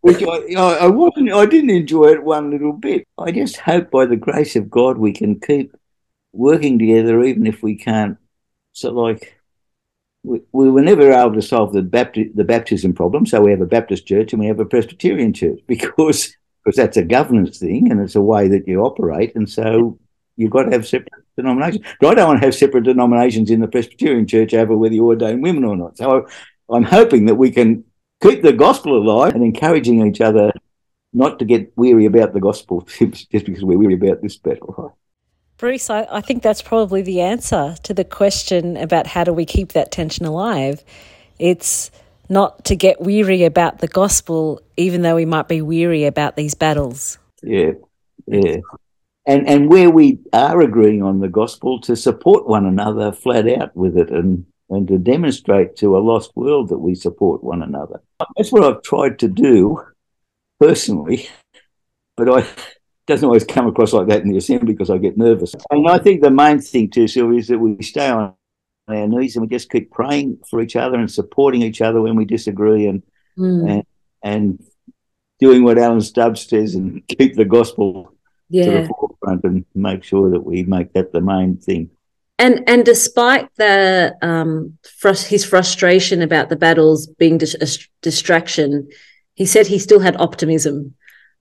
Which 0.00 0.22
I, 0.22 0.54
I 0.54 0.86
wasn't. 0.86 1.32
I 1.32 1.44
didn't 1.46 1.70
enjoy 1.70 2.12
it 2.12 2.22
one 2.22 2.50
little 2.50 2.72
bit. 2.72 3.06
I 3.18 3.32
just 3.32 3.56
hope, 3.56 3.90
by 3.90 4.06
the 4.06 4.16
grace 4.16 4.54
of 4.56 4.70
God, 4.70 4.96
we 4.96 5.12
can 5.12 5.40
keep 5.40 5.76
working 6.32 6.78
together, 6.78 7.22
even 7.22 7.46
if 7.46 7.62
we 7.62 7.76
can't. 7.76 8.16
So, 8.72 8.92
like, 8.92 9.38
we, 10.22 10.40
we 10.52 10.70
were 10.70 10.82
never 10.82 11.12
able 11.12 11.34
to 11.34 11.42
solve 11.42 11.72
the, 11.72 11.82
the 12.34 12.44
baptism 12.44 12.92
problem. 12.92 13.26
So 13.26 13.40
we 13.40 13.50
have 13.50 13.60
a 13.60 13.66
Baptist 13.66 14.06
church 14.06 14.32
and 14.32 14.40
we 14.40 14.46
have 14.46 14.60
a 14.60 14.64
Presbyterian 14.64 15.32
church 15.32 15.60
because 15.66 16.36
because 16.64 16.76
that's 16.76 16.96
a 16.96 17.04
governance 17.04 17.58
thing 17.58 17.90
and 17.90 18.00
it's 18.00 18.16
a 18.16 18.20
way 18.20 18.48
that 18.48 18.68
you 18.68 18.82
operate. 18.82 19.34
And 19.34 19.48
so 19.48 19.98
you've 20.36 20.50
got 20.50 20.64
to 20.64 20.72
have 20.72 20.86
separate 20.86 21.24
denominations. 21.36 21.86
But 22.00 22.08
I 22.08 22.14
don't 22.14 22.28
want 22.28 22.40
to 22.40 22.46
have 22.46 22.54
separate 22.54 22.84
denominations 22.84 23.50
in 23.50 23.60
the 23.60 23.68
Presbyterian 23.68 24.26
church 24.26 24.52
over 24.52 24.76
whether 24.76 24.94
you 24.94 25.06
ordain 25.06 25.40
women 25.40 25.64
or 25.64 25.76
not. 25.76 25.96
So 25.96 26.26
I, 26.26 26.74
I'm 26.74 26.82
hoping 26.82 27.26
that 27.26 27.36
we 27.36 27.50
can 27.50 27.84
keep 28.22 28.42
the 28.42 28.52
gospel 28.52 28.96
alive 28.96 29.34
and 29.34 29.44
encouraging 29.44 30.06
each 30.06 30.20
other 30.20 30.52
not 31.12 31.38
to 31.38 31.44
get 31.44 31.72
weary 31.76 32.06
about 32.06 32.32
the 32.32 32.40
gospel 32.40 32.86
just 32.98 33.30
because 33.30 33.64
we're 33.64 33.78
weary 33.78 33.94
about 33.94 34.22
this 34.22 34.36
battle. 34.36 34.96
Bruce, 35.56 35.90
I, 35.90 36.06
I 36.10 36.20
think 36.20 36.42
that's 36.42 36.62
probably 36.62 37.02
the 37.02 37.20
answer 37.20 37.74
to 37.82 37.92
the 37.92 38.04
question 38.04 38.76
about 38.76 39.08
how 39.08 39.24
do 39.24 39.32
we 39.32 39.44
keep 39.44 39.72
that 39.72 39.90
tension 39.90 40.24
alive. 40.24 40.84
It's 41.38 41.90
not 42.28 42.64
to 42.66 42.76
get 42.76 43.00
weary 43.00 43.44
about 43.44 43.78
the 43.78 43.88
gospel, 43.88 44.60
even 44.76 45.02
though 45.02 45.16
we 45.16 45.24
might 45.24 45.48
be 45.48 45.62
weary 45.62 46.04
about 46.04 46.36
these 46.36 46.54
battles. 46.54 47.18
Yeah, 47.42 47.72
yeah. 48.26 48.58
And, 49.26 49.48
and 49.48 49.68
where 49.68 49.90
we 49.90 50.20
are 50.32 50.60
agreeing 50.60 51.02
on 51.02 51.20
the 51.20 51.28
gospel, 51.28 51.80
to 51.82 51.96
support 51.96 52.46
one 52.46 52.64
another 52.64 53.12
flat 53.12 53.48
out 53.48 53.76
with 53.76 53.96
it 53.96 54.10
and, 54.10 54.46
and 54.70 54.86
to 54.88 54.98
demonstrate 54.98 55.76
to 55.76 55.96
a 55.96 56.00
lost 56.00 56.32
world 56.34 56.68
that 56.68 56.78
we 56.78 56.94
support 56.94 57.42
one 57.42 57.62
another. 57.62 58.02
That's 58.36 58.52
what 58.52 58.64
I've 58.64 58.82
tried 58.82 59.18
to 59.20 59.28
do 59.28 59.82
personally, 60.60 61.28
but 62.16 62.28
I 62.28 62.46
doesn't 63.06 63.24
always 63.24 63.44
come 63.44 63.66
across 63.66 63.94
like 63.94 64.06
that 64.08 64.22
in 64.22 64.28
the 64.28 64.36
assembly 64.36 64.74
because 64.74 64.90
I 64.90 64.98
get 64.98 65.16
nervous. 65.16 65.54
And 65.70 65.88
I 65.88 65.98
think 65.98 66.20
the 66.20 66.30
main 66.30 66.60
thing 66.60 66.90
too, 66.90 67.08
Sylvia, 67.08 67.38
is 67.38 67.48
that 67.48 67.58
we 67.58 67.82
stay 67.82 68.08
on 68.10 68.34
our 68.86 69.08
knees 69.08 69.34
and 69.34 69.42
we 69.42 69.48
just 69.48 69.70
keep 69.70 69.90
praying 69.90 70.38
for 70.48 70.60
each 70.60 70.76
other 70.76 70.98
and 70.98 71.10
supporting 71.10 71.62
each 71.62 71.80
other 71.80 72.02
when 72.02 72.16
we 72.16 72.26
disagree 72.26 72.86
and 72.86 73.02
mm. 73.36 73.70
and, 73.70 73.86
and 74.22 74.64
doing 75.40 75.64
what 75.64 75.78
Alan 75.78 76.00
Stubbs 76.02 76.46
says 76.46 76.74
and 76.74 77.06
keep 77.08 77.34
the 77.34 77.44
gospel 77.44 78.12
yeah. 78.50 78.64
to 78.64 78.70
the 78.70 78.88
forefront 78.88 79.44
and 79.44 79.64
make 79.74 80.04
sure 80.04 80.30
that 80.30 80.44
we 80.44 80.64
make 80.64 80.92
that 80.92 81.12
the 81.12 81.20
main 81.20 81.56
thing. 81.56 81.90
And 82.38 82.62
and 82.68 82.84
despite 82.84 83.48
the 83.56 84.16
um, 84.22 84.78
frust- 84.84 85.26
his 85.26 85.44
frustration 85.44 86.22
about 86.22 86.48
the 86.48 86.56
battles 86.56 87.06
being 87.06 87.38
dis- 87.38 87.56
a 87.60 87.66
distraction, 88.02 88.88
he 89.34 89.44
said 89.44 89.66
he 89.66 89.78
still 89.78 90.00
had 90.00 90.20
optimism 90.20 90.94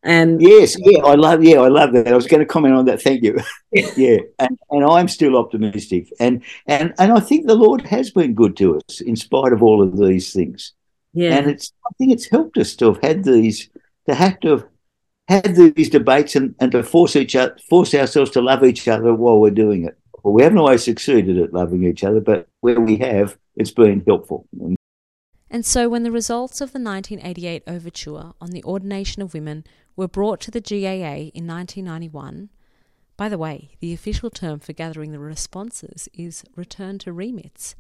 and 0.04 0.42
yes, 0.42 0.78
yeah, 0.80 1.04
I 1.04 1.16
love, 1.16 1.44
yeah, 1.44 1.60
I 1.60 1.68
love 1.68 1.92
that. 1.94 2.08
I 2.08 2.16
was 2.16 2.28
going 2.28 2.40
to 2.40 2.46
comment 2.46 2.76
on 2.76 2.86
that. 2.86 3.02
Thank 3.02 3.24
you. 3.24 3.38
yeah, 3.72 4.18
and, 4.40 4.58
and 4.70 4.86
I'm 4.86 5.08
still 5.08 5.36
optimistic, 5.38 6.08
and 6.20 6.44
and 6.68 6.94
and 7.00 7.12
I 7.12 7.20
think 7.20 7.46
the 7.46 7.56
Lord 7.56 7.82
has 7.82 8.12
been 8.12 8.34
good 8.34 8.56
to 8.58 8.78
us 8.78 9.02
in 9.02 9.16
spite 9.16 9.54
of 9.54 9.64
all 9.64 9.82
of 9.82 9.98
these 9.98 10.32
things. 10.32 10.74
Yeah, 11.14 11.36
and 11.36 11.50
it's 11.50 11.74
I 11.86 11.90
think 11.98 12.14
it's 12.14 12.30
helped 12.30 12.58
us 12.58 12.76
to 12.78 12.94
have 12.94 13.02
had 13.02 13.24
these 13.24 13.70
to 14.08 14.16
have 14.16 14.40
to 14.42 14.50
have 14.50 14.66
have 15.28 15.56
these 15.56 15.90
debates 15.90 16.36
and, 16.36 16.56
and 16.60 16.72
to 16.72 16.84
force 16.84 17.16
each 17.16 17.36
other, 17.36 17.58
force 17.70 17.94
ourselves 17.94 18.32
to 18.32 18.42
love 18.42 18.64
each 18.64 18.88
other 18.88 19.14
while 19.14 19.42
we're 19.42 19.52
doing 19.52 19.86
it. 19.86 19.98
Well, 20.28 20.34
we 20.34 20.44
haven't 20.44 20.58
always 20.58 20.84
succeeded 20.84 21.38
at 21.38 21.54
loving 21.54 21.86
each 21.86 22.04
other, 22.04 22.20
but 22.20 22.50
where 22.60 22.82
we 22.82 22.98
have, 22.98 23.38
it's 23.56 23.72
been 23.72 24.04
helpful. 24.06 24.46
And 25.50 25.66
so, 25.66 25.88
when 25.88 26.04
the 26.04 26.12
results 26.12 26.60
of 26.60 26.74
the 26.74 26.82
1988 26.82 27.64
overture 27.66 28.34
on 28.42 28.50
the 28.52 28.62
ordination 28.66 29.22
of 29.22 29.34
women 29.34 29.64
were 29.96 30.10
brought 30.10 30.42
to 30.42 30.52
the 30.52 30.60
GAA 30.60 31.32
in 31.32 31.48
1991, 31.48 32.50
by 33.16 33.30
the 33.30 33.38
way, 33.38 33.78
the 33.80 33.94
official 33.94 34.30
term 34.30 34.60
for 34.60 34.74
gathering 34.74 35.14
the 35.14 35.20
responses 35.20 36.10
is 36.14 36.44
return 36.58 36.98
to 37.00 37.14
remits. 37.14 37.78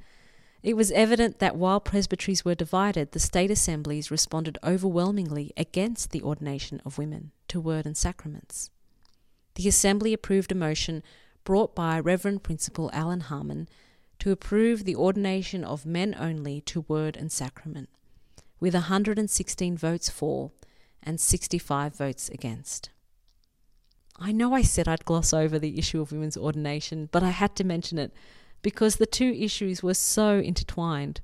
It 0.64 0.78
was 0.78 0.90
evident 0.94 1.40
that 1.40 1.58
while 1.58 1.82
presbyteries 1.82 2.46
were 2.46 2.56
divided, 2.56 3.12
the 3.12 3.20
state 3.20 3.52
assemblies 3.52 4.10
responded 4.10 4.58
overwhelmingly 4.64 5.52
against 5.58 6.12
the 6.12 6.22
ordination 6.22 6.82
of 6.86 6.98
women 6.98 7.34
to 7.50 7.60
word 7.60 7.86
and 7.86 7.98
sacraments. 7.98 8.70
The 9.56 9.68
assembly 9.68 10.14
approved 10.14 10.54
a 10.54 10.56
motion 10.56 11.04
brought 11.48 11.74
by 11.74 11.98
Reverend 11.98 12.44
Principal 12.44 12.90
Alan 12.92 13.22
Harman 13.22 13.70
to 14.20 14.32
approve 14.32 14.84
the 14.84 14.98
ordination 14.98 15.64
of 15.64 15.86
men 15.86 16.14
only 16.20 16.60
to 16.60 16.82
word 16.90 17.16
and 17.16 17.32
sacrament, 17.32 17.88
with 18.60 18.74
116 18.74 19.78
votes 19.78 20.10
for 20.10 20.52
and 21.02 21.22
65 21.22 21.96
votes 21.96 22.28
against. 22.28 22.90
I 24.20 24.34
know 24.34 24.54
I 24.54 24.62
said 24.62 24.90
I'd 24.90 25.06
gloss 25.06 25.32
over 25.32 25.58
the 25.58 25.80
issue 25.80 26.02
of 26.02 26.12
women's 26.12 26.36
ordination, 26.36 27.08
but 27.14 27.24
I 27.24 27.30
had 27.30 27.56
to 27.56 27.64
mention 27.64 27.98
it 27.98 28.12
because 28.62 28.98
the 28.98 29.06
two 29.06 29.34
issues 29.40 29.82
were 29.82 29.94
so 29.94 30.40
intertwined. 30.40 31.22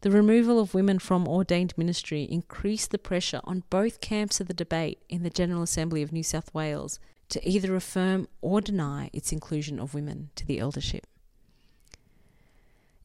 The 0.00 0.10
removal 0.10 0.58
of 0.58 0.74
women 0.74 0.98
from 0.98 1.28
ordained 1.28 1.78
ministry 1.78 2.24
increased 2.24 2.90
the 2.90 2.98
pressure 2.98 3.40
on 3.44 3.62
both 3.70 4.00
camps 4.00 4.40
of 4.40 4.48
the 4.48 4.54
debate 4.54 4.98
in 5.08 5.22
the 5.22 5.30
General 5.30 5.62
Assembly 5.62 6.02
of 6.02 6.10
New 6.10 6.24
South 6.24 6.52
Wales 6.52 6.98
to 7.32 7.48
either 7.48 7.74
affirm 7.74 8.28
or 8.40 8.60
deny 8.60 9.08
its 9.12 9.32
inclusion 9.32 9.80
of 9.80 9.94
women 9.94 10.30
to 10.36 10.46
the 10.46 10.58
eldership. 10.58 11.06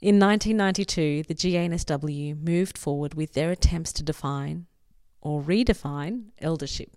In 0.02 0.20
1992, 0.20 1.24
the 1.24 1.34
GANSW 1.34 2.40
moved 2.40 2.78
forward 2.78 3.16
with 3.16 3.34
their 3.34 3.52
attempts 3.52 3.94
to 3.94 4.04
define 4.04 4.68
or 5.22 5.42
redefine 5.42 6.26
eldership. 6.40 6.92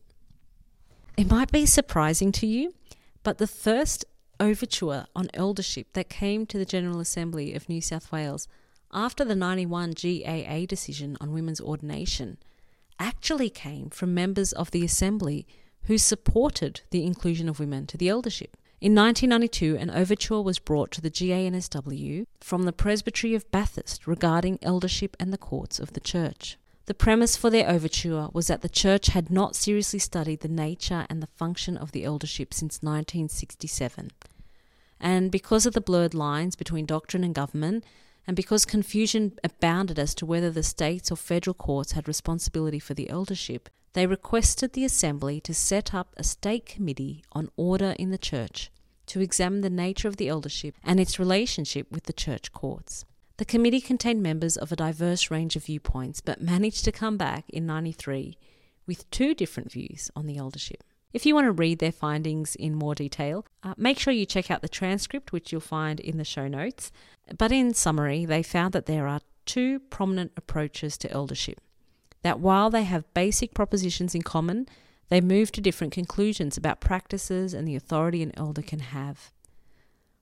It 1.17 1.31
might 1.31 1.53
be 1.53 1.67
surprising 1.67 2.33
to 2.33 2.47
you, 2.47 2.75
but 3.23 3.39
the 3.39 3.47
first 3.47 4.05
overture 4.41 5.07
on 5.15 5.31
eldership 5.33 5.93
that 5.93 6.11
came 6.11 6.47
to 6.47 6.59
the 6.59 6.65
General 6.65 6.99
Assembly 6.99 7.55
of 7.55 7.69
New 7.69 7.81
South 7.81 8.11
Wales 8.11 8.49
after 8.93 9.25
the 9.25 9.37
91 9.37 9.93
GAA 9.93 10.67
decision 10.67 11.17
on 11.21 11.33
women's 11.33 11.61
ordination 11.61 12.39
actually 12.99 13.51
came 13.51 13.89
from 13.89 14.15
members 14.15 14.53
of 14.53 14.73
the 14.73 14.85
Assembly 14.85 15.47
who 15.91 15.99
supported 15.99 16.83
the 16.91 17.05
inclusion 17.05 17.49
of 17.49 17.59
women 17.59 17.85
to 17.85 17.97
the 17.97 18.09
eldership. 18.09 18.57
In 18.81 18.95
1992, 18.95 19.77
an 19.77 19.91
overture 19.91 20.41
was 20.41 20.61
brought 20.61 20.93
to 20.93 21.01
the 21.01 21.11
GANSW 21.11 22.27
from 22.41 22.63
the 22.63 22.73
Presbytery 22.73 23.35
of 23.35 23.51
Bathurst 23.51 24.07
regarding 24.07 24.61
eldership 24.63 25.17
and 25.19 25.33
the 25.33 25.37
courts 25.37 25.81
of 25.81 25.95
the 25.95 25.99
Church. 25.99 26.57
The 26.87 26.95
premise 26.95 27.37
for 27.37 27.51
their 27.51 27.69
overture 27.69 28.29
was 28.33 28.47
that 28.47 28.63
the 28.63 28.69
Church 28.69 29.09
had 29.09 29.31
not 29.31 29.57
seriously 29.57 29.99
studied 29.99 30.43
the 30.43 30.49
nature 30.49 31.07
and 31.11 31.21
the 31.21 31.27
function 31.27 31.77
of 31.77 31.91
the 31.91 32.05
eldership 32.05 32.55
since 32.55 32.79
1967 32.83 34.13
and 35.01 35.33
because 35.33 35.67
of 35.67 35.73
the 35.73 35.81
blurred 35.81 36.15
lines 36.15 36.55
between 36.55 36.87
doctrine 36.87 37.25
and 37.25 37.35
government, 37.35 37.85
and 38.29 38.37
because 38.37 38.65
confusion 38.65 39.33
abounded 39.43 39.99
as 39.99 40.15
to 40.15 40.27
whether 40.27 40.53
the 40.53 40.63
states 40.63 41.11
or 41.11 41.17
federal 41.17 41.55
courts 41.55 41.93
had 41.93 42.07
responsibility 42.07 42.79
for 42.79 42.95
the 42.95 43.11
eldership, 43.11 43.69
they 43.93 44.07
requested 44.07 44.73
the 44.73 44.85
Assembly 44.85 45.41
to 45.41 45.55
set 45.55 45.93
up 45.93 46.15
a 46.17 46.25
state 46.25 46.67
committee 46.67 47.25
on 47.33 47.51
order 47.57 47.95
in 47.99 48.11
the 48.11 48.19
church 48.19 48.71
to 49.07 49.21
examine 49.21 49.63
the 49.63 49.71
nature 49.71 50.07
of 50.07 50.17
the 50.17 50.29
eldership 50.29 50.77
and 50.85 51.01
its 51.01 51.19
relationship 51.19 51.91
with 51.91 52.05
the 52.05 52.13
church 52.13 52.53
courts. 52.53 53.05
The 53.39 53.45
committee 53.45 53.81
contained 53.81 54.23
members 54.23 54.57
of 54.57 54.71
a 54.71 54.77
diverse 54.77 55.31
range 55.31 55.57
of 55.57 55.65
viewpoints, 55.65 56.21
but 56.21 56.41
managed 56.41 56.85
to 56.85 56.93
come 56.93 57.17
back 57.17 57.49
in 57.49 57.67
93 57.67 58.37
with 58.87 59.11
two 59.11 59.35
different 59.35 59.73
views 59.73 60.11
on 60.15 60.27
the 60.27 60.37
eldership. 60.37 60.85
If 61.13 61.27
you 61.27 61.35
want 61.35 61.47
to 61.47 61.53
read 61.53 61.81
their 61.81 61.91
findings 61.91 62.55
in 62.55 62.77
more 62.77 62.95
detail, 62.95 63.45
uh, 63.65 63.75
make 63.77 63.99
sure 63.99 64.13
you 64.13 64.27
check 64.27 64.51
out 64.51 64.63
the 64.63 64.69
transcript, 64.69 65.33
which 65.33 65.51
you'll 65.51 65.61
find 65.61 65.99
in 65.99 66.19
the 66.19 66.25
show 66.25 66.47
notes. 66.47 66.93
But 67.37 67.51
in 67.51 67.75
summary, 67.75 68.25
they 68.25 68.45
found 68.45 68.73
that 68.75 68.87
there 68.87 69.09
are 69.09 69.21
two 69.45 69.81
prominent 69.81 70.33
approaches 70.37 70.97
to 70.99 71.11
eldership. 71.11 71.61
That 72.23 72.41
while 72.41 72.71
they 72.71 72.85
have 72.85 73.13
basic 73.15 73.55
propositions 73.55 74.15
in 74.15 74.23
common, 74.23 74.67
they 75.09 75.21
move 75.21 75.51
to 75.53 75.61
different 75.61 75.93
conclusions 75.93 76.57
about 76.57 76.81
practices 76.81 77.55
and 77.55 77.67
the 77.67 77.77
authority 77.77 78.23
an 78.23 78.33
elder 78.37 78.63
can 78.63 78.81
have. 78.81 79.33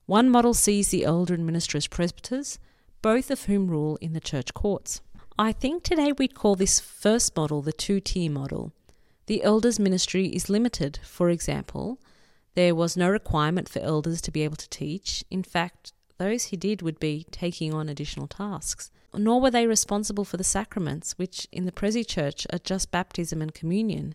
One 0.07 0.31
model 0.31 0.55
sees 0.55 0.89
the 0.89 1.05
elder 1.05 1.35
and 1.35 1.45
minister 1.45 1.77
as 1.77 1.87
presbyters, 1.87 2.59
both 3.03 3.31
of 3.31 3.45
whom 3.45 3.69
rule 3.69 3.99
in 4.01 4.15
the 4.15 4.21
church 4.21 4.55
courts. 4.55 5.03
I 5.39 5.53
think 5.53 5.83
today 5.83 6.13
we'd 6.13 6.35
call 6.35 6.57
this 6.57 6.81
first 6.81 7.37
model 7.37 7.63
the 7.63 7.73
two 7.73 8.01
tier 8.01 8.31
model. 8.31 8.73
The 9.27 9.43
elders' 9.43 9.79
ministry 9.79 10.27
is 10.29 10.49
limited. 10.49 10.99
For 11.05 11.29
example, 11.29 12.01
there 12.55 12.75
was 12.75 12.97
no 12.97 13.11
requirement 13.11 13.69
for 13.69 13.81
elders 13.81 14.23
to 14.23 14.31
be 14.31 14.43
able 14.43 14.57
to 14.57 14.69
teach. 14.71 15.23
In 15.31 15.43
fact, 15.43 15.93
those 16.17 16.47
who 16.47 16.57
did 16.57 16.81
would 16.83 16.99
be 16.99 17.27
taking 17.31 17.75
on 17.75 17.89
additional 17.89 18.27
tasks. 18.27 18.91
Nor 19.15 19.41
were 19.41 19.51
they 19.51 19.67
responsible 19.67 20.25
for 20.25 20.37
the 20.37 20.45
sacraments, 20.45 21.13
which 21.19 21.47
in 21.51 21.65
the 21.65 21.73
Prezi 21.73 22.07
Church 22.07 22.47
are 22.53 22.59
just 22.59 22.91
baptism 22.91 23.41
and 23.41 23.55
communion. 23.55 24.15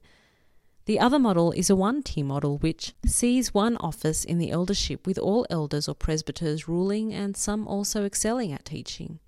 The 0.85 0.99
other 0.99 1.19
model 1.19 1.51
is 1.51 1.69
a 1.69 1.75
one 1.75 2.03
tier 2.03 2.25
model, 2.25 2.57
which 2.57 2.93
sees 3.05 3.53
one 3.53 3.77
office 3.77 4.25
in 4.25 4.37
the 4.37 4.51
eldership 4.51 5.07
with 5.07 5.17
all 5.17 5.47
elders 5.49 5.87
or 5.87 5.95
presbyters 5.95 6.67
ruling 6.67 7.13
and 7.13 7.37
some 7.37 7.67
also 7.67 8.05
excelling 8.05 8.51
at 8.51 8.65
teaching. 8.65 9.19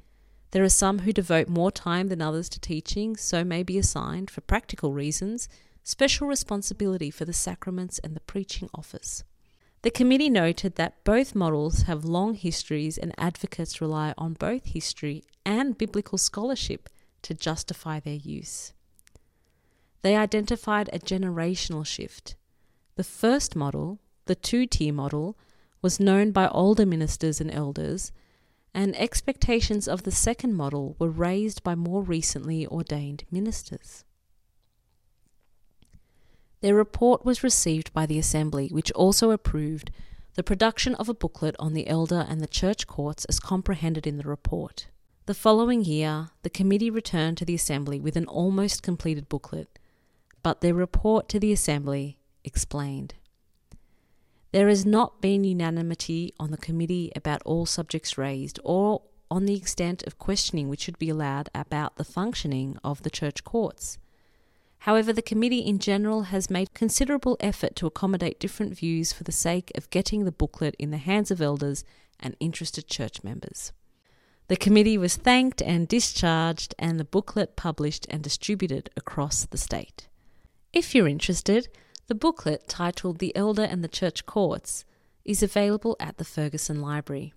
There 0.51 0.63
are 0.63 0.69
some 0.69 0.99
who 0.99 1.12
devote 1.12 1.47
more 1.47 1.71
time 1.71 2.08
than 2.08 2.21
others 2.21 2.49
to 2.49 2.60
teaching, 2.60 3.15
so 3.17 3.43
may 3.43 3.63
be 3.63 3.78
assigned, 3.78 4.30
for 4.30 4.41
practical 4.41 4.93
reasons, 4.93 5.49
special 5.84 6.28
responsibility 6.28 7.10
for 7.10 7.25
the 7.25 7.34
sacraments 7.34 7.99
and 7.99 8.15
the 8.15 8.21
preaching 8.21 8.69
office. 8.73 9.23
The 9.82 9.91
committee 9.91 10.30
noted 10.30 10.75
that 10.75 11.04
both 11.04 11.36
models 11.36 11.84
have 11.84 12.06
long 12.06 12.34
histories 12.34 12.97
and 12.97 13.13
advocates 13.17 13.82
rely 13.82 14.13
on 14.17 14.34
both 14.34 14.65
history 14.65 15.23
and 15.45 15.77
biblical 15.77 16.17
scholarship 16.17 16.89
to 17.21 17.34
justify 17.34 17.99
their 17.99 18.15
use. 18.15 18.73
They 20.01 20.15
identified 20.15 20.89
a 20.91 20.99
generational 20.99 21.86
shift. 21.86 22.36
The 22.95 23.03
first 23.03 23.55
model, 23.55 23.99
the 24.25 24.36
two 24.36 24.65
tier 24.65 24.93
model, 24.93 25.38
was 25.81 25.99
known 25.99 26.31
by 26.31 26.47
older 26.47 26.86
ministers 26.86 27.41
and 27.41 27.51
elders, 27.51 28.12
and 28.73 28.95
expectations 28.95 29.88
of 29.88 30.03
the 30.03 30.12
second 30.12 30.55
model 30.55 30.95
were 30.99 31.10
raised 31.10 31.63
by 31.63 31.75
more 31.75 32.03
recently 32.03 32.67
ordained 32.67 33.23
ministers. 33.31 34.03
Their 36.62 36.75
report 36.75 37.23
was 37.23 37.43
received 37.43 37.93
by 37.93 38.05
the 38.05 38.19
Assembly, 38.19 38.69
which 38.69 38.91
also 38.91 39.31
approved 39.31 39.91
the 40.36 40.43
production 40.43 40.95
of 40.95 41.08
a 41.08 41.13
booklet 41.13 41.55
on 41.60 41.73
the 41.73 41.88
elder 41.88 42.25
and 42.27 42.41
the 42.41 42.47
church 42.47 42.88
courts 42.88 43.25
as 43.25 43.39
comprehended 43.39 44.05
in 44.05 44.17
the 44.17 44.23
report. 44.27 44.88
The 45.27 45.33
following 45.33 45.83
year, 45.83 46.29
the 46.43 46.51
committee 46.51 46.91
returned 46.91 47.39
to 47.39 47.45
the 47.45 47.55
Assembly 47.55 47.99
with 47.99 48.15
an 48.15 48.27
almost 48.27 48.83
completed 48.83 49.27
booklet, 49.27 49.79
but 50.43 50.61
their 50.61 50.75
report 50.75 51.27
to 51.29 51.39
the 51.39 51.51
Assembly 51.51 52.19
explained. 52.43 53.15
There 54.51 54.67
has 54.67 54.85
not 54.85 55.21
been 55.21 55.43
unanimity 55.43 56.31
on 56.39 56.51
the 56.51 56.57
committee 56.57 57.11
about 57.15 57.41
all 57.43 57.65
subjects 57.65 58.19
raised 58.19 58.59
or 58.63 59.01
on 59.31 59.47
the 59.47 59.55
extent 59.55 60.03
of 60.03 60.19
questioning 60.19 60.69
which 60.69 60.81
should 60.81 60.99
be 60.99 61.09
allowed 61.09 61.49
about 61.55 61.95
the 61.95 62.03
functioning 62.03 62.77
of 62.83 63.01
the 63.01 63.09
church 63.09 63.43
courts. 63.43 63.97
However, 64.79 65.11
the 65.11 65.23
committee 65.23 65.65
in 65.65 65.79
general 65.79 66.23
has 66.23 66.51
made 66.51 66.75
considerable 66.75 67.35
effort 67.39 67.75
to 67.77 67.88
accommodate 67.88 68.39
different 68.39 68.77
views 68.77 69.11
for 69.11 69.23
the 69.23 69.31
sake 69.31 69.71
of 69.73 69.89
getting 69.89 70.23
the 70.23 70.31
booklet 70.31 70.75
in 70.77 70.91
the 70.91 70.97
hands 70.97 71.31
of 71.31 71.41
elders 71.41 71.83
and 72.19 72.35
interested 72.39 72.85
church 72.88 73.23
members. 73.23 73.73
The 74.47 74.55
committee 74.55 74.97
was 74.97 75.15
thanked 75.15 75.62
and 75.62 75.88
discharged, 75.88 76.75
and 76.77 76.99
the 76.99 77.05
booklet 77.05 77.55
published 77.55 78.05
and 78.10 78.21
distributed 78.21 78.89
across 78.95 79.45
the 79.45 79.58
state. 79.58 80.08
If 80.71 80.93
you're 80.93 81.08
interested, 81.08 81.67
the 82.08 82.15
booklet 82.15 82.67
titled 82.67 83.17
The 83.17 83.36
Elder 83.36 83.63
and 83.63 83.84
the 83.84 83.88
Church 83.88 84.25
Courts 84.25 84.86
is 85.23 85.41
available 85.41 85.95
at 85.99 86.17
the 86.17 86.25
Ferguson 86.25 86.79
Library. 86.79 87.34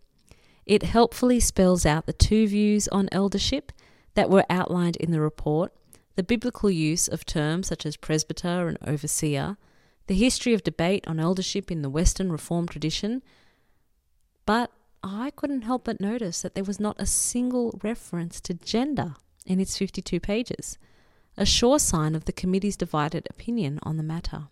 It 0.66 0.82
helpfully 0.82 1.40
spells 1.40 1.86
out 1.86 2.04
the 2.04 2.12
two 2.12 2.46
views 2.46 2.88
on 2.88 3.08
eldership 3.10 3.72
that 4.14 4.28
were 4.28 4.44
outlined 4.50 4.96
in 4.96 5.10
the 5.10 5.20
report 5.20 5.72
the 6.18 6.24
biblical 6.24 6.68
use 6.68 7.06
of 7.06 7.24
terms 7.24 7.68
such 7.68 7.86
as 7.86 7.96
presbyter 7.96 8.66
and 8.66 8.76
overseer, 8.84 9.56
the 10.08 10.16
history 10.16 10.52
of 10.52 10.64
debate 10.64 11.06
on 11.06 11.20
eldership 11.20 11.70
in 11.70 11.80
the 11.80 11.88
Western 11.88 12.32
Reformed 12.32 12.70
tradition, 12.70 13.22
but 14.44 14.72
I 15.02 15.30
couldn't 15.30 15.62
help 15.62 15.84
but 15.84 16.00
notice 16.00 16.42
that 16.42 16.54
there 16.54 16.64
was 16.64 16.80
not 16.80 17.00
a 17.00 17.06
single 17.06 17.78
reference 17.82 18.40
to 18.42 18.54
gender 18.54 19.14
in 19.46 19.60
its 19.60 19.78
52 19.78 20.20
pages. 20.20 20.78
a 21.38 21.46
sure 21.46 21.78
sign 21.78 22.14
of 22.16 22.24
the 22.24 22.32
committee's 22.32 22.76
divided 22.76 23.26
opinion 23.30 23.78
on 23.84 23.96
the 23.96 24.02
matter. 24.02 24.48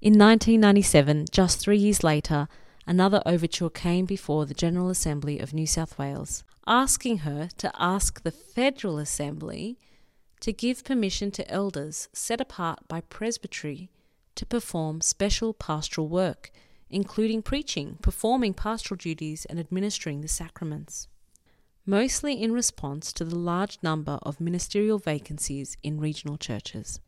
In 0.00 0.18
1997, 0.18 1.26
just 1.30 1.60
three 1.60 1.78
years 1.78 2.02
later, 2.02 2.48
another 2.86 3.22
overture 3.24 3.70
came 3.70 4.04
before 4.04 4.44
the 4.44 4.54
General 4.54 4.90
Assembly 4.90 5.38
of 5.38 5.54
New 5.54 5.66
South 5.66 5.96
Wales, 5.98 6.42
asking 6.66 7.18
her 7.18 7.48
to 7.58 7.70
ask 7.78 8.22
the 8.22 8.32
Federal 8.32 8.98
Assembly 8.98 9.78
to 10.40 10.52
give 10.52 10.84
permission 10.84 11.30
to 11.30 11.48
elders 11.50 12.08
set 12.12 12.40
apart 12.40 12.80
by 12.88 13.00
presbytery 13.00 13.88
to 14.34 14.44
perform 14.44 15.00
special 15.00 15.54
pastoral 15.54 16.08
work, 16.08 16.50
including 16.90 17.42
preaching, 17.42 17.98
performing 18.02 18.54
pastoral 18.54 18.96
duties, 18.96 19.44
and 19.46 19.58
administering 19.58 20.20
the 20.20 20.28
sacraments. 20.28 21.08
Mostly 21.86 22.42
in 22.42 22.52
response 22.52 23.12
to 23.12 23.24
the 23.24 23.36
large 23.36 23.78
number 23.82 24.18
of 24.22 24.40
ministerial 24.40 24.98
vacancies 24.98 25.76
in 25.82 26.00
regional 26.00 26.38
churches. 26.38 27.00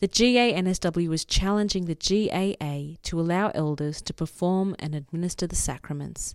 The 0.00 0.08
GANSW 0.08 1.08
was 1.08 1.24
challenging 1.24 1.84
the 1.84 1.94
GAA 1.94 2.98
to 3.04 3.20
allow 3.20 3.50
elders 3.54 4.02
to 4.02 4.12
perform 4.12 4.74
and 4.80 4.96
administer 4.96 5.46
the 5.46 5.54
sacraments, 5.54 6.34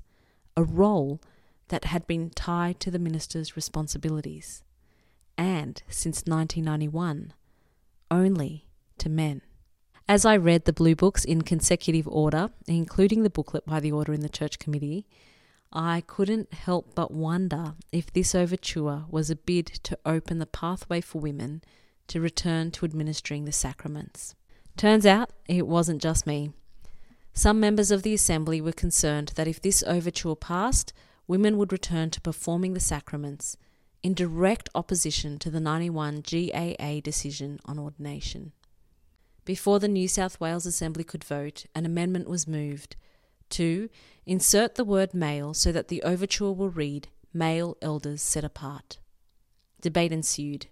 a 0.55 0.63
role 0.63 1.19
that 1.67 1.85
had 1.85 2.07
been 2.07 2.29
tied 2.29 2.79
to 2.79 2.89
the 2.89 2.99
minister's 2.99 3.57
responsibilities, 3.57 4.63
and 5.37 5.83
since 5.89 6.23
1991, 6.25 7.33
only 8.09 8.69
to 8.97 9.09
men. 9.09 9.41
As 10.09 10.23
I 10.23 10.37
read 10.37 10.63
the 10.63 10.71
Blue 10.71 10.95
Books 10.95 11.25
in 11.25 11.41
consecutive 11.41 12.07
order, 12.07 12.49
including 12.65 13.23
the 13.23 13.29
booklet 13.29 13.65
by 13.65 13.81
the 13.81 13.91
Order 13.91 14.13
in 14.13 14.21
the 14.21 14.29
Church 14.29 14.57
Committee, 14.57 15.05
I 15.73 16.01
couldn't 16.07 16.53
help 16.53 16.95
but 16.95 17.11
wonder 17.11 17.73
if 17.91 18.13
this 18.13 18.33
overture 18.33 19.03
was 19.09 19.29
a 19.29 19.35
bid 19.35 19.65
to 19.83 19.99
open 20.05 20.39
the 20.39 20.45
pathway 20.45 21.01
for 21.01 21.19
women 21.19 21.61
to 22.07 22.21
return 22.21 22.71
to 22.71 22.85
administering 22.85 23.43
the 23.43 23.51
sacraments. 23.51 24.33
Turns 24.77 25.05
out 25.05 25.31
it 25.45 25.67
wasn't 25.67 26.01
just 26.01 26.25
me. 26.25 26.53
Some 27.33 27.59
members 27.59 27.91
of 27.91 28.03
the 28.03 28.13
Assembly 28.13 28.61
were 28.61 28.71
concerned 28.71 29.33
that 29.35 29.47
if 29.47 29.61
this 29.61 29.83
overture 29.85 30.37
passed, 30.37 30.93
women 31.27 31.57
would 31.57 31.73
return 31.73 32.11
to 32.11 32.21
performing 32.21 32.73
the 32.73 32.79
sacraments, 32.79 33.57
in 34.01 34.13
direct 34.13 34.69
opposition 34.73 35.37
to 35.39 35.49
the 35.49 35.59
91 35.59 36.21
GAA 36.21 37.01
decision 37.03 37.59
on 37.65 37.77
ordination. 37.77 38.53
Before 39.47 39.79
the 39.79 39.87
New 39.87 40.09
South 40.09 40.41
Wales 40.41 40.65
Assembly 40.65 41.05
could 41.05 41.23
vote, 41.23 41.67
an 41.73 41.85
amendment 41.85 42.27
was 42.27 42.49
moved 42.49 42.97
to 43.51 43.89
insert 44.25 44.75
the 44.75 44.83
word 44.83 45.13
male 45.13 45.53
so 45.53 45.71
that 45.71 45.87
the 45.87 46.03
overture 46.03 46.51
will 46.51 46.69
read 46.69 47.07
male 47.33 47.77
elders 47.81 48.21
set 48.21 48.43
apart. 48.43 48.99
Debate 49.79 50.11
ensued. 50.11 50.67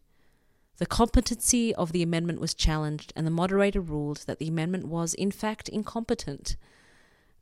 The 0.76 0.86
competency 0.86 1.74
of 1.74 1.94
the 1.94 2.04
amendment 2.04 2.42
was 2.42 2.54
challenged, 2.54 3.14
and 3.16 3.26
the 3.26 3.32
moderator 3.32 3.80
ruled 3.80 4.26
that 4.28 4.40
the 4.40 4.50
amendment 4.50 4.88
was, 4.88 5.14
in 5.14 5.32
fact, 5.32 5.70
incompetent. 5.70 6.58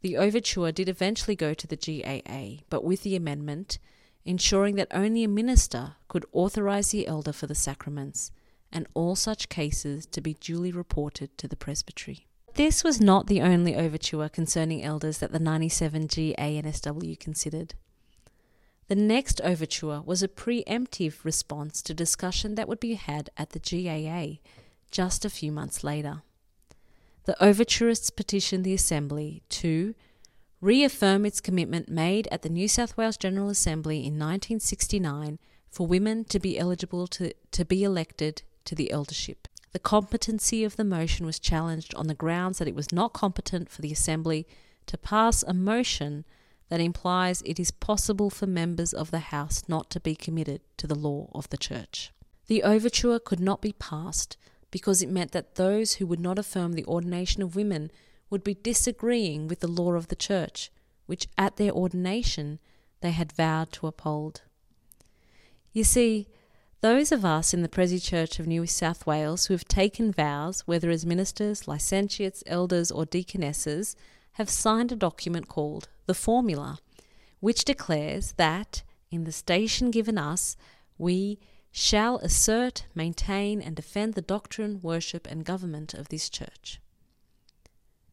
The 0.02 0.16
overture 0.18 0.72
did 0.72 0.88
eventually 0.88 1.36
go 1.36 1.56
to 1.56 1.66
the 1.66 1.76
GAA, 1.76 2.64
but 2.70 2.84
with 2.84 3.02
the 3.02 3.16
amendment, 3.16 3.80
ensuring 4.24 4.76
that 4.76 4.88
only 4.92 5.24
a 5.24 5.28
minister 5.28 5.96
could 6.10 6.28
authorise 6.32 6.92
the 6.92 7.08
elder 7.08 7.34
for 7.34 7.48
the 7.48 7.56
sacraments, 7.56 8.32
and 8.74 8.88
all 8.94 9.16
such 9.16 9.48
cases 9.48 10.06
to 10.08 10.20
be 10.20 10.34
duly 10.34 10.72
reported 10.72 11.38
to 11.38 11.48
the 11.48 11.56
presbytery. 11.56 12.28
This 12.56 12.84
was 12.84 13.00
not 13.00 13.28
the 13.28 13.42
only 13.42 13.76
overture 13.76 14.28
concerning 14.28 14.84
elders 14.84 15.20
that 15.20 15.32
the 15.32 15.40
97 15.40 16.08
GANSW 16.08 17.20
considered. 17.20 17.76
The 18.90 18.96
next 18.96 19.40
overture 19.42 20.02
was 20.02 20.22
a 20.22 20.28
preemptive 20.28 21.24
response 21.24 21.82
to 21.84 21.94
discussion 21.94 22.56
that 22.56 22.68
would 22.68 22.80
be 22.80 22.96
had 22.96 23.30
at 23.38 23.52
the 23.52 23.60
GAA 23.60 24.40
just 24.92 25.24
a 25.24 25.30
few 25.30 25.52
months 25.52 25.84
later. 25.84 26.22
The 27.26 27.38
overturists 27.40 28.14
petitioned 28.14 28.66
the 28.66 28.74
Assembly 28.74 29.44
to 29.50 29.96
reaffirm 30.60 31.26
its 31.26 31.42
commitment 31.42 31.90
made 31.90 32.28
at 32.32 32.42
the 32.42 32.50
New 32.50 32.68
South 32.68 32.98
Wales 32.98 33.18
General 33.18 33.50
Assembly 33.50 34.00
in 34.00 34.20
1969 34.20 35.40
for 35.70 35.88
women 35.88 36.26
to 36.26 36.40
be 36.40 36.60
eligible 36.60 37.08
to, 37.08 37.34
to 37.52 37.66
be 37.66 37.84
elected 37.84 38.44
to 38.66 38.76
the 38.76 38.92
eldership. 38.92 39.48
The 39.72 39.80
competency 39.80 40.64
of 40.64 40.76
the 40.76 40.84
motion 40.84 41.26
was 41.26 41.40
challenged 41.40 41.96
on 41.96 42.08
the 42.08 42.14
grounds 42.14 42.60
that 42.60 42.68
it 42.68 42.76
was 42.76 42.92
not 42.92 43.14
competent 43.14 43.70
for 43.70 43.82
the 43.82 43.92
Assembly 43.92 44.48
to 44.86 44.98
pass 44.98 45.44
a 45.44 45.54
motion 45.54 46.26
that 46.70 46.80
implies 46.80 47.42
it 47.44 47.60
is 47.60 47.72
possible 47.72 48.30
for 48.30 48.48
members 48.48 48.94
of 48.94 49.12
the 49.12 49.20
House 49.20 49.64
not 49.68 49.90
to 49.92 50.00
be 50.00 50.16
committed 50.16 50.62
to 50.78 50.88
the 50.88 50.96
law 50.96 51.30
of 51.34 51.50
the 51.50 51.58
Church. 51.58 52.12
The 52.48 52.64
overture 52.64 53.20
could 53.20 53.40
not 53.40 53.62
be 53.62 53.74
passed 53.74 54.38
because 54.72 55.02
it 55.02 55.10
meant 55.10 55.32
that 55.32 55.56
those 55.56 55.94
who 55.94 56.08
would 56.08 56.20
not 56.20 56.40
affirm 56.40 56.74
the 56.74 56.86
ordination 56.86 57.42
of 57.42 57.56
women 57.56 57.92
would 58.30 58.44
be 58.44 58.56
disagreeing 58.56 59.48
with 59.48 59.60
the 59.60 59.68
law 59.68 59.94
of 59.94 60.08
the 60.08 60.16
Church, 60.16 60.72
which 61.06 61.28
at 61.38 61.58
their 61.58 61.72
ordination 61.72 62.60
they 63.02 63.12
had 63.12 63.32
vowed 63.32 63.72
to 63.74 63.88
uphold. 63.88 64.42
You 65.72 65.84
see, 65.84 66.28
those 66.84 67.14
of 67.14 67.24
us 67.24 67.54
in 67.54 67.62
the 67.62 67.70
Presi 67.70 68.04
Church 68.04 68.42
of 68.42 68.46
New 68.46 68.68
South 68.68 69.08
Wales 69.08 69.46
who 69.46 69.54
have 69.54 69.64
taken 69.64 70.12
vows, 70.12 70.64
whether 70.66 70.90
as 70.90 71.06
ministers, 71.06 71.66
licentiates, 71.66 72.44
elders, 72.46 72.92
or 72.92 73.06
deaconesses, 73.06 73.96
have 74.34 74.50
signed 74.50 74.92
a 74.92 74.98
document 74.98 75.48
called 75.48 75.88
the 76.08 76.14
Formula, 76.14 76.80
which 77.40 77.64
declares 77.64 78.34
that, 78.34 78.84
in 79.10 79.24
the 79.24 79.32
station 79.32 79.92
given 79.92 80.18
us, 80.18 80.58
we 80.98 81.40
shall 81.72 82.18
assert, 82.18 82.86
maintain, 82.94 83.62
and 83.62 83.78
defend 83.78 84.14
the 84.14 84.22
doctrine, 84.22 84.82
worship, 84.82 85.26
and 85.32 85.46
government 85.46 85.94
of 85.94 86.10
this 86.10 86.30
church. 86.30 86.82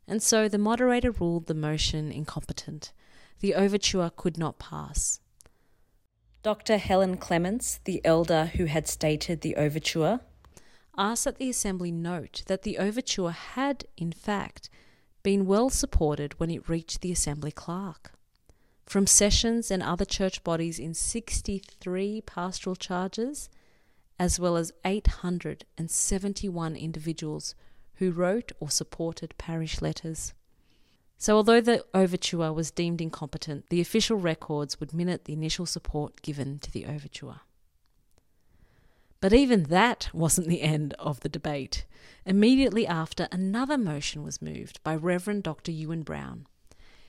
And 0.07 0.23
so 0.23 0.49
the 0.49 0.59
moderator 0.59 1.11
ruled 1.11 1.49
the 1.49 1.55
motion 1.55 2.13
incompetent. 2.13 2.93
The 3.41 3.57
overture 3.57 4.13
could 4.15 4.39
not 4.39 4.61
pass. 4.61 5.19
Dr. 6.43 6.79
Helen 6.79 7.19
Clements, 7.19 7.81
the 7.85 8.01
elder 8.03 8.47
who 8.47 8.65
had 8.65 8.89
stated 8.89 9.43
the 9.43 9.57
overture, 9.57 10.21
asked 10.97 11.25
that 11.25 11.37
the 11.37 11.51
Assembly 11.51 11.93
note 11.93 12.45
that 12.47 12.63
the 12.63 12.79
overture 12.79 13.31
had, 13.31 13.85
in 13.99 14.11
fact, 14.11 14.71
been 15.23 15.45
well 15.45 15.69
supported 15.69 16.41
when 16.41 16.51
it 16.51 16.67
reached 16.67 17.03
the 17.03 17.13
Assembly 17.13 17.53
clerk. 17.53 18.13
From 18.87 19.07
sessions 19.07 19.71
and 19.71 19.83
other 19.83 20.07
church 20.07 20.43
bodies 20.43 20.79
in 20.79 20.95
63 20.95 22.23
pastoral 22.23 22.75
charges, 22.75 23.51
as 24.19 24.41
well 24.41 24.57
as 24.57 24.73
871 24.83 26.75
individuals 26.75 27.55
who 27.97 28.11
wrote 28.11 28.51
or 28.61 28.71
supported 28.71 29.37
parish 29.37 29.83
letters. 29.83 30.33
So, 31.21 31.37
although 31.37 31.61
the 31.61 31.85
overture 31.93 32.51
was 32.51 32.71
deemed 32.71 33.03
incompetent, 33.03 33.69
the 33.69 33.83
official 33.83 34.17
records 34.17 34.81
would 34.81 34.95
minute 34.95 35.27
the 35.27 35.35
initial 35.35 35.67
support 35.67 36.23
given 36.23 36.59
to 36.61 36.73
the 36.73 36.87
overture. 36.87 37.41
But 39.21 39.35
even 39.35 39.65
that 39.65 40.09
wasn't 40.15 40.49
the 40.49 40.63
end 40.63 40.95
of 40.99 41.21
the 41.21 41.29
debate. 41.29 41.85
Immediately 42.25 42.87
after, 42.87 43.29
another 43.31 43.77
motion 43.77 44.23
was 44.23 44.41
moved 44.41 44.83
by 44.83 44.97
Reverend 44.97 45.43
Dr. 45.43 45.71
Ewan 45.73 46.05
Brown. 46.05 46.47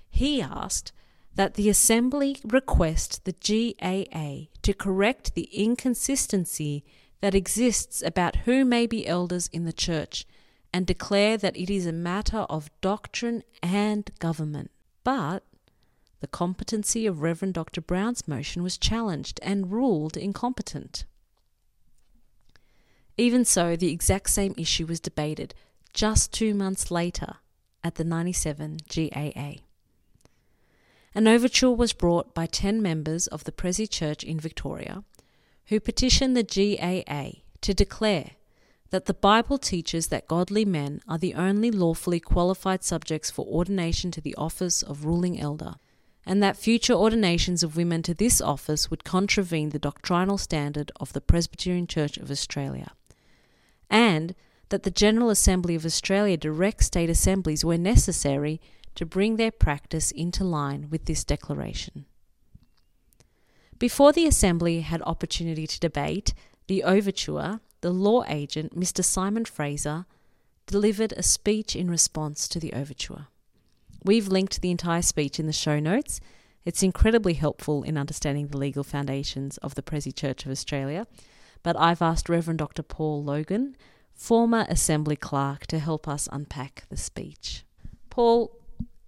He 0.09 0.41
asked 0.41 0.91
that 1.35 1.53
the 1.53 1.69
Assembly 1.69 2.35
request 2.43 3.23
the 3.23 3.31
GAA 3.31 4.49
to 4.61 4.73
correct 4.73 5.35
the 5.35 5.49
inconsistency 5.53 6.83
that 7.21 7.33
exists 7.33 8.01
about 8.01 8.43
who 8.43 8.65
may 8.65 8.87
be 8.87 9.07
elders 9.07 9.49
in 9.53 9.63
the 9.63 9.71
Church 9.71 10.25
and 10.73 10.85
declare 10.87 11.37
that 11.37 11.57
it 11.57 11.69
is 11.69 11.85
a 11.85 11.91
matter 11.91 12.39
of 12.49 12.69
doctrine 12.81 13.43
and 13.61 14.09
government. 14.19 14.71
But 15.03 15.43
the 16.19 16.27
competency 16.27 17.05
of 17.05 17.21
Reverend 17.21 17.55
Dr. 17.55 17.81
Brown's 17.81 18.27
motion 18.27 18.63
was 18.63 18.77
challenged 18.77 19.39
and 19.43 19.71
ruled 19.71 20.15
incompetent. 20.15 21.05
Even 23.17 23.43
so, 23.43 23.75
the 23.75 23.91
exact 23.91 24.29
same 24.29 24.53
issue 24.57 24.85
was 24.85 24.99
debated 24.99 25.53
just 25.93 26.31
two 26.31 26.53
months 26.53 26.89
later 26.89 27.35
at 27.83 27.95
the 27.95 28.03
97 28.03 28.77
GAA. 28.87 29.53
An 31.13 31.27
overture 31.27 31.71
was 31.71 31.91
brought 31.91 32.33
by 32.33 32.45
10 32.45 32.81
members 32.81 33.27
of 33.27 33.43
the 33.43 33.51
Presi 33.51 33.89
Church 33.89 34.23
in 34.23 34.39
Victoria 34.39 35.03
who 35.67 35.79
petitioned 35.79 36.35
the 36.35 36.43
GAA 36.43 37.41
to 37.61 37.73
declare 37.73 38.31
that 38.91 39.05
the 39.05 39.13
Bible 39.13 39.57
teaches 39.57 40.07
that 40.07 40.27
godly 40.27 40.65
men 40.65 41.01
are 41.07 41.17
the 41.17 41.33
only 41.33 41.71
lawfully 41.71 42.19
qualified 42.19 42.83
subjects 42.83 43.31
for 43.31 43.45
ordination 43.45 44.11
to 44.11 44.21
the 44.21 44.35
office 44.35 44.83
of 44.83 45.05
ruling 45.05 45.39
elder, 45.39 45.75
and 46.25 46.43
that 46.43 46.57
future 46.57 46.93
ordinations 46.93 47.63
of 47.63 47.77
women 47.77 48.03
to 48.03 48.13
this 48.13 48.41
office 48.41 48.91
would 48.91 49.05
contravene 49.05 49.69
the 49.69 49.79
doctrinal 49.79 50.37
standard 50.37 50.91
of 50.99 51.13
the 51.13 51.21
Presbyterian 51.21 51.87
Church 51.87 52.17
of 52.17 52.29
Australia, 52.29 52.91
and 53.89 54.35
that 54.69 54.83
the 54.83 54.91
General 54.91 55.29
Assembly 55.29 55.73
of 55.73 55.85
Australia 55.85 56.37
direct 56.37 56.83
state 56.83 57.09
assemblies 57.09 57.65
where 57.65 57.77
necessary 57.77 58.59
to 58.95 59.05
bring 59.05 59.37
their 59.37 59.51
practice 59.51 60.11
into 60.11 60.43
line 60.43 60.87
with 60.89 61.05
this 61.05 61.23
declaration. 61.23 62.05
Before 63.79 64.11
the 64.11 64.27
Assembly 64.27 64.81
had 64.81 65.01
opportunity 65.03 65.65
to 65.65 65.79
debate, 65.79 66.33
the 66.67 66.83
overture, 66.83 67.61
the 67.81 67.91
law 67.91 68.23
agent, 68.27 68.77
Mr. 68.77 69.03
Simon 69.03 69.45
Fraser, 69.45 70.05
delivered 70.65 71.13
a 71.13 71.23
speech 71.23 71.75
in 71.75 71.89
response 71.89 72.47
to 72.47 72.59
the 72.59 72.73
overture. 72.73 73.27
We've 74.03 74.27
linked 74.27 74.61
the 74.61 74.71
entire 74.71 75.01
speech 75.01 75.39
in 75.39 75.47
the 75.47 75.53
show 75.53 75.79
notes. 75.79 76.19
It's 76.63 76.83
incredibly 76.83 77.33
helpful 77.33 77.83
in 77.83 77.97
understanding 77.97 78.47
the 78.47 78.57
legal 78.57 78.83
foundations 78.83 79.57
of 79.57 79.75
the 79.75 79.83
Prezi 79.83 80.15
Church 80.15 80.45
of 80.45 80.51
Australia. 80.51 81.05
But 81.63 81.77
I've 81.77 82.01
asked 82.01 82.29
Reverend 82.29 82.59
Dr. 82.59 82.83
Paul 82.83 83.23
Logan, 83.23 83.75
former 84.13 84.65
Assembly 84.69 85.15
Clerk, 85.15 85.67
to 85.67 85.79
help 85.79 86.07
us 86.07 86.29
unpack 86.31 86.85
the 86.89 86.97
speech. 86.97 87.63
Paul, 88.09 88.57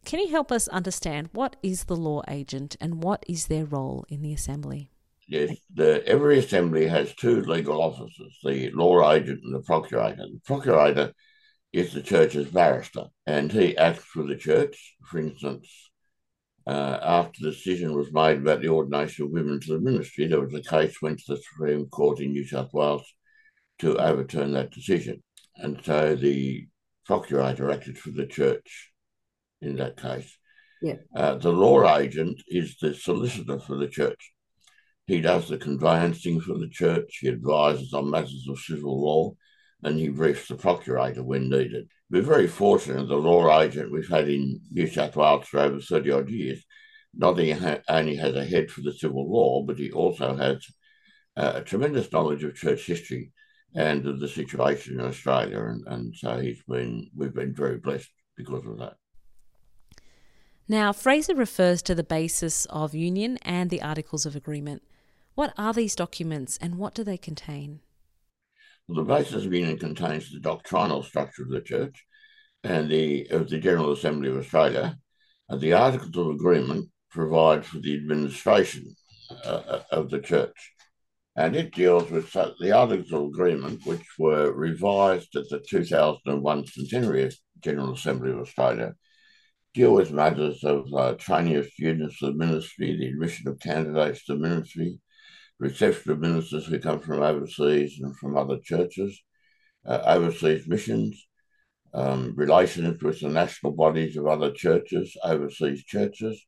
can 0.06 0.20
you 0.20 0.30
help 0.30 0.52
us 0.52 0.68
understand 0.68 1.30
what 1.32 1.56
is 1.64 1.86
the 1.86 1.96
law 1.96 2.22
agent 2.28 2.76
and 2.82 3.04
what 3.04 3.24
is 3.28 3.48
their 3.48 3.66
role 3.66 4.06
in 4.10 4.22
the 4.22 4.34
Assembly? 4.34 4.93
Yes, 5.28 5.58
the, 5.74 6.06
every 6.06 6.40
assembly 6.40 6.88
has 6.88 7.16
two 7.16 7.42
legal 7.42 7.82
officers, 7.82 8.38
the 8.44 8.72
law 8.72 9.12
agent 9.12 9.42
and 9.44 9.54
the 9.56 9.62
procurator. 9.62 10.18
The 10.18 10.42
procurator 10.46 11.14
is 11.72 11.94
the 11.94 12.02
church's 12.02 12.50
barrister, 12.50 13.06
and 13.26 13.52
he 13.52 13.78
acts 13.78 14.04
for 14.04 14.24
the 14.24 14.36
church. 14.36 14.96
For 15.10 15.20
instance, 15.20 15.68
uh, 16.68 17.00
after 17.02 17.42
the 17.42 17.52
decision 17.52 17.96
was 17.96 18.12
made 18.12 18.38
about 18.38 18.62
the 18.62 18.70
ordination 18.70 19.26
of 19.26 19.32
women 19.32 19.60
to 19.62 19.74
the 19.74 19.80
ministry, 19.80 20.28
there 20.28 20.42
was 20.42 20.54
a 20.54 20.62
case 20.62 21.02
went 21.02 21.20
to 21.20 21.36
the 21.36 21.42
Supreme 21.42 21.88
Court 21.88 22.20
in 22.20 22.32
New 22.32 22.46
South 22.46 22.74
Wales 22.74 23.06
to 23.80 23.98
overturn 23.98 24.52
that 24.54 24.72
decision. 24.72 25.24
And 25.56 25.80
so 25.84 26.16
the 26.16 26.68
procurator 27.06 27.72
acted 27.72 27.98
for 27.98 28.12
the 28.12 28.26
church 28.26 28.92
in 29.62 29.76
that 29.78 29.98
case. 29.98 30.38
Yeah. 30.82 30.96
Uh, 31.16 31.36
the 31.36 31.52
law 31.52 31.98
agent 31.98 32.42
is 32.48 32.78
the 32.78 32.94
solicitor 32.94 33.60
for 33.60 33.78
the 33.78 33.88
church. 33.88 34.33
He 35.06 35.22
does 35.22 35.50
the 35.50 35.58
conveyancing 35.58 36.40
for 36.42 36.58
the 36.58 36.70
church, 36.70 37.20
he 37.22 37.28
advises 37.28 37.94
on 37.94 38.10
matters 38.10 38.48
of 38.50 38.60
civil 38.60 39.02
law, 39.04 39.34
and 39.84 40.00
he 40.00 40.08
briefs 40.08 40.48
the 40.48 40.56
procurator 40.56 41.24
when 41.24 41.50
needed. 41.50 41.90
We're 42.10 42.22
very 42.22 42.48
fortunate 42.48 43.08
the 43.08 43.16
law 43.16 43.60
agent 43.60 43.92
we've 43.92 44.10
had 44.10 44.30
in 44.30 44.62
New 44.72 44.88
South 44.88 45.16
Wales 45.16 45.48
for 45.48 45.60
over 45.60 45.80
30 45.80 46.12
odd 46.12 46.30
years 46.30 46.66
not 47.16 47.40
only 47.90 48.16
has 48.16 48.36
a 48.36 48.46
head 48.46 48.72
for 48.72 48.82
the 48.82 48.94
civil 48.94 49.32
law, 49.32 49.64
but 49.64 49.78
he 49.78 49.92
also 49.92 50.36
has 50.36 50.66
uh, 51.38 51.54
a 51.56 51.62
tremendous 51.62 52.12
knowledge 52.12 52.44
of 52.44 52.56
church 52.56 52.86
history 52.86 53.32
and 53.76 54.06
of 54.06 54.20
the 54.20 54.28
situation 54.28 55.00
in 55.00 55.06
Australia. 55.06 55.62
And, 55.62 55.84
and 55.88 56.16
so 56.16 56.40
he's 56.40 56.62
been, 56.64 57.10
we've 57.16 57.34
been 57.34 57.54
very 57.54 57.78
blessed 57.78 58.10
because 58.36 58.66
of 58.66 58.78
that. 58.80 58.96
Now, 60.68 60.94
Fraser 60.94 61.36
refers 61.36 61.82
to 61.84 61.96
the 61.96 62.04
basis 62.04 62.66
of 62.68 62.96
union 62.96 63.38
and 63.42 63.70
the 63.70 63.82
Articles 63.82 64.26
of 64.26 64.36
Agreement. 64.36 64.82
What 65.36 65.54
are 65.58 65.74
these 65.74 65.96
documents 65.96 66.60
and 66.62 66.78
what 66.78 66.94
do 66.94 67.04
they 67.04 67.18
contain? 67.18 67.80
Well, 68.88 69.04
the 69.04 69.14
basis 69.14 69.46
of 69.46 69.54
union 69.54 69.80
contains 69.80 70.32
the 70.32 70.40
doctrinal 70.40 71.02
structure 71.02 71.44
of 71.44 71.50
the 71.50 71.62
church 71.62 72.06
and 72.64 72.90
the 72.90 73.28
of 73.32 73.50
the 73.50 73.58
General 73.58 73.94
Assembly 73.94 74.30
of 74.30 74.38
Australia. 74.38 74.98
And 75.50 75.60
the 75.60 75.74
Articles 75.74 76.16
of 76.16 76.28
Agreement 76.28 76.90
provide 77.10 77.66
for 77.66 77.80
the 77.80 77.96
administration 77.96 78.96
uh, 79.44 79.80
of 79.92 80.10
the 80.10 80.20
church. 80.20 80.74
And 81.36 81.56
it 81.56 81.74
deals 81.74 82.12
with 82.12 82.32
the 82.32 82.72
Articles 82.72 83.12
of 83.12 83.24
Agreement, 83.24 83.86
which 83.86 84.06
were 84.20 84.54
revised 84.54 85.36
at 85.36 85.50
the 85.50 85.60
2001 85.68 86.68
centenary 86.68 87.24
of 87.24 87.36
General 87.60 87.94
Assembly 87.94 88.32
of 88.32 88.40
Australia, 88.40 88.94
deal 89.74 89.94
with 89.94 90.12
matters 90.12 90.64
of 90.64 90.94
uh, 90.94 91.14
training 91.14 91.56
of 91.56 91.66
students 91.68 92.20
to 92.20 92.28
the 92.28 92.34
ministry, 92.34 92.96
the 92.96 93.08
admission 93.08 93.48
of 93.48 93.60
candidates 93.60 94.26
to 94.26 94.34
the 94.34 94.40
ministry, 94.40 95.00
reception 95.60 96.12
of 96.12 96.20
ministers 96.20 96.66
who 96.66 96.80
come 96.80 97.00
from 97.00 97.22
overseas 97.22 98.00
and 98.02 98.16
from 98.18 98.38
other 98.38 98.60
churches, 98.60 99.22
uh, 99.86 100.02
overseas 100.06 100.68
missions, 100.68 101.28
um, 101.94 102.34
relations 102.36 103.02
with 103.02 103.20
the 103.20 103.30
national 103.30 103.74
bodies 103.74 104.18
of 104.18 104.28
other 104.28 104.52
churches, 104.52 105.16
overseas 105.24 105.84
churches, 105.84 106.46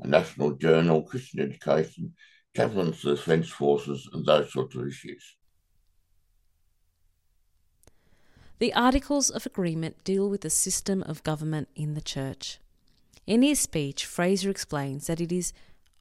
a 0.00 0.06
national 0.06 0.52
journal, 0.52 1.02
Christian 1.02 1.40
education, 1.40 2.14
chaplains 2.54 3.00
to 3.00 3.10
the 3.10 3.16
Defence 3.16 3.48
Forces, 3.48 4.08
and 4.12 4.26
those 4.26 4.52
sorts 4.52 4.74
of 4.74 4.86
issues. 4.86 5.36
The 8.58 8.74
Articles 8.74 9.30
of 9.30 9.46
Agreement 9.46 10.04
deal 10.04 10.28
with 10.28 10.42
the 10.42 10.50
system 10.50 11.02
of 11.02 11.24
government 11.24 11.68
in 11.74 11.94
the 11.94 12.00
Church. 12.00 12.58
In 13.26 13.42
his 13.42 13.58
speech, 13.58 14.04
Fraser 14.04 14.50
explains 14.50 15.06
that 15.06 15.20
it 15.20 15.32
is 15.32 15.52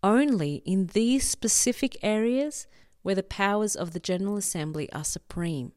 only 0.03 0.61
in 0.65 0.87
these 0.87 1.27
specific 1.27 1.97
areas 2.01 2.67
where 3.01 3.15
the 3.15 3.23
powers 3.23 3.75
of 3.75 3.93
the 3.93 3.99
General 3.99 4.37
Assembly 4.37 4.91
are 4.91 5.03
supreme 5.03 5.73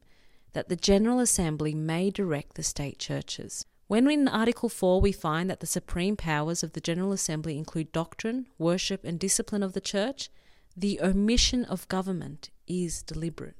that 0.55 0.69
the 0.69 0.75
General 0.75 1.19
Assembly 1.19 1.75
may 1.75 2.09
direct 2.09 2.55
the 2.55 2.63
state 2.63 2.97
churches. 2.97 3.65
When 3.87 4.09
in 4.09 4.27
Article 4.27 4.69
4 4.69 5.01
we 5.01 5.11
find 5.11 5.49
that 5.49 5.59
the 5.59 5.67
supreme 5.67 6.15
powers 6.15 6.63
of 6.63 6.71
the 6.71 6.79
General 6.79 7.11
Assembly 7.11 7.57
include 7.57 7.91
doctrine, 7.91 8.47
worship, 8.57 9.03
and 9.03 9.19
discipline 9.19 9.61
of 9.61 9.73
the 9.73 9.81
church, 9.81 10.29
the 10.75 10.99
omission 11.01 11.65
of 11.65 11.87
government 11.89 12.49
is 12.67 13.03
deliberate. 13.03 13.57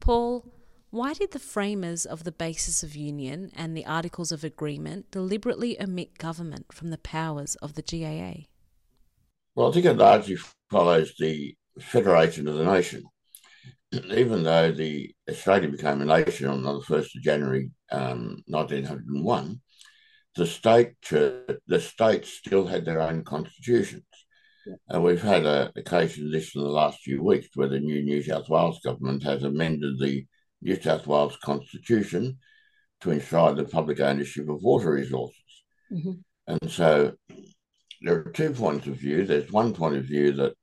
Paul, 0.00 0.46
why 0.90 1.14
did 1.14 1.30
the 1.30 1.38
framers 1.38 2.04
of 2.04 2.24
the 2.24 2.32
basis 2.32 2.82
of 2.82 2.96
union 2.96 3.52
and 3.54 3.76
the 3.76 3.86
Articles 3.86 4.32
of 4.32 4.42
Agreement 4.42 5.10
deliberately 5.12 5.80
omit 5.80 6.18
government 6.18 6.72
from 6.72 6.90
the 6.90 6.98
powers 6.98 7.54
of 7.56 7.74
the 7.74 7.82
GAA? 7.82 8.46
Well, 9.54 9.68
I 9.68 9.72
think 9.72 9.86
it 9.86 9.96
largely 9.96 10.36
follows 10.70 11.14
the 11.18 11.54
federation 11.80 12.48
of 12.48 12.54
the 12.54 12.64
nation. 12.64 13.04
Even 13.92 14.42
though 14.42 14.70
the 14.70 15.12
Australia 15.28 15.68
became 15.68 16.00
a 16.00 16.04
nation 16.04 16.48
on 16.48 16.62
the 16.62 16.80
1st 16.80 17.16
of 17.16 17.22
January 17.22 17.70
um, 17.90 18.42
1901, 18.46 19.60
the 20.36 20.46
state 20.46 21.00
church, 21.02 21.58
the 21.66 21.80
states 21.80 22.32
still 22.32 22.66
had 22.66 22.84
their 22.84 23.00
own 23.00 23.24
constitutions. 23.24 24.04
And 24.88 25.02
we've 25.02 25.22
had 25.22 25.46
a, 25.46 25.72
a 25.74 25.82
case 25.82 26.18
of 26.18 26.30
this 26.30 26.54
in 26.54 26.62
the 26.62 26.68
last 26.68 27.00
few 27.00 27.22
weeks 27.22 27.48
where 27.54 27.68
the 27.68 27.80
new 27.80 28.02
New 28.02 28.22
South 28.22 28.48
Wales 28.48 28.78
government 28.84 29.22
has 29.24 29.42
amended 29.42 29.98
the 29.98 30.26
New 30.62 30.80
South 30.80 31.06
Wales 31.06 31.36
constitution 31.42 32.38
to 33.00 33.10
enshrine 33.10 33.56
the 33.56 33.64
public 33.64 33.98
ownership 34.00 34.48
of 34.48 34.62
water 34.62 34.92
resources. 34.92 35.64
Mm-hmm. 35.90 36.12
And 36.46 36.70
so 36.70 37.14
there 38.02 38.16
are 38.16 38.32
two 38.32 38.52
points 38.52 38.86
of 38.86 38.96
view. 38.96 39.26
There's 39.26 39.50
one 39.52 39.74
point 39.74 39.96
of 39.96 40.04
view 40.04 40.32
that 40.32 40.54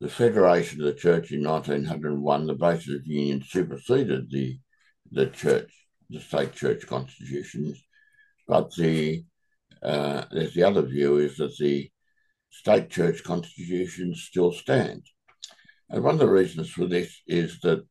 the 0.00 0.08
Federation 0.08 0.80
of 0.80 0.86
the 0.86 0.94
Church 0.94 1.32
in 1.32 1.42
1901, 1.42 2.46
the 2.46 2.54
basis 2.54 2.94
of 2.94 3.04
the 3.04 3.10
union, 3.10 3.42
superseded 3.46 4.30
the 4.30 4.58
the 5.10 5.26
church, 5.26 5.70
the 6.10 6.20
state 6.20 6.54
church 6.54 6.86
constitutions. 6.86 7.82
But 8.46 8.74
the 8.74 9.24
uh, 9.82 10.24
there's 10.30 10.54
the 10.54 10.64
other 10.64 10.82
view 10.82 11.18
is 11.18 11.36
that 11.36 11.56
the 11.58 11.90
state 12.50 12.90
church 12.90 13.22
constitutions 13.24 14.22
still 14.22 14.52
stand. 14.52 15.02
And 15.90 16.02
one 16.02 16.14
of 16.14 16.20
the 16.20 16.28
reasons 16.28 16.70
for 16.70 16.86
this 16.86 17.20
is 17.26 17.60
that 17.60 17.84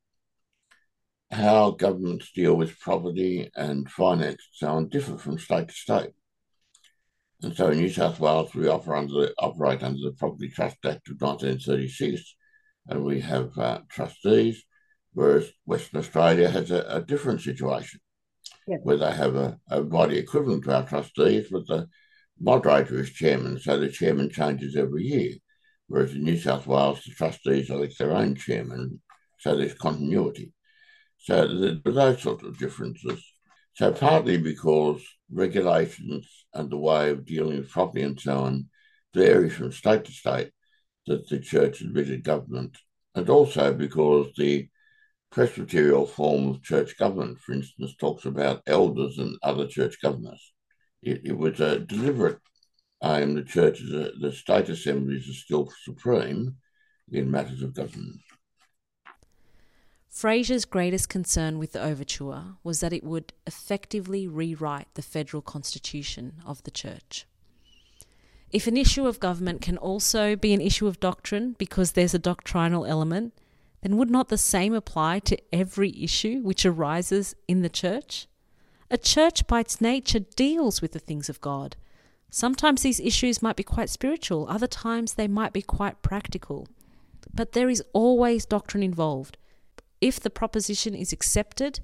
how 1.31 1.71
governments 1.71 2.31
deal 2.31 2.55
with 2.55 2.79
property 2.79 3.49
and 3.55 3.89
finance 3.89 4.29
and 4.29 4.39
so 4.53 4.67
on 4.69 4.89
differ 4.89 5.17
from 5.17 5.37
state 5.37 5.67
to 5.69 5.73
state. 5.73 6.11
And 7.43 7.55
so 7.55 7.69
in 7.69 7.77
New 7.77 7.89
South 7.89 8.19
Wales, 8.19 8.53
we 8.55 8.67
under 8.67 9.13
the, 9.13 9.33
operate 9.37 9.83
under 9.83 9.99
the 10.01 10.15
Property 10.17 10.49
Trust 10.49 10.77
Act 10.85 11.07
of 11.09 11.21
1936, 11.21 12.35
and 12.87 13.03
we 13.03 13.19
have 13.21 13.55
uh, 13.57 13.81
trustees, 13.89 14.63
whereas 15.13 15.51
Western 15.65 15.99
Australia 15.99 16.49
has 16.49 16.71
a, 16.71 16.83
a 16.87 17.01
different 17.01 17.41
situation, 17.41 17.99
yep. 18.67 18.79
where 18.81 18.97
they 18.97 19.11
have 19.11 19.35
a, 19.35 19.59
a, 19.69 19.83
body 19.83 20.17
equivalent 20.17 20.63
to 20.63 20.75
our 20.75 20.87
trustees, 20.87 21.47
but 21.51 21.67
the 21.67 21.87
moderator 22.39 22.99
is 22.99 23.11
chairman, 23.11 23.59
so 23.59 23.77
the 23.77 23.89
chairman 23.89 24.31
changes 24.31 24.75
every 24.75 25.03
year. 25.03 25.33
Whereas 25.87 26.13
in 26.13 26.23
New 26.23 26.37
South 26.37 26.65
Wales, 26.65 27.03
the 27.03 27.11
trustees 27.11 27.69
elect 27.69 27.99
their 27.99 28.13
own 28.13 28.35
chairman, 28.35 28.99
so 29.39 29.55
there's 29.55 29.75
continuity. 29.75 30.53
So 31.19 31.47
there's 31.47 31.81
those 31.83 32.21
sorts 32.21 32.43
of 32.43 32.57
differences. 32.57 33.23
So 33.77 33.91
partly 33.91 34.37
because 34.37 35.05
regulations 35.31 36.45
and 36.51 36.67
the 36.67 36.77
way 36.77 37.11
of 37.11 37.27
dealing 37.27 37.57
with 37.57 37.69
property 37.69 38.01
and 38.01 38.19
so 38.19 38.39
on 38.39 38.69
vary 39.13 39.51
from 39.51 39.71
state 39.71 40.03
to 40.05 40.11
state 40.11 40.49
that 41.05 41.29
the 41.29 41.39
church 41.39 41.81
admitted 41.81 42.23
government, 42.23 42.75
and 43.13 43.29
also 43.29 43.71
because 43.75 44.33
the 44.35 44.67
presbyterial 45.31 46.07
form 46.07 46.47
of 46.47 46.63
church 46.63 46.97
government, 46.97 47.37
for 47.37 47.53
instance, 47.53 47.95
talks 47.99 48.25
about 48.25 48.63
elders 48.65 49.19
and 49.19 49.37
other 49.43 49.67
church 49.67 50.01
governors. 50.01 50.53
It, 51.03 51.21
it 51.25 51.37
was 51.37 51.59
a 51.59 51.77
deliberate 51.77 52.39
aim 53.03 53.35
the 53.35 53.43
churches, 53.43 53.91
the 53.91 54.31
state 54.31 54.69
assemblies 54.69 55.29
are 55.29 55.33
still 55.33 55.71
supreme 55.83 56.55
in 57.11 57.29
matters 57.29 57.61
of 57.61 57.75
government. 57.75 58.21
Fraser's 60.17 60.65
greatest 60.65 61.09
concern 61.09 61.59
with 61.59 61.73
the 61.73 61.83
overture 61.83 62.55
was 62.63 62.79
that 62.79 62.91
it 62.91 63.03
would 63.03 63.33
effectively 63.45 64.27
rewrite 64.27 64.87
the 64.95 65.03
federal 65.03 65.43
constitution 65.43 66.41
of 66.43 66.63
the 66.63 66.71
church. 66.71 67.27
If 68.51 68.65
an 68.65 68.77
issue 68.77 69.05
of 69.05 69.19
government 69.19 69.61
can 69.61 69.77
also 69.77 70.35
be 70.35 70.53
an 70.53 70.59
issue 70.59 70.87
of 70.87 70.99
doctrine 70.99 71.55
because 71.59 71.91
there's 71.91 72.15
a 72.15 72.29
doctrinal 72.33 72.83
element, 72.83 73.35
then 73.83 73.95
would 73.97 74.09
not 74.09 74.29
the 74.29 74.39
same 74.39 74.73
apply 74.73 75.19
to 75.19 75.37
every 75.53 75.95
issue 76.01 76.41
which 76.41 76.65
arises 76.65 77.35
in 77.47 77.61
the 77.61 77.69
church? 77.69 78.25
A 78.89 78.97
church, 78.97 79.45
by 79.45 79.59
its 79.59 79.79
nature, 79.79 80.21
deals 80.21 80.81
with 80.81 80.93
the 80.93 80.99
things 80.99 81.29
of 81.29 81.41
God. 81.41 81.75
Sometimes 82.31 82.81
these 82.81 82.99
issues 82.99 83.43
might 83.43 83.55
be 83.55 83.61
quite 83.61 83.91
spiritual, 83.91 84.47
other 84.49 84.65
times 84.65 85.13
they 85.13 85.27
might 85.27 85.53
be 85.53 85.61
quite 85.61 86.01
practical. 86.01 86.67
But 87.31 87.51
there 87.51 87.69
is 87.69 87.83
always 87.93 88.47
doctrine 88.47 88.81
involved. 88.81 89.37
If 89.99 90.19
the 90.19 90.29
proposition 90.29 90.93
is 90.93 91.11
accepted 91.11 91.79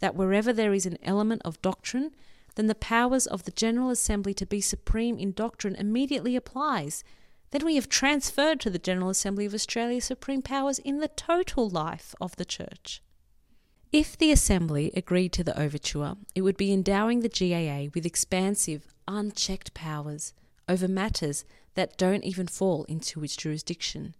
that 0.00 0.14
wherever 0.14 0.52
there 0.52 0.72
is 0.72 0.86
an 0.86 0.98
element 1.02 1.42
of 1.44 1.60
doctrine, 1.60 2.12
then 2.54 2.66
the 2.66 2.74
powers 2.74 3.26
of 3.26 3.44
the 3.44 3.50
General 3.50 3.90
Assembly 3.90 4.34
to 4.34 4.46
be 4.46 4.60
supreme 4.60 5.18
in 5.18 5.32
doctrine 5.32 5.74
immediately 5.74 6.34
applies. 6.34 7.04
Then 7.50 7.64
we 7.64 7.76
have 7.76 7.88
transferred 7.88 8.60
to 8.60 8.70
the 8.70 8.78
General 8.78 9.10
Assembly 9.10 9.46
of 9.46 9.54
Australia 9.54 10.00
supreme 10.00 10.42
powers 10.42 10.78
in 10.78 10.98
the 10.98 11.08
total 11.08 11.68
life 11.68 12.14
of 12.20 12.36
the 12.36 12.44
Church. 12.44 13.02
If 13.92 14.18
the 14.18 14.30
Assembly 14.32 14.92
agreed 14.94 15.32
to 15.34 15.44
the 15.44 15.58
overture, 15.58 16.16
it 16.34 16.42
would 16.42 16.56
be 16.56 16.72
endowing 16.72 17.20
the 17.20 17.28
GAA 17.28 17.90
with 17.94 18.04
expansive, 18.04 18.86
unchecked 19.06 19.72
powers 19.72 20.34
over 20.68 20.86
matters 20.86 21.44
that 21.74 21.96
don't 21.96 22.24
even 22.24 22.46
fall 22.46 22.84
into 22.84 23.22
its 23.24 23.36
jurisdiction, 23.36 24.14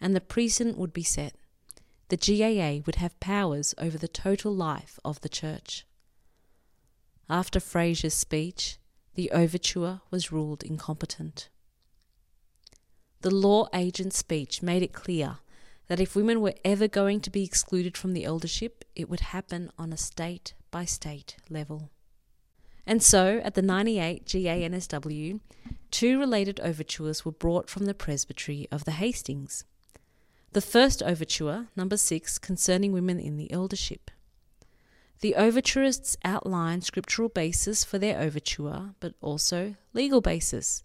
and 0.00 0.14
the 0.14 0.20
precedent 0.20 0.78
would 0.78 0.92
be 0.92 1.02
set. 1.02 1.34
The 2.12 2.18
GAA 2.18 2.82
would 2.84 2.96
have 2.96 3.18
powers 3.20 3.74
over 3.78 3.96
the 3.96 4.06
total 4.06 4.54
life 4.54 4.98
of 5.02 5.22
the 5.22 5.30
Church. 5.30 5.86
After 7.26 7.58
Fraser's 7.58 8.12
speech, 8.12 8.76
the 9.14 9.30
overture 9.30 10.02
was 10.10 10.30
ruled 10.30 10.62
incompetent. 10.62 11.48
The 13.22 13.34
law 13.34 13.66
agent's 13.72 14.18
speech 14.18 14.60
made 14.60 14.82
it 14.82 14.92
clear 14.92 15.38
that 15.86 16.00
if 16.00 16.14
women 16.14 16.42
were 16.42 16.52
ever 16.66 16.86
going 16.86 17.20
to 17.22 17.30
be 17.30 17.44
excluded 17.44 17.96
from 17.96 18.12
the 18.12 18.26
eldership, 18.26 18.84
it 18.94 19.08
would 19.08 19.20
happen 19.20 19.70
on 19.78 19.90
a 19.90 19.96
state 19.96 20.52
by 20.70 20.84
state 20.84 21.36
level. 21.48 21.88
And 22.86 23.02
so, 23.02 23.40
at 23.42 23.54
the 23.54 23.62
98 23.62 24.26
GANSW, 24.26 25.40
two 25.90 26.20
related 26.20 26.60
overtures 26.60 27.24
were 27.24 27.32
brought 27.32 27.70
from 27.70 27.86
the 27.86 27.94
presbytery 27.94 28.68
of 28.70 28.84
the 28.84 28.90
Hastings. 28.90 29.64
The 30.52 30.60
first 30.60 31.02
overture, 31.02 31.68
number 31.76 31.96
six, 31.96 32.38
concerning 32.38 32.92
women 32.92 33.18
in 33.18 33.36
the 33.36 33.50
eldership. 33.52 34.10
The 35.20 35.34
overturists 35.38 36.16
outlined 36.24 36.84
scriptural 36.84 37.28
basis 37.28 37.84
for 37.84 37.98
their 37.98 38.20
overture, 38.20 38.94
but 39.00 39.14
also 39.20 39.76
legal 39.92 40.20
basis, 40.20 40.82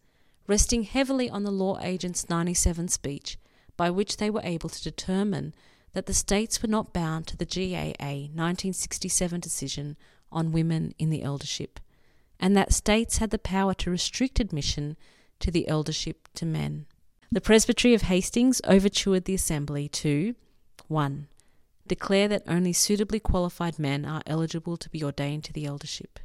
resting 0.47 0.83
heavily 0.83 1.29
on 1.29 1.43
the 1.43 1.51
law 1.51 1.79
agent's 1.81 2.29
97 2.29 2.87
speech, 2.87 3.37
by 3.75 3.89
which 3.89 4.17
they 4.17 4.29
were 4.29 4.41
able 4.43 4.69
to 4.69 4.83
determine 4.83 5.53
that 5.93 6.05
the 6.05 6.13
states 6.13 6.61
were 6.61 6.69
not 6.69 6.93
bound 6.93 7.27
to 7.27 7.37
the 7.37 7.45
GAA 7.45 8.29
1967 8.33 9.39
decision 9.39 9.97
on 10.31 10.51
women 10.51 10.93
in 10.99 11.09
the 11.09 11.23
eldership 11.23 11.79
and 12.39 12.55
that 12.55 12.73
states 12.73 13.17
had 13.17 13.31
the 13.31 13.39
power 13.39 13.73
to 13.73 13.91
restrict 13.91 14.39
admission 14.39 14.97
to 15.39 15.51
the 15.51 15.67
eldership 15.67 16.27
to 16.35 16.45
men. 16.45 16.85
The 17.29 17.41
Presbytery 17.41 17.93
of 17.93 18.03
Hastings 18.03 18.61
overtured 18.65 19.25
the 19.25 19.33
Assembly 19.33 19.89
to 19.89 20.33
1. 20.87 21.27
Declare 21.85 22.29
that 22.29 22.43
only 22.47 22.71
suitably 22.71 23.19
qualified 23.19 23.77
men 23.77 24.05
are 24.05 24.21
eligible 24.25 24.77
to 24.77 24.89
be 24.89 25.03
ordained 25.03 25.43
to 25.43 25.51
the 25.51 25.65
eldership. 25.65 26.19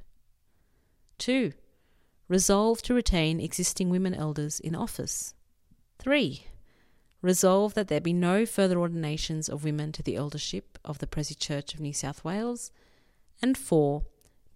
2. 1.18 1.54
Resolve 2.28 2.82
to 2.82 2.94
retain 2.94 3.40
existing 3.40 3.90
women 3.90 4.14
elders 4.14 4.60
in 4.60 4.76
office. 4.76 5.34
3. 5.98 6.46
Resolve 7.20 7.74
that 7.74 7.88
there 7.88 8.00
be 8.00 8.12
no 8.12 8.46
further 8.46 8.78
ordinations 8.78 9.48
of 9.48 9.64
women 9.64 9.90
to 9.90 10.04
the 10.04 10.14
eldership 10.14 10.78
of 10.84 10.98
the 10.98 11.08
Presi 11.08 11.36
Church 11.36 11.74
of 11.74 11.80
New 11.80 11.92
South 11.92 12.24
Wales. 12.24 12.70
And 13.42 13.58
4 13.58 14.04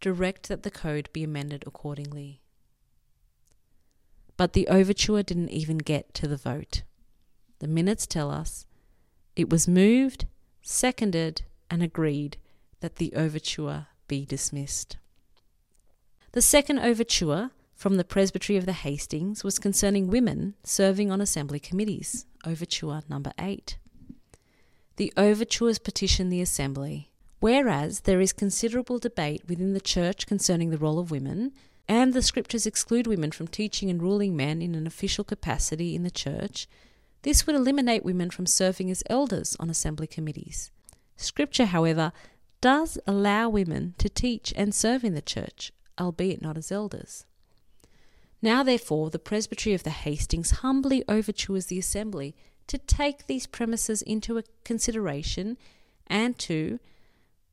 direct 0.01 0.49
that 0.49 0.63
the 0.63 0.71
code 0.71 1.09
be 1.13 1.25
amended 1.25 1.65
accordingly. 1.67 2.41
But 4.37 4.53
the 4.53 4.69
overture 4.69 5.23
didn't 5.23 5.51
even 5.51 5.79
get 5.79 6.13
to 6.15 6.29
the 6.29 6.37
vote. 6.37 6.83
The 7.59 7.69
minutes 7.69 8.07
tell 8.07 8.31
us 8.31 8.67
it 9.35 9.51
was 9.51 9.67
moved, 9.67 10.27
seconded, 10.63 11.43
and 11.71 11.83
agreed 11.83 12.37
that 12.81 12.97
the 12.97 13.15
overture 13.15 13.87
be 14.09 14.25
dismissed. 14.25 14.99
The 16.33 16.43
second 16.43 16.81
overture 16.81 17.51
from 17.75 17.97
the 17.97 18.05
Presbytery 18.05 18.57
of 18.57 18.67
the 18.67 18.73
Hastings 18.73 19.43
was 19.43 19.59
concerning 19.59 20.09
women 20.09 20.55
serving 20.65 21.11
on 21.11 21.21
assembly 21.21 21.59
committees, 21.59 22.27
overture 22.45 23.03
number 23.09 23.33
8. 23.39 23.79
The 24.97 25.13
overtures 25.17 25.79
petition 25.79 26.29
the 26.29 26.41
assembly 26.41 27.11
Whereas 27.39 28.01
there 28.01 28.21
is 28.21 28.33
considerable 28.33 28.99
debate 28.99 29.43
within 29.47 29.75
the 29.75 29.81
church 29.81 30.27
concerning 30.27 30.71
the 30.71 30.79
role 30.79 30.99
of 30.99 31.11
women, 31.11 31.53
and 31.89 32.13
the 32.13 32.23
scriptures 32.23 32.67
exclude 32.67 33.07
women 33.07 33.31
from 33.31 33.49
teaching 33.49 33.91
and 33.91 34.03
ruling 34.03 34.37
men 34.37 34.61
in 34.61 34.75
an 34.75 34.87
official 34.87 35.25
capacity 35.25 35.95
in 35.95 36.03
the 36.03 36.11
church, 36.11 36.67
this 37.23 37.47
would 37.47 37.57
eliminate 37.57 38.05
women 38.05 38.31
from 38.31 38.47
serving 38.47 38.91
as 38.91 39.03
elders 39.09 39.57
on 39.59 39.71
assembly 39.71 40.07
committees. 40.07 40.71
Scripture, 41.17 41.67
however, 41.67 42.13
does 42.61 42.99
allow 43.07 43.49
women 43.49 43.95
to 43.99 44.09
teach 44.09 44.53
and 44.57 44.75
serve 44.75 45.05
in 45.05 45.15
the 45.15 45.23
church, 45.23 45.73
albeit 46.01 46.43
not 46.43 46.57
as 46.57 46.73
elders. 46.73 47.25
Now, 48.43 48.63
therefore, 48.63 49.11
the 49.11 49.19
Presbytery 49.19 49.75
of 49.75 49.83
the 49.83 49.91
Hastings 49.91 50.51
humbly 50.63 51.05
overtures 51.09 51.67
the 51.67 51.79
assembly 51.79 52.35
to 52.67 52.79
take 52.79 53.27
these 53.27 53.47
premises 53.47 54.03
into 54.03 54.43
consideration 54.65 55.57
and 56.07 56.39
to 56.41 56.79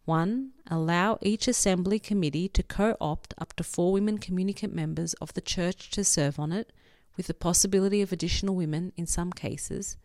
1. 0.05 0.51
Allow 0.69 1.17
each 1.21 1.47
assembly 1.47 1.99
committee 1.99 2.49
to 2.49 2.63
co 2.63 2.97
opt 2.99 3.33
up 3.37 3.53
to 3.53 3.63
four 3.63 3.93
women 3.93 4.17
communicant 4.17 4.73
members 4.73 5.13
of 5.15 5.33
the 5.33 5.41
church 5.41 5.89
to 5.91 6.03
serve 6.03 6.39
on 6.39 6.51
it, 6.51 6.73
with 7.15 7.27
the 7.27 7.33
possibility 7.33 8.01
of 8.01 8.11
additional 8.11 8.55
women 8.55 8.91
in 8.97 9.05
some 9.05 9.31
cases. 9.31 9.97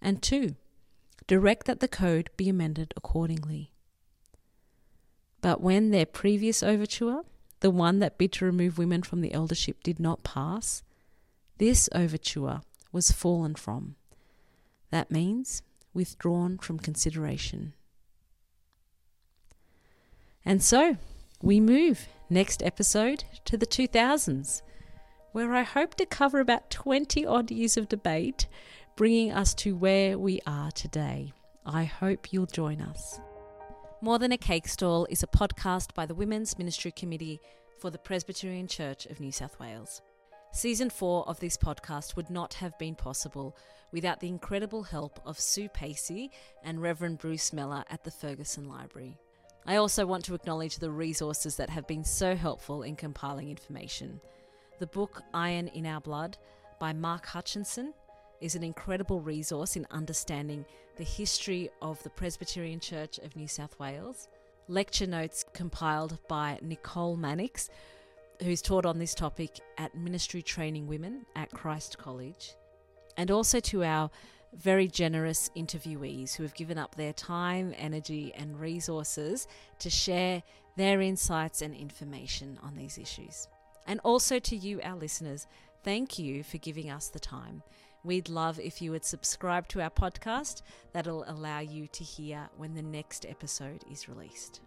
And 0.00 0.22
2. 0.22 0.56
Direct 1.26 1.66
that 1.66 1.80
the 1.80 1.88
code 1.88 2.30
be 2.36 2.48
amended 2.48 2.92
accordingly. 2.96 3.72
But 5.40 5.60
when 5.60 5.90
their 5.90 6.06
previous 6.06 6.62
overture, 6.62 7.22
the 7.60 7.70
one 7.70 8.00
that 8.00 8.18
bid 8.18 8.32
to 8.32 8.44
remove 8.44 8.78
women 8.78 9.02
from 9.02 9.20
the 9.20 9.32
eldership, 9.32 9.82
did 9.82 10.00
not 10.00 10.24
pass, 10.24 10.82
this 11.58 11.88
overture 11.94 12.62
was 12.92 13.12
fallen 13.12 13.54
from. 13.54 13.96
That 14.90 15.10
means 15.10 15.62
withdrawn 15.94 16.58
from 16.58 16.78
consideration. 16.78 17.74
And 20.46 20.62
so 20.62 20.96
we 21.42 21.58
move 21.58 22.06
next 22.30 22.62
episode 22.62 23.24
to 23.46 23.56
the 23.56 23.66
2000s, 23.66 24.62
where 25.32 25.52
I 25.52 25.64
hope 25.64 25.96
to 25.96 26.06
cover 26.06 26.38
about 26.38 26.70
20 26.70 27.26
odd 27.26 27.50
years 27.50 27.76
of 27.76 27.88
debate, 27.88 28.46
bringing 28.94 29.32
us 29.32 29.54
to 29.54 29.74
where 29.74 30.16
we 30.16 30.40
are 30.46 30.70
today. 30.70 31.32
I 31.66 31.82
hope 31.82 32.32
you'll 32.32 32.46
join 32.46 32.80
us. 32.80 33.18
More 34.00 34.20
Than 34.20 34.30
a 34.30 34.38
Cake 34.38 34.68
Stall 34.68 35.08
is 35.10 35.24
a 35.24 35.26
podcast 35.26 35.94
by 35.94 36.06
the 36.06 36.14
Women's 36.14 36.56
Ministry 36.56 36.92
Committee 36.92 37.40
for 37.80 37.90
the 37.90 37.98
Presbyterian 37.98 38.68
Church 38.68 39.04
of 39.06 39.18
New 39.18 39.32
South 39.32 39.58
Wales. 39.58 40.00
Season 40.52 40.90
4 40.90 41.28
of 41.28 41.40
this 41.40 41.56
podcast 41.56 42.14
would 42.14 42.30
not 42.30 42.54
have 42.54 42.78
been 42.78 42.94
possible 42.94 43.56
without 43.92 44.20
the 44.20 44.28
incredible 44.28 44.84
help 44.84 45.20
of 45.26 45.40
Sue 45.40 45.68
Pacey 45.68 46.30
and 46.62 46.80
Reverend 46.80 47.18
Bruce 47.18 47.52
Meller 47.52 47.82
at 47.90 48.04
the 48.04 48.12
Ferguson 48.12 48.68
Library. 48.68 49.18
I 49.68 49.76
also 49.76 50.06
want 50.06 50.24
to 50.26 50.34
acknowledge 50.34 50.78
the 50.78 50.92
resources 50.92 51.56
that 51.56 51.70
have 51.70 51.88
been 51.88 52.04
so 52.04 52.36
helpful 52.36 52.84
in 52.84 52.94
compiling 52.94 53.50
information. 53.50 54.20
The 54.78 54.86
book 54.86 55.22
Iron 55.34 55.66
in 55.68 55.86
Our 55.86 56.00
Blood 56.00 56.38
by 56.78 56.92
Mark 56.92 57.26
Hutchinson 57.26 57.92
is 58.40 58.54
an 58.54 58.62
incredible 58.62 59.20
resource 59.20 59.74
in 59.74 59.84
understanding 59.90 60.64
the 60.96 61.02
history 61.02 61.68
of 61.82 62.00
the 62.04 62.10
Presbyterian 62.10 62.78
Church 62.78 63.18
of 63.18 63.34
New 63.34 63.48
South 63.48 63.76
Wales. 63.80 64.28
Lecture 64.68 65.06
notes 65.06 65.44
compiled 65.52 66.16
by 66.28 66.60
Nicole 66.62 67.16
Mannix, 67.16 67.68
who's 68.44 68.62
taught 68.62 68.86
on 68.86 69.00
this 69.00 69.14
topic 69.16 69.58
at 69.78 69.96
Ministry 69.96 70.42
Training 70.42 70.86
Women 70.86 71.26
at 71.34 71.50
Christ 71.50 71.98
College, 71.98 72.52
and 73.16 73.32
also 73.32 73.58
to 73.58 73.82
our 73.82 74.10
very 74.54 74.88
generous 74.88 75.50
interviewees 75.56 76.34
who 76.34 76.42
have 76.42 76.54
given 76.54 76.78
up 76.78 76.94
their 76.94 77.12
time, 77.12 77.74
energy, 77.76 78.32
and 78.36 78.58
resources 78.58 79.46
to 79.78 79.90
share 79.90 80.42
their 80.76 81.00
insights 81.00 81.62
and 81.62 81.74
information 81.74 82.58
on 82.62 82.74
these 82.74 82.98
issues. 82.98 83.48
And 83.86 84.00
also 84.00 84.38
to 84.38 84.56
you, 84.56 84.80
our 84.82 84.96
listeners, 84.96 85.46
thank 85.82 86.18
you 86.18 86.42
for 86.42 86.58
giving 86.58 86.90
us 86.90 87.08
the 87.08 87.20
time. 87.20 87.62
We'd 88.04 88.28
love 88.28 88.60
if 88.60 88.80
you 88.80 88.92
would 88.92 89.04
subscribe 89.04 89.68
to 89.68 89.82
our 89.82 89.90
podcast. 89.90 90.62
That'll 90.92 91.24
allow 91.26 91.60
you 91.60 91.88
to 91.88 92.04
hear 92.04 92.48
when 92.56 92.74
the 92.74 92.82
next 92.82 93.26
episode 93.28 93.84
is 93.90 94.08
released. 94.08 94.60